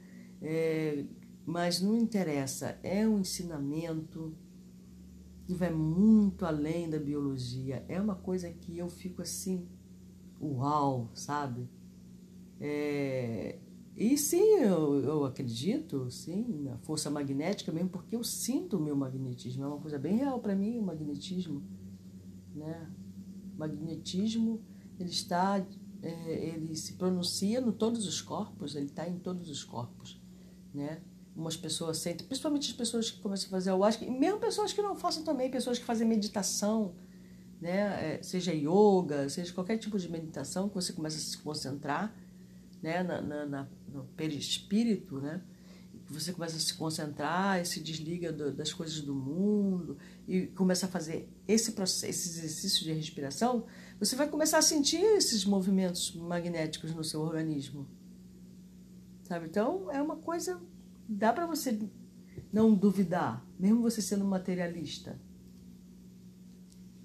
É, 0.41 1.05
mas 1.47 1.81
não 1.81 1.97
interessa, 1.97 2.79
é 2.83 3.07
um 3.07 3.21
ensinamento 3.21 4.35
que 5.47 5.55
vai 5.55 5.71
muito 5.71 6.47
além 6.47 6.89
da 6.89 6.99
biologia. 6.99 7.85
É 7.89 8.01
uma 8.01 8.15
coisa 8.15 8.51
que 8.51 8.79
eu 8.79 8.89
fico 8.89 9.21
assim, 9.21 9.69
uau, 10.41 11.11
sabe? 11.15 11.69
É, 12.59 13.59
e 13.97 14.19
sim, 14.19 14.57
eu, 14.57 15.01
eu 15.05 15.25
acredito, 15.25 16.11
sim, 16.11 16.63
na 16.63 16.77
força 16.79 17.09
magnética 17.11 17.71
mesmo, 17.71 17.91
porque 17.91 18.17
eu 18.17 18.25
sinto 18.25 18.77
o 18.77 18.81
meu 18.81 18.97
magnetismo. 18.97 19.63
É 19.63 19.67
uma 19.69 19.79
coisa 19.79 19.99
bem 19.99 20.17
real 20.17 20.41
para 20.41 20.55
mim, 20.55 20.79
o 20.79 20.83
magnetismo. 20.83 21.63
Né? 22.55 22.91
O 23.55 23.59
magnetismo, 23.59 24.61
ele 24.99 25.11
está, 25.11 25.65
é, 26.03 26.49
ele 26.49 26.75
se 26.75 26.95
pronuncia 26.95 27.61
em 27.61 27.71
todos 27.71 28.07
os 28.07 28.21
corpos, 28.21 28.75
ele 28.75 28.87
está 28.87 29.09
em 29.09 29.19
todos 29.19 29.49
os 29.49 29.63
corpos. 29.63 30.21
né? 30.73 31.01
Umas 31.37 31.57
pessoas 31.57 31.99
sentem, 31.99 32.27
principalmente 32.27 32.71
as 32.71 32.77
pessoas 32.77 33.11
que 33.11 33.21
começam 33.21 33.47
a 33.49 33.51
fazer 33.51 33.71
ayahuasca, 33.71 34.05
e 34.05 34.11
mesmo 34.11 34.41
pessoas 34.41 34.73
que 34.73 34.83
não 34.83 34.97
façam 34.97 35.23
também, 35.25 35.51
pessoas 35.51 35.79
que 35.79 35.85
fazem 35.85 36.07
meditação, 36.07 36.95
né? 37.61 38.17
É, 38.17 38.23
seja 38.23 38.53
yoga, 38.53 39.29
seja 39.29 39.53
qualquer 39.53 39.79
tipo 39.79 39.99
de 39.99 40.09
meditação, 40.09 40.69
que 40.69 40.75
você 40.75 40.93
começa 40.93 41.17
a 41.17 41.21
se 41.21 41.39
concentrar, 41.39 42.15
né? 42.85 43.03
Na, 43.03 43.21
na, 43.23 43.47
na 43.47 43.69
no 43.89 44.05
perispírito, 44.17 45.19
né? 45.21 45.41
Você 46.11 46.33
começa 46.33 46.57
a 46.57 46.61
se 46.61 46.75
concentrar 46.75 47.63
e 47.63 47.65
se 47.65 47.81
desliga 47.81 48.31
do, 48.31 48.53
das 48.53 48.73
coisas 48.73 49.01
do 49.01 49.15
mundo 49.15 49.97
e 50.29 50.49
começa 50.49 50.85
a 50.85 50.89
fazer 50.89 51.29
esse 51.49 51.73
processo, 51.73 52.07
esse 52.07 52.29
exercício 52.29 52.85
de 52.85 52.93
respiração, 52.93 53.65
você 53.99 54.15
vai 54.15 54.29
começar 54.29 54.59
a 54.59 54.63
sentir 54.63 55.01
esses 55.01 55.47
movimentos 55.47 56.15
magnéticos 56.15 56.95
no 56.95 57.03
seu 57.03 57.23
organismo. 57.23 57.89
Sabe? 59.23 59.47
Então, 59.47 59.91
é 59.91 60.03
uma 60.03 60.17
coisa 60.17 60.61
dá 61.09 61.33
para 61.33 61.47
você 61.47 61.79
não 62.53 62.75
duvidar, 62.75 63.47
mesmo 63.59 63.81
você 63.81 64.03
sendo 64.03 64.25
materialista. 64.25 65.19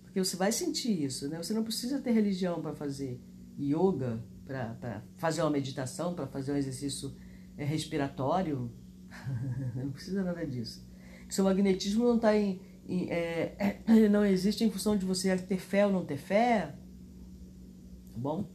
Porque 0.04 0.20
você 0.20 0.36
vai 0.36 0.52
sentir 0.52 1.04
isso, 1.04 1.30
né? 1.30 1.38
Você 1.38 1.54
não 1.54 1.64
precisa 1.64 2.00
ter 2.00 2.12
religião 2.12 2.62
para 2.62 2.74
fazer 2.74 3.22
yoga, 3.58 4.22
para 4.50 5.04
fazer 5.18 5.43
uma 5.43 5.52
meditação, 5.52 6.16
para 6.16 6.26
fazer 6.26 6.52
um 6.52 6.56
exercício 6.56 7.16
é, 7.56 7.64
respiratório. 7.64 8.72
não 9.76 9.91
precisa 9.91 10.24
nada 10.24 10.45
disso. 10.45 10.84
Seu 11.30 11.43
magnetismo 11.43 12.06
não 12.06 12.16
está 12.16 12.36
em, 12.36 12.60
em 12.88 13.08
é, 13.12 13.80
não 14.10 14.26
existe 14.26 14.64
em 14.64 14.72
função 14.72 14.97
de 14.97 15.06
você 15.06 15.38
ter 15.38 15.60
fé 15.60 15.86
ou 15.86 15.91
não 15.91 16.04
ter 16.04 16.18
fé. 16.18 16.74
Tá 18.12 18.18
bom? 18.18 18.50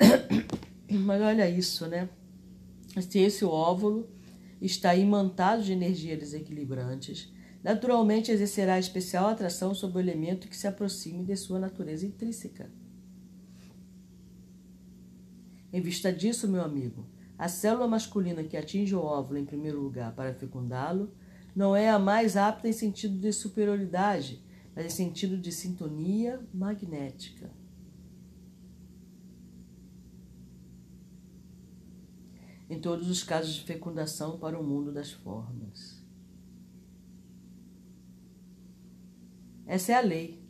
Mas 0.90 1.20
olha 1.20 1.48
isso, 1.48 1.86
né? 1.86 2.08
Se 2.98 3.18
esse 3.18 3.44
óvulo 3.44 4.08
está 4.62 4.94
imantado 4.94 5.62
de 5.62 5.72
energias 5.72 6.18
desequilibrantes, 6.18 7.30
naturalmente 7.62 8.32
exercerá 8.32 8.78
especial 8.78 9.28
atração 9.28 9.74
sobre 9.74 9.98
o 9.98 10.00
elemento 10.00 10.48
que 10.48 10.56
se 10.56 10.66
aproxime 10.66 11.22
de 11.22 11.36
sua 11.36 11.58
natureza 11.58 12.06
intrínseca. 12.06 12.70
Em 15.72 15.80
vista 15.80 16.12
disso, 16.12 16.48
meu 16.48 16.62
amigo, 16.62 17.06
a 17.38 17.46
célula 17.46 17.86
masculina 17.86 18.42
que 18.42 18.56
atinge 18.56 18.94
o 18.94 19.00
óvulo 19.00 19.38
em 19.38 19.44
primeiro 19.44 19.80
lugar 19.80 20.14
para 20.14 20.34
fecundá-lo 20.34 21.12
não 21.54 21.74
é 21.76 21.90
a 21.90 21.98
mais 21.98 22.36
apta 22.36 22.68
em 22.68 22.72
sentido 22.72 23.18
de 23.18 23.32
superioridade, 23.32 24.42
mas 24.74 24.86
em 24.86 24.90
sentido 24.90 25.36
de 25.36 25.52
sintonia 25.52 26.40
magnética. 26.52 27.50
Em 32.70 32.80
todos 32.80 33.08
os 33.08 33.22
casos 33.22 33.54
de 33.54 33.64
fecundação 33.64 34.38
para 34.38 34.58
o 34.58 34.64
mundo 34.64 34.92
das 34.92 35.10
formas. 35.10 36.04
Essa 39.66 39.92
é 39.92 39.94
a 39.96 40.00
lei, 40.00 40.47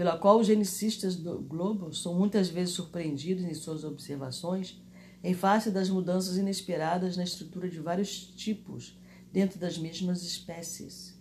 pela 0.00 0.16
qual 0.16 0.40
os 0.40 0.46
genicistas 0.46 1.14
do 1.14 1.38
globo 1.40 1.92
são 1.92 2.14
muitas 2.14 2.48
vezes 2.48 2.72
surpreendidos 2.72 3.44
em 3.44 3.52
suas 3.52 3.84
observações 3.84 4.82
em 5.22 5.34
face 5.34 5.70
das 5.70 5.90
mudanças 5.90 6.38
inesperadas 6.38 7.18
na 7.18 7.22
estrutura 7.22 7.68
de 7.68 7.78
vários 7.80 8.28
tipos 8.34 8.98
dentro 9.30 9.58
das 9.58 9.76
mesmas 9.76 10.22
espécies. 10.22 11.20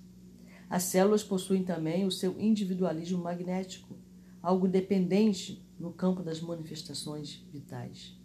As 0.70 0.84
células 0.84 1.26
possuem 1.26 1.62
também 1.62 2.06
o 2.06 2.12
seu 2.12 2.40
individualismo 2.40 3.22
magnético, 3.22 3.98
algo 4.42 4.66
dependente 4.66 5.62
no 5.78 5.92
campo 5.92 6.24
das 6.24 6.40
manifestações 6.40 7.46
vitais. 7.52 8.18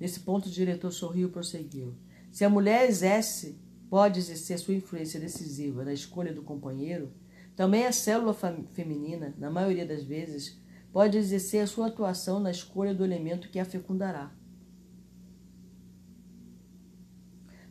Nesse 0.00 0.18
ponto, 0.18 0.48
o 0.48 0.50
diretor 0.50 0.90
sorriu 0.90 1.28
e 1.28 1.30
prosseguiu. 1.30 1.94
Se 2.32 2.44
a 2.44 2.50
mulher 2.50 2.88
exerce, 2.88 3.56
pode 3.88 4.18
exercer 4.18 4.58
sua 4.58 4.74
influência 4.74 5.20
decisiva 5.20 5.84
na 5.84 5.92
escolha 5.92 6.32
do 6.32 6.42
companheiro, 6.42 7.12
também 7.58 7.86
a 7.86 7.90
célula 7.90 8.32
feminina, 8.72 9.34
na 9.36 9.50
maioria 9.50 9.84
das 9.84 10.04
vezes, 10.04 10.56
pode 10.92 11.18
exercer 11.18 11.60
a 11.60 11.66
sua 11.66 11.88
atuação 11.88 12.38
na 12.38 12.52
escolha 12.52 12.94
do 12.94 13.04
elemento 13.04 13.48
que 13.48 13.58
a 13.58 13.64
fecundará. 13.64 14.32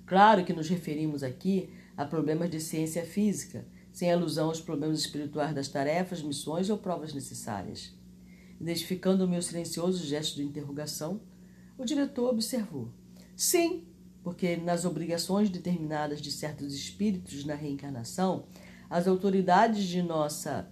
Claro 0.06 0.44
que 0.44 0.52
nos 0.52 0.68
referimos 0.68 1.24
aqui 1.24 1.70
a 1.96 2.04
problemas 2.04 2.50
de 2.50 2.60
ciência 2.60 3.06
física, 3.06 3.66
sem 3.90 4.12
alusão 4.12 4.50
aos 4.50 4.60
problemas 4.60 5.00
espirituais 5.00 5.56
das 5.56 5.70
tarefas, 5.70 6.22
missões 6.22 6.70
ou 6.70 6.78
provas 6.78 7.14
necessárias. 7.14 7.98
Identificando 8.60 9.24
o 9.24 9.28
meu 9.28 9.42
silencioso 9.42 10.06
gesto 10.06 10.36
de 10.36 10.44
interrogação, 10.44 11.22
o 11.78 11.86
diretor 11.86 12.30
observou: 12.30 12.92
Sim, 13.38 13.88
porque 14.22 14.58
nas 14.58 14.84
obrigações 14.84 15.50
determinadas 15.50 16.22
de 16.22 16.30
certos 16.30 16.74
espíritos 16.74 17.46
na 17.46 17.56
reencarnação, 17.56 18.48
as 18.90 19.08
autoridades 19.08 19.84
de 19.84 20.02
nossa 20.02 20.70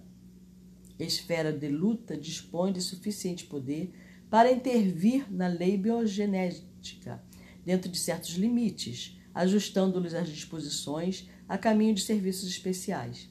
esfera 0.98 1.52
de 1.52 1.68
luta 1.68 2.16
dispõem 2.16 2.72
de 2.72 2.80
suficiente 2.80 3.44
poder 3.44 3.92
para 4.30 4.50
intervir 4.50 5.30
na 5.30 5.46
lei 5.46 5.76
biogenética, 5.76 7.22
dentro 7.64 7.90
de 7.90 7.98
certos 7.98 8.30
limites, 8.36 9.18
ajustando-lhes 9.34 10.14
as 10.14 10.28
disposições 10.28 11.28
a 11.48 11.58
caminho 11.58 11.94
de 11.94 12.02
serviços 12.02 12.48
especiais. 12.48 13.28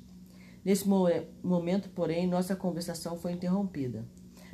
Nesse 0.63 0.87
momento, 0.87 1.89
porém, 1.89 2.27
nossa 2.27 2.55
conversação 2.55 3.17
foi 3.17 3.33
interrompida. 3.33 4.07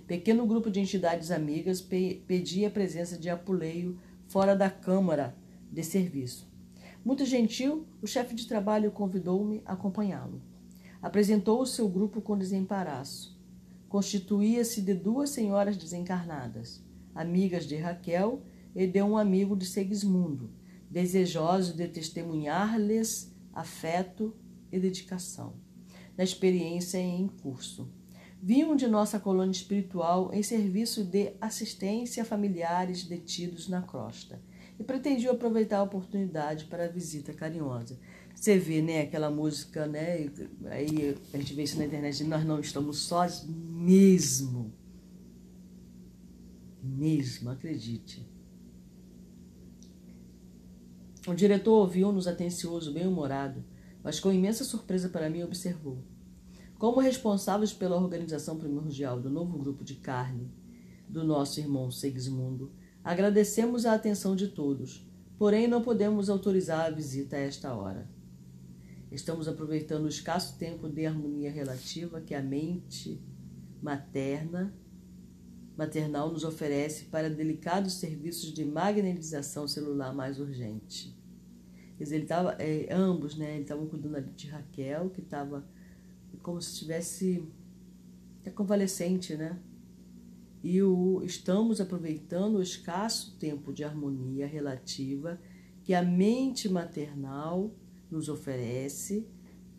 Pequeno 0.07 0.45
grupo 0.45 0.69
de 0.69 0.79
entidades 0.79 1.31
amigas 1.31 1.81
pedia 1.81 2.67
a 2.67 2.71
presença 2.71 3.17
de 3.17 3.29
Apuleio 3.29 3.97
fora 4.27 4.55
da 4.55 4.69
Câmara 4.69 5.35
de 5.71 5.83
Serviço. 5.83 6.50
Muito 7.03 7.25
gentil, 7.25 7.87
o 7.99 8.05
chefe 8.05 8.35
de 8.35 8.47
trabalho 8.47 8.91
convidou-me 8.91 9.63
a 9.65 9.73
acompanhá-lo. 9.73 10.39
Apresentou 11.01 11.59
o 11.59 11.65
seu 11.65 11.89
grupo 11.89 12.21
com 12.21 12.37
desembaraço. 12.37 13.35
Constituía-se 13.89 14.81
de 14.81 14.93
duas 14.93 15.31
senhoras 15.31 15.75
desencarnadas, 15.75 16.83
amigas 17.15 17.65
de 17.65 17.75
Raquel 17.75 18.43
e 18.75 18.85
de 18.85 19.01
um 19.01 19.17
amigo 19.17 19.55
de 19.55 19.65
Segismundo, 19.65 20.51
desejosos 20.91 21.75
de 21.75 21.87
testemunhar-lhes 21.87 23.35
afeto 23.51 24.35
e 24.71 24.79
dedicação, 24.79 25.55
na 26.15 26.23
experiência 26.23 26.99
em 26.99 27.27
curso. 27.27 27.89
Vinham 28.39 28.75
de 28.75 28.87
nossa 28.87 29.19
colônia 29.19 29.51
espiritual 29.51 30.31
em 30.31 30.43
serviço 30.43 31.03
de 31.03 31.33
assistência 31.41 32.21
a 32.21 32.25
familiares 32.25 33.03
detidos 33.03 33.67
na 33.67 33.81
crosta 33.81 34.39
e 34.81 34.83
pretendiam 34.83 35.33
aproveitar 35.33 35.77
a 35.77 35.83
oportunidade 35.83 36.65
para 36.65 36.85
a 36.85 36.87
visita 36.87 37.31
carinhosa. 37.31 37.99
Você 38.35 38.57
vê, 38.57 38.81
né, 38.81 39.01
aquela 39.01 39.29
música, 39.29 39.85
né, 39.85 40.27
aí 40.65 41.15
a 41.31 41.37
gente 41.37 41.53
vê 41.53 41.63
isso 41.63 41.77
na 41.77 41.85
internet, 41.85 42.23
nós 42.23 42.43
não 42.43 42.59
estamos 42.59 42.97
sós 42.97 43.45
mesmo. 43.47 44.73
Mesmo, 46.83 47.51
acredite. 47.51 48.27
O 51.27 51.35
diretor 51.35 51.73
ouviu-nos 51.73 52.27
atencioso, 52.27 52.91
bem-humorado, 52.91 53.63
mas 54.03 54.19
com 54.19 54.33
imensa 54.33 54.63
surpresa 54.63 55.09
para 55.09 55.29
mim 55.29 55.43
observou. 55.43 55.99
Como 56.79 56.99
responsáveis 56.99 57.71
pela 57.71 57.95
organização 57.95 58.57
primordial 58.57 59.21
do 59.21 59.29
novo 59.29 59.59
grupo 59.59 59.83
de 59.83 59.93
carne 59.93 60.49
do 61.07 61.23
nosso 61.23 61.59
irmão 61.59 61.91
Segismundo, 61.91 62.71
Agradecemos 63.03 63.85
a 63.85 63.93
atenção 63.93 64.35
de 64.35 64.49
todos, 64.49 65.05
porém 65.37 65.67
não 65.67 65.81
podemos 65.81 66.29
autorizar 66.29 66.85
a 66.85 66.89
visita 66.89 67.35
a 67.35 67.39
esta 67.39 67.73
hora. 67.73 68.07
Estamos 69.11 69.47
aproveitando 69.47 70.05
o 70.05 70.09
escasso 70.09 70.57
tempo 70.57 70.87
de 70.87 71.05
harmonia 71.05 71.51
relativa 71.51 72.21
que 72.21 72.33
a 72.33 72.41
mente 72.41 73.21
materna 73.81 74.73
maternal 75.75 76.31
nos 76.31 76.43
oferece 76.43 77.05
para 77.05 77.29
delicados 77.29 77.93
serviços 77.93 78.53
de 78.53 78.63
magnetização 78.63 79.67
celular 79.67 80.13
mais 80.13 80.39
urgente. 80.39 81.17
Ele 81.99 82.25
tava, 82.25 82.55
é, 82.59 82.87
ambos, 82.91 83.35
né? 83.35 83.59
Estavam 83.59 83.87
cuidando 83.87 84.15
ali 84.15 84.31
de 84.31 84.47
Raquel, 84.47 85.09
que 85.09 85.21
estava 85.21 85.65
como 86.41 86.61
se 86.61 86.73
estivesse 86.73 87.47
é 88.43 88.49
convalescente, 88.49 89.35
né? 89.35 89.59
E 90.63 90.81
o, 90.81 91.21
estamos 91.23 91.81
aproveitando 91.81 92.55
o 92.55 92.61
escasso 92.61 93.35
tempo 93.39 93.73
de 93.73 93.83
harmonia 93.83 94.45
relativa 94.45 95.39
que 95.83 95.93
a 95.93 96.03
mente 96.03 96.69
maternal 96.69 97.73
nos 98.09 98.29
oferece 98.29 99.27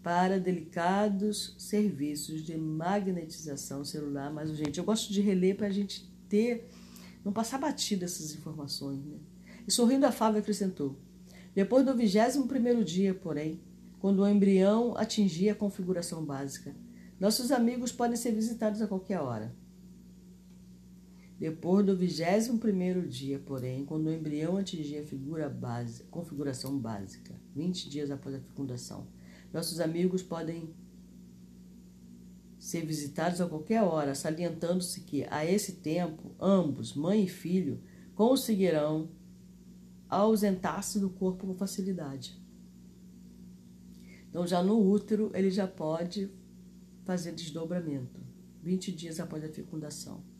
para 0.02 0.40
delicados 0.40 1.54
serviços 1.56 2.42
de 2.42 2.56
magnetização 2.56 3.84
celular 3.84 4.32
mais 4.32 4.50
urgente. 4.50 4.78
Eu 4.78 4.84
gosto 4.84 5.12
de 5.12 5.20
reler 5.20 5.56
para 5.56 5.68
a 5.68 5.70
gente 5.70 6.10
ter, 6.28 6.68
não 7.24 7.32
passar 7.32 7.58
batida 7.58 8.04
essas 8.04 8.34
informações. 8.34 9.04
Né? 9.04 9.18
E 9.66 9.70
sorrindo 9.70 10.04
a 10.04 10.10
Fábio 10.10 10.40
acrescentou, 10.40 10.96
depois 11.54 11.86
do 11.86 11.94
vigésimo 11.94 12.48
primeiro 12.48 12.84
dia, 12.84 13.14
porém, 13.14 13.60
quando 14.00 14.20
o 14.20 14.28
embrião 14.28 14.96
atingir 14.96 15.50
a 15.50 15.54
configuração 15.54 16.24
básica, 16.24 16.74
nossos 17.20 17.52
amigos 17.52 17.92
podem 17.92 18.16
ser 18.16 18.32
visitados 18.32 18.82
a 18.82 18.88
qualquer 18.88 19.20
hora. 19.20 19.54
Depois 21.42 21.84
do 21.84 21.96
vigésimo 21.96 22.56
primeiro 22.56 23.08
dia, 23.08 23.36
porém, 23.40 23.84
quando 23.84 24.06
o 24.06 24.12
embrião 24.12 24.56
atingir 24.56 24.98
a 24.98 25.04
figura 25.04 25.48
base, 25.50 26.04
configuração 26.04 26.78
básica, 26.78 27.34
20 27.52 27.90
dias 27.90 28.12
após 28.12 28.36
a 28.36 28.38
fecundação, 28.38 29.08
nossos 29.52 29.80
amigos 29.80 30.22
podem 30.22 30.72
ser 32.60 32.86
visitados 32.86 33.40
a 33.40 33.48
qualquer 33.48 33.82
hora, 33.82 34.14
salientando-se 34.14 35.00
que, 35.00 35.26
a 35.30 35.44
esse 35.44 35.80
tempo, 35.80 36.32
ambos, 36.38 36.94
mãe 36.94 37.24
e 37.24 37.28
filho, 37.28 37.82
conseguirão 38.14 39.10
ausentar-se 40.08 41.00
do 41.00 41.10
corpo 41.10 41.48
com 41.48 41.56
facilidade. 41.56 42.40
Então, 44.30 44.46
já 44.46 44.62
no 44.62 44.80
útero, 44.80 45.32
ele 45.34 45.50
já 45.50 45.66
pode 45.66 46.30
fazer 47.02 47.32
desdobramento, 47.32 48.20
20 48.62 48.92
dias 48.92 49.18
após 49.18 49.42
a 49.42 49.48
fecundação. 49.48 50.30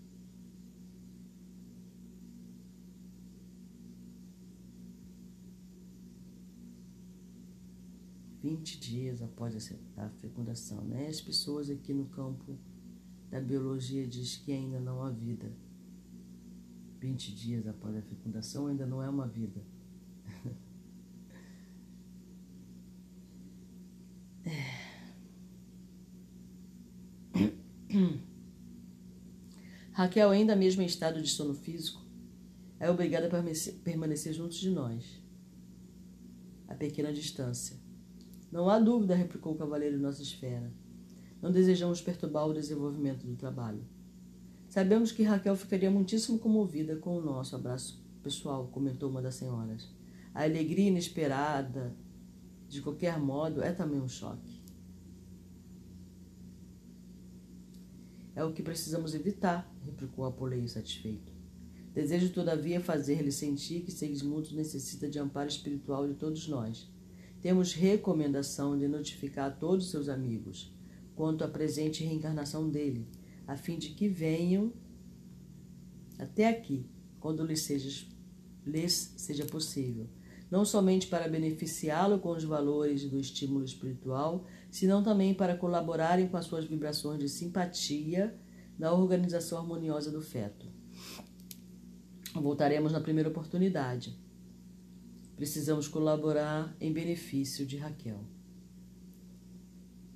Vinte 8.43 8.81
dias 8.81 9.23
após 9.23 9.55
a 9.97 10.09
fecundação, 10.21 10.83
né? 10.85 11.07
As 11.07 11.21
pessoas 11.21 11.71
aqui 11.71 11.95
no 11.95 12.07
campo 12.07 12.59
da 13.31 13.41
biologia 13.41 14.07
diz 14.07 14.37
que 14.37 14.53
ainda 14.53 14.81
não 14.81 15.03
há 15.03 15.11
vida. 15.11 15.53
20 16.99 17.35
dias 17.35 17.67
após 17.67 17.97
a 17.97 18.03
fecundação 18.03 18.67
ainda 18.67 18.87
não 18.87 19.03
é 19.03 19.09
uma 19.09 19.27
vida. 19.27 19.65
Raquel, 29.93 30.31
ainda 30.31 30.57
mesmo 30.57 30.81
em 30.83 30.87
estado 30.87 31.23
de 31.23 31.29
sono 31.29 31.55
físico, 31.55 32.03
é 32.81 32.91
obrigada 32.91 33.27
a 33.27 33.31
permanecer 33.85 34.33
junto 34.33 34.57
de 34.57 34.71
nós, 34.71 35.05
a 36.67 36.75
pequena 36.75 37.13
distância. 37.13 37.82
Não 38.53 38.69
há 38.69 38.79
dúvida, 38.79 39.15
replicou 39.15 39.55
o 39.55 39.57
cavaleiro 39.57 39.97
de 39.97 40.03
nossa 40.03 40.21
esfera. 40.21 40.71
Não 41.41 41.51
desejamos 41.51 42.03
perturbar 42.03 42.47
o 42.47 42.53
desenvolvimento 42.53 43.27
do 43.27 43.35
trabalho. 43.35 43.83
Sabemos 44.69 45.11
que 45.11 45.23
Raquel 45.23 45.57
ficaria 45.57 45.91
muitíssimo 45.91 46.39
comovida 46.39 46.97
com 46.97 47.17
o 47.17 47.23
nosso 47.23 47.57
abraço 47.57 48.05
pessoal, 48.23 48.69
comentou 48.69 49.09
uma 49.09 49.23
das 49.23 49.37
senhoras. 49.37 49.89
A 50.35 50.45
alegria 50.45 50.89
inesperada, 50.89 51.97
de 52.69 52.83
qualquer 52.83 53.19
modo, 53.19 53.63
é 53.63 53.73
também 53.73 54.01
um 54.01 54.09
choque. 54.09 54.63
É 58.35 58.45
o 58.45 58.53
que 58.53 58.63
precisamos 58.63 59.15
evitar, 59.15 59.71
replicou 59.85 60.27
Apoleio 60.27 60.69
satisfeito. 60.69 61.33
Desejo, 61.95 62.31
todavia, 62.33 62.81
fazer-lhe 62.81 63.33
sentir 63.33 63.81
que 63.81 63.93
Segismundo 63.93 64.55
necessita 64.55 65.09
de 65.09 65.19
amparo 65.19 65.49
espiritual 65.49 66.07
de 66.07 66.15
todos 66.15 66.49
nós. 66.49 66.92
Temos 67.43 67.75
recomendação 67.75 68.79
de 68.79 68.87
notificar 68.87 69.49
a 69.49 69.51
todos 69.51 69.91
seus 69.91 70.09
amigos 70.09 70.73
quanto 71.17 71.43
à 71.43 71.49
presente 71.49 72.05
reencarnação 72.05 72.71
dele, 72.71 73.07
a 73.47 73.57
fim 73.57 73.77
de 73.79 73.91
que 73.91 74.09
venham 74.09 74.73
até 76.19 76.49
aqui, 76.49 76.87
quando 77.19 77.45
lhes 77.45 77.63
seja, 77.63 78.07
lhes 78.65 79.13
seja 79.17 79.45
possível, 79.45 80.09
não 80.49 80.65
somente 80.65 81.09
para 81.09 81.29
beneficiá-lo 81.29 82.21
com 82.21 82.31
os 82.31 82.45
valores 82.45 83.11
do 83.11 83.19
estímulo 83.19 83.65
espiritual, 83.65 84.47
senão 84.71 85.03
também 85.03 85.35
para 85.35 85.57
colaborarem 85.57 86.29
com 86.29 86.37
as 86.37 86.47
suas 86.47 86.65
vibrações 86.65 87.19
de 87.19 87.29
simpatia 87.29 88.39
na 88.79 88.93
organização 88.93 89.59
harmoniosa 89.59 90.13
do 90.13 90.23
feto. 90.23 90.67
Voltaremos 92.35 92.93
na 92.93 93.01
primeira 93.01 93.29
oportunidade. 93.29 94.17
Precisamos 95.43 95.89
colaborar 95.89 96.73
em 96.81 96.93
benefício 96.93 97.67
de 97.67 97.77
Raquel. 97.77 98.21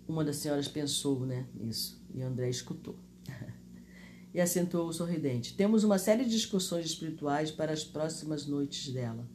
Uma 0.07 0.24
das 0.24 0.37
senhoras 0.37 0.68
pensou, 0.68 1.27
né, 1.27 1.49
isso, 1.68 2.01
e 2.14 2.22
André 2.22 2.49
escutou 2.49 2.97
e 4.33 4.41
acentuou 4.41 4.93
sorridente. 4.93 5.57
Temos 5.57 5.83
uma 5.83 5.99
série 5.99 6.22
de 6.22 6.31
discussões 6.31 6.87
espirituais 6.87 7.51
para 7.51 7.72
as 7.72 7.83
próximas 7.83 8.47
noites 8.47 8.93
dela. 8.93 9.29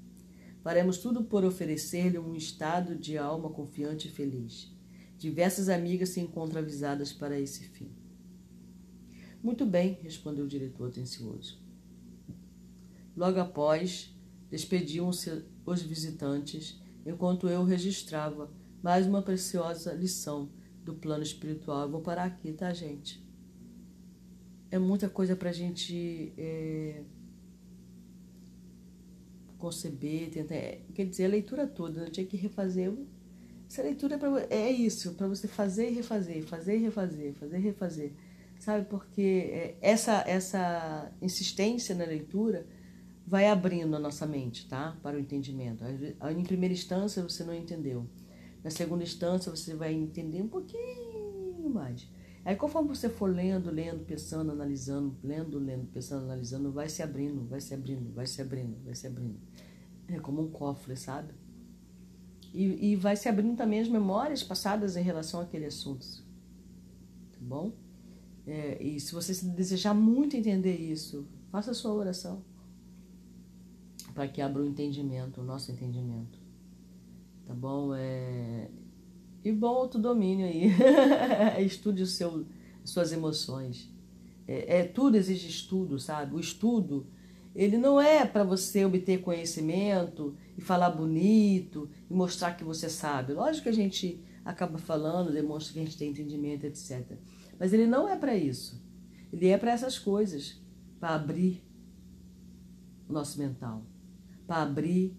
Faremos 0.64 0.98
tudo 0.98 1.26
por 1.26 1.44
oferecer-lhe 1.44 2.18
um 2.18 2.36
estado 2.36 2.96
de 2.96 3.18
alma 3.18 3.50
confiante 3.50 4.08
e 4.08 4.12
feliz. 4.12 4.74
Diversas 5.18 5.68
amigas 5.68 6.08
se 6.08 6.22
encontram 6.22 6.62
avisadas 6.62 7.12
para 7.12 7.38
esse 7.38 7.66
fim. 7.66 7.92
Muito 9.44 9.66
bem, 9.66 10.00
respondeu 10.02 10.46
o 10.46 10.48
diretor 10.48 10.88
atencioso. 10.88 11.60
Logo 13.14 13.42
após, 13.42 14.16
despediam-se 14.50 15.51
os 15.72 15.82
visitantes, 15.82 16.80
enquanto 17.06 17.50
eu 17.50 17.64
registrava 17.64 18.52
mais 18.84 19.08
uma 19.08 19.22
preciosa 19.22 19.94
lição 19.94 20.50
do 20.84 20.94
plano 20.94 21.24
espiritual. 21.24 21.84
Eu 21.84 21.92
vou 21.92 22.02
parar 22.02 22.26
aqui, 22.26 22.54
tá, 22.54 22.74
gente? 22.74 23.22
é 24.72 24.80
muita 24.80 25.10
coisa 25.10 25.36
para 25.36 25.50
a 25.50 25.54
gente 25.54 26.34
é, 26.38 27.02
conceber, 29.58 30.30
tentar. 30.32 30.56
É, 30.56 30.80
quer 30.96 31.06
dizer, 31.06 31.26
a 31.26 31.28
leitura 31.28 31.68
toda, 31.68 32.02
eu 32.06 32.10
tinha 32.10 32.26
que 32.26 32.38
refazer. 32.38 32.92
Essa 33.70 33.84
leitura 33.84 34.16
é, 34.16 34.18
pra, 34.18 34.48
é 34.50 34.72
isso, 34.72 35.14
para 35.14 35.28
você 35.28 35.48
fazer 35.48 35.90
e 35.90 35.94
refazer, 35.94 36.44
fazer 36.44 36.78
e 36.78 36.80
refazer, 36.80 37.34
fazer 37.34 37.58
e 37.58 37.62
refazer. 37.62 38.14
Sabe? 38.60 38.86
Porque 38.86 39.50
é, 39.52 39.78
essa, 39.82 40.24
essa 40.26 41.12
insistência 41.22 41.94
na 41.94 42.06
leitura 42.06 42.66
vai 43.26 43.48
abrindo 43.48 43.96
a 43.96 44.00
nossa 44.00 44.26
mente, 44.26 44.68
tá? 44.68 44.98
Para 45.02 45.16
o 45.16 45.20
entendimento. 45.20 45.84
Em 45.86 46.44
primeira 46.44 46.74
instância 46.74 47.24
você 47.24 47.44
não 47.44 47.54
entendeu. 47.54 48.08
Na 48.64 48.70
segunda 48.70 49.04
instância 49.04 49.50
você 49.50 49.76
vai 49.76 49.94
entender 49.94 50.42
um 50.42 50.48
pouquinho 50.48 51.70
mais. 51.70 52.08
Aí 52.44 52.56
conforme 52.56 52.90
você 52.90 53.08
for 53.08 53.30
lendo, 53.30 53.70
lendo, 53.70 54.04
pensando, 54.04 54.52
analisando, 54.52 55.16
lendo, 55.24 55.60
lendo, 55.60 55.88
pensando, 55.88 56.24
analisando, 56.26 56.72
vai 56.72 56.90
se 56.90 57.04
abrindo, 57.04 57.48
vai 57.48 57.62
se 57.62 57.74
abrindo, 57.74 58.12
vai 58.14 58.26
se 58.26 58.42
abrindo, 58.42 58.84
vai 58.84 58.96
se 58.96 59.08
abrindo. 59.08 59.40
É 60.08 60.20
como 60.20 60.42
um 60.42 60.50
cofre, 60.50 60.96
sabe? 60.96 61.34
E, 62.54 62.92
e 62.92 62.96
vai 62.96 63.16
se 63.16 63.30
abrindo 63.30 63.56
também 63.56 63.80
as 63.80 63.88
memórias 63.88 64.44
passadas 64.44 64.98
em 64.98 65.04
relação 65.04 65.40
àquele 65.40 65.66
assunto. 65.66 66.06
Tá 67.32 67.40
bom? 67.40 67.74
É, 68.46 68.82
e 68.84 69.00
se 69.00 69.14
você 69.14 69.34
desejar 69.46 69.94
muito 69.94 70.36
entender 70.36 70.76
isso, 70.76 71.28
faça 71.52 71.72
a 71.72 71.74
sua 71.74 71.94
oração 71.94 72.44
para 74.14 74.28
que 74.28 74.42
abra 74.42 74.62
o 74.62 74.66
entendimento, 74.66 75.42
o 75.42 75.44
nosso 75.44 75.72
entendimento. 75.72 76.40
Tá 77.46 77.54
bom? 77.54 77.94
É, 77.96 78.70
e 79.44 79.52
bom 79.52 79.68
autodomínio 79.68 80.46
aí. 80.46 80.72
Estude 81.66 82.04
o 82.04 82.08
seu, 82.08 82.46
suas 82.84 83.12
emoções. 83.12 83.92
É, 84.48 84.80
é, 84.80 84.84
tudo 84.84 85.16
exige 85.16 85.48
estudo, 85.48 86.00
sabe? 86.00 86.36
O 86.36 86.40
estudo, 86.40 87.08
ele 87.56 87.78
não 87.78 88.00
é 88.02 88.26
para 88.26 88.44
você 88.44 88.86
obter 88.86 89.22
conhecimento 89.22 90.36
e 90.58 90.62
falar 90.62 90.90
bonito 90.90 91.90
e 92.10 92.14
mostrar 92.14 92.56
que 92.56 92.64
você 92.64 92.90
sabe. 92.90 93.34
Lógico 93.34 93.64
que 93.64 93.70
a 93.70 93.74
gente 93.74 94.24
acaba 94.44 94.78
falando, 94.78 95.32
demonstra 95.32 95.74
que 95.74 95.80
a 95.80 95.84
gente 95.84 95.98
tem 95.98 96.10
entendimento, 96.10 96.66
etc. 96.66 97.18
Mas 97.60 97.74
ele 97.74 97.88
não 97.88 98.08
é 98.10 98.16
para 98.16 98.36
isso. 98.36 98.82
Ele 99.32 99.48
é 99.48 99.58
para 99.58 99.72
essas 99.72 99.98
coisas, 99.98 100.62
para 101.00 101.16
abrir 101.16 101.64
o 103.08 103.14
nosso 103.14 103.40
mental, 103.40 103.86
para 104.46 104.64
abrir 104.64 105.16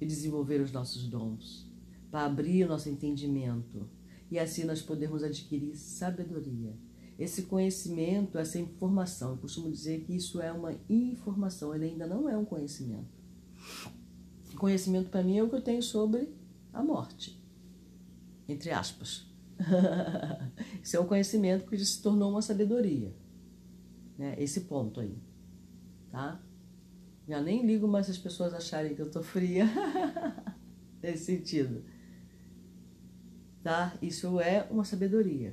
e 0.00 0.06
desenvolver 0.06 0.60
os 0.60 0.72
nossos 0.72 1.08
dons 1.08 1.66
para 2.10 2.24
abrir 2.24 2.64
o 2.64 2.68
nosso 2.68 2.88
entendimento 2.88 3.88
e 4.30 4.38
assim 4.38 4.64
nós 4.64 4.80
podemos 4.80 5.22
adquirir 5.22 5.76
sabedoria. 5.76 6.74
Esse 7.18 7.42
conhecimento, 7.42 8.38
essa 8.38 8.58
informação, 8.58 9.32
eu 9.32 9.36
costumo 9.36 9.70
dizer 9.70 10.00
que 10.00 10.14
isso 10.14 10.40
é 10.40 10.50
uma 10.52 10.74
informação, 10.88 11.74
ele 11.74 11.86
ainda 11.86 12.06
não 12.06 12.26
é 12.26 12.36
um 12.36 12.44
conhecimento. 12.44 13.08
Conhecimento 14.56 15.10
para 15.10 15.22
mim 15.22 15.36
é 15.36 15.42
o 15.42 15.48
que 15.50 15.56
eu 15.56 15.60
tenho 15.60 15.82
sobre 15.82 16.34
a 16.72 16.82
morte, 16.82 17.38
entre 18.48 18.70
aspas. 18.70 19.26
Isso 20.82 20.96
é 20.96 21.00
um 21.00 21.06
conhecimento 21.06 21.66
que 21.66 21.78
se 21.78 22.00
tornou 22.02 22.30
uma 22.30 22.40
sabedoria, 22.40 23.14
né? 24.16 24.34
Esse 24.38 24.62
ponto 24.62 25.00
aí, 25.00 25.18
tá? 26.10 26.42
Já 27.26 27.40
nem 27.40 27.66
ligo 27.66 27.88
mais 27.88 28.08
as 28.08 28.18
pessoas 28.18 28.54
acharem 28.54 28.94
que 28.94 29.02
eu 29.02 29.10
tô 29.10 29.22
fria 29.22 29.66
nesse 31.02 31.24
sentido 31.24 31.82
tá? 33.66 33.98
Isso 34.00 34.38
é 34.38 34.64
uma 34.70 34.84
sabedoria. 34.84 35.52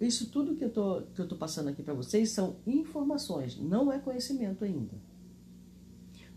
Isso 0.00 0.28
tudo 0.28 0.56
que 0.56 0.64
eu 0.64 0.70
tô, 0.70 1.02
que 1.14 1.20
eu 1.20 1.28
tô 1.28 1.36
passando 1.36 1.68
aqui 1.68 1.84
para 1.84 1.94
vocês 1.94 2.30
são 2.30 2.56
informações, 2.66 3.56
não 3.56 3.92
é 3.92 3.98
conhecimento 4.00 4.64
ainda. 4.64 4.96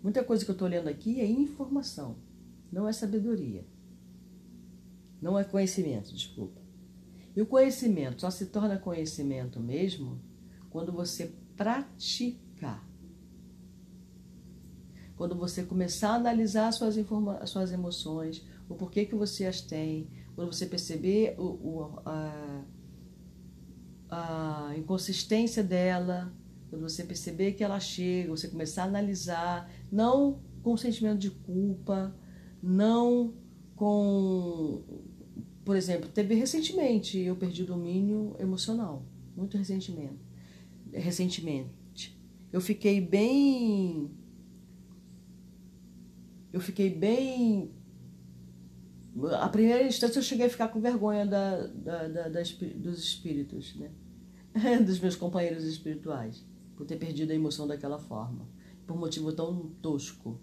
Muita 0.04 0.24
coisa 0.24 0.46
que 0.46 0.52
eu 0.52 0.54
estou 0.54 0.68
lendo 0.68 0.88
aqui 0.88 1.20
é 1.20 1.26
informação, 1.26 2.18
não 2.72 2.88
é 2.88 2.94
sabedoria. 2.94 3.66
Não 5.20 5.40
é 5.40 5.44
conhecimento, 5.44 6.14
desculpa. 6.14 6.62
E 7.36 7.42
o 7.42 7.48
conhecimento 7.48 8.22
só 8.22 8.30
se 8.30 8.46
torna 8.46 8.78
conhecimento 8.78 9.60
mesmo 9.60 10.22
quando 10.70 10.92
você 10.92 11.34
praticar. 11.56 12.87
Quando 15.18 15.36
você 15.36 15.64
começar 15.64 16.12
a 16.12 16.16
analisar 16.16 16.72
suas, 16.72 16.96
suas 17.46 17.72
emoções, 17.72 18.46
o 18.70 18.76
porquê 18.76 19.06
que 19.06 19.16
você 19.16 19.46
as 19.46 19.60
tem, 19.60 20.08
quando 20.36 20.54
você 20.54 20.66
perceber 20.66 21.36
o, 21.40 21.44
o, 21.44 22.00
a, 22.06 22.64
a 24.10 24.74
inconsistência 24.78 25.64
dela, 25.64 26.32
quando 26.70 26.84
você 26.84 27.04
perceber 27.04 27.54
que 27.54 27.64
ela 27.64 27.80
chega, 27.80 28.30
você 28.30 28.48
começar 28.48 28.84
a 28.84 28.88
analisar, 28.88 29.72
não 29.92 30.40
com 30.62 30.78
sentimento 30.78 31.18
de 31.18 31.32
culpa, 31.32 32.16
não 32.62 33.34
com. 33.76 34.84
Por 35.64 35.76
exemplo, 35.76 36.10
teve 36.10 36.36
recentemente 36.36 37.20
eu 37.20 37.36
perdi 37.36 37.64
o 37.64 37.66
domínio 37.66 38.36
emocional, 38.40 39.06
muito 39.36 39.58
recentemente. 39.58 40.20
Recentemente. 40.92 42.18
Eu 42.52 42.62
fiquei 42.62 43.02
bem. 43.02 44.12
Eu 46.52 46.60
fiquei 46.60 46.90
bem. 46.90 47.72
A 49.40 49.50
primeira 49.50 49.86
instância 49.86 50.20
eu 50.20 50.24
cheguei 50.24 50.46
a 50.46 50.50
ficar 50.50 50.68
com 50.68 50.80
vergonha 50.80 51.26
da, 51.26 51.68
da, 51.68 52.08
da, 52.08 52.30
da 52.30 52.42
dos 52.76 53.00
espíritos, 53.00 53.76
né? 53.76 53.92
dos 54.86 55.00
meus 55.00 55.16
companheiros 55.16 55.64
espirituais, 55.64 56.46
por 56.76 56.86
ter 56.86 56.98
perdido 56.98 57.32
a 57.32 57.36
emoção 57.36 57.68
daquela 57.68 57.98
forma, 57.98 58.48
por 58.86 58.98
motivo 58.98 59.32
tão 59.34 59.72
tosco. 59.82 60.40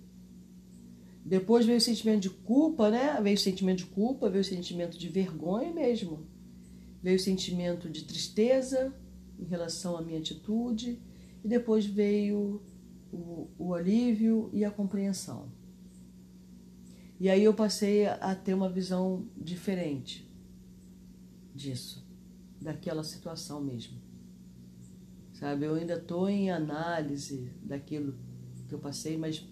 Depois 1.24 1.64
veio 1.64 1.78
o 1.78 1.80
sentimento 1.80 2.20
de 2.20 2.30
culpa, 2.30 2.90
né? 2.90 3.18
Veio 3.22 3.36
o 3.36 3.40
sentimento 3.40 3.78
de 3.78 3.86
culpa, 3.86 4.28
veio 4.28 4.42
o 4.42 4.44
sentimento 4.44 4.98
de 4.98 5.08
vergonha 5.08 5.72
mesmo. 5.72 6.26
Veio 7.02 7.16
o 7.16 7.20
sentimento 7.20 7.88
de 7.88 8.04
tristeza 8.04 8.94
em 9.38 9.44
relação 9.44 9.96
à 9.96 10.02
minha 10.02 10.18
atitude. 10.18 11.00
E 11.42 11.48
depois 11.48 11.86
veio 11.86 12.62
o, 13.10 13.48
o 13.58 13.74
alívio 13.74 14.50
e 14.52 14.64
a 14.66 14.70
compreensão. 14.70 15.50
E 17.18 17.30
aí 17.30 17.44
eu 17.44 17.54
passei 17.54 18.06
a 18.06 18.34
ter 18.34 18.54
uma 18.54 18.68
visão 18.68 19.26
diferente 19.36 20.28
disso, 21.54 22.04
daquela 22.60 23.04
situação 23.04 23.62
mesmo. 23.62 23.98
Sabe, 25.32 25.66
eu 25.66 25.74
ainda 25.74 25.94
estou 25.94 26.28
em 26.28 26.50
análise 26.50 27.50
daquilo 27.62 28.14
que 28.68 28.74
eu 28.74 28.78
passei, 28.78 29.16
mas 29.16 29.44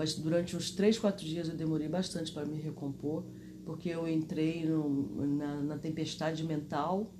mas 0.00 0.14
durante 0.14 0.56
uns 0.56 0.70
três, 0.70 0.98
quatro 0.98 1.26
dias 1.26 1.46
eu 1.50 1.54
demorei 1.54 1.86
bastante 1.86 2.32
para 2.32 2.46
me 2.46 2.58
recompor, 2.58 3.22
porque 3.66 3.90
eu 3.90 4.08
entrei 4.08 4.64
no, 4.64 5.26
na, 5.26 5.60
na 5.60 5.78
tempestade 5.78 6.42
mental, 6.42 7.12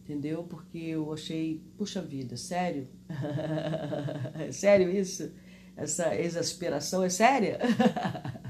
entendeu? 0.00 0.44
Porque 0.44 0.78
eu 0.78 1.12
achei, 1.12 1.62
puxa 1.76 2.00
vida, 2.00 2.38
sério? 2.38 2.88
é 4.34 4.50
sério 4.50 4.90
isso? 4.90 5.30
Essa 5.76 6.18
exasperação 6.18 7.04
é 7.04 7.10
séria? 7.10 7.58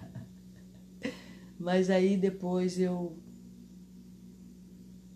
Mas 1.62 1.88
aí 1.88 2.16
depois 2.16 2.78
eu. 2.78 3.16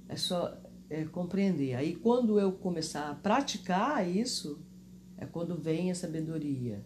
É 0.08 0.16
só 0.16 0.56
é, 0.88 1.04
compreender. 1.04 1.74
Aí 1.74 1.94
quando 1.96 2.38
eu 2.38 2.52
começar 2.52 3.10
a 3.10 3.14
praticar 3.14 4.08
isso, 4.08 4.62
é 5.16 5.26
quando 5.26 5.56
vem 5.56 5.90
a 5.90 5.94
sabedoria 5.94 6.84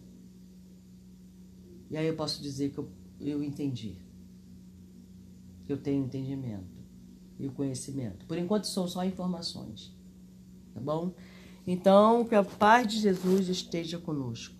e 1.91 1.97
aí 1.97 2.07
eu 2.07 2.15
posso 2.15 2.41
dizer 2.41 2.71
que 2.71 2.77
eu, 2.77 2.89
eu 3.19 3.43
entendi. 3.43 3.97
Que 5.65 5.73
eu 5.73 5.77
tenho 5.77 6.05
entendimento 6.05 6.79
e 7.37 7.47
o 7.47 7.51
conhecimento. 7.51 8.25
Por 8.25 8.37
enquanto 8.37 8.63
são 8.63 8.87
só 8.87 9.03
informações. 9.03 9.93
Tá 10.73 10.79
bom? 10.79 11.13
Então, 11.67 12.23
que 12.23 12.33
a 12.33 12.45
paz 12.45 12.87
de 12.87 12.97
Jesus 12.97 13.49
esteja 13.49 13.97
conosco. 13.97 14.55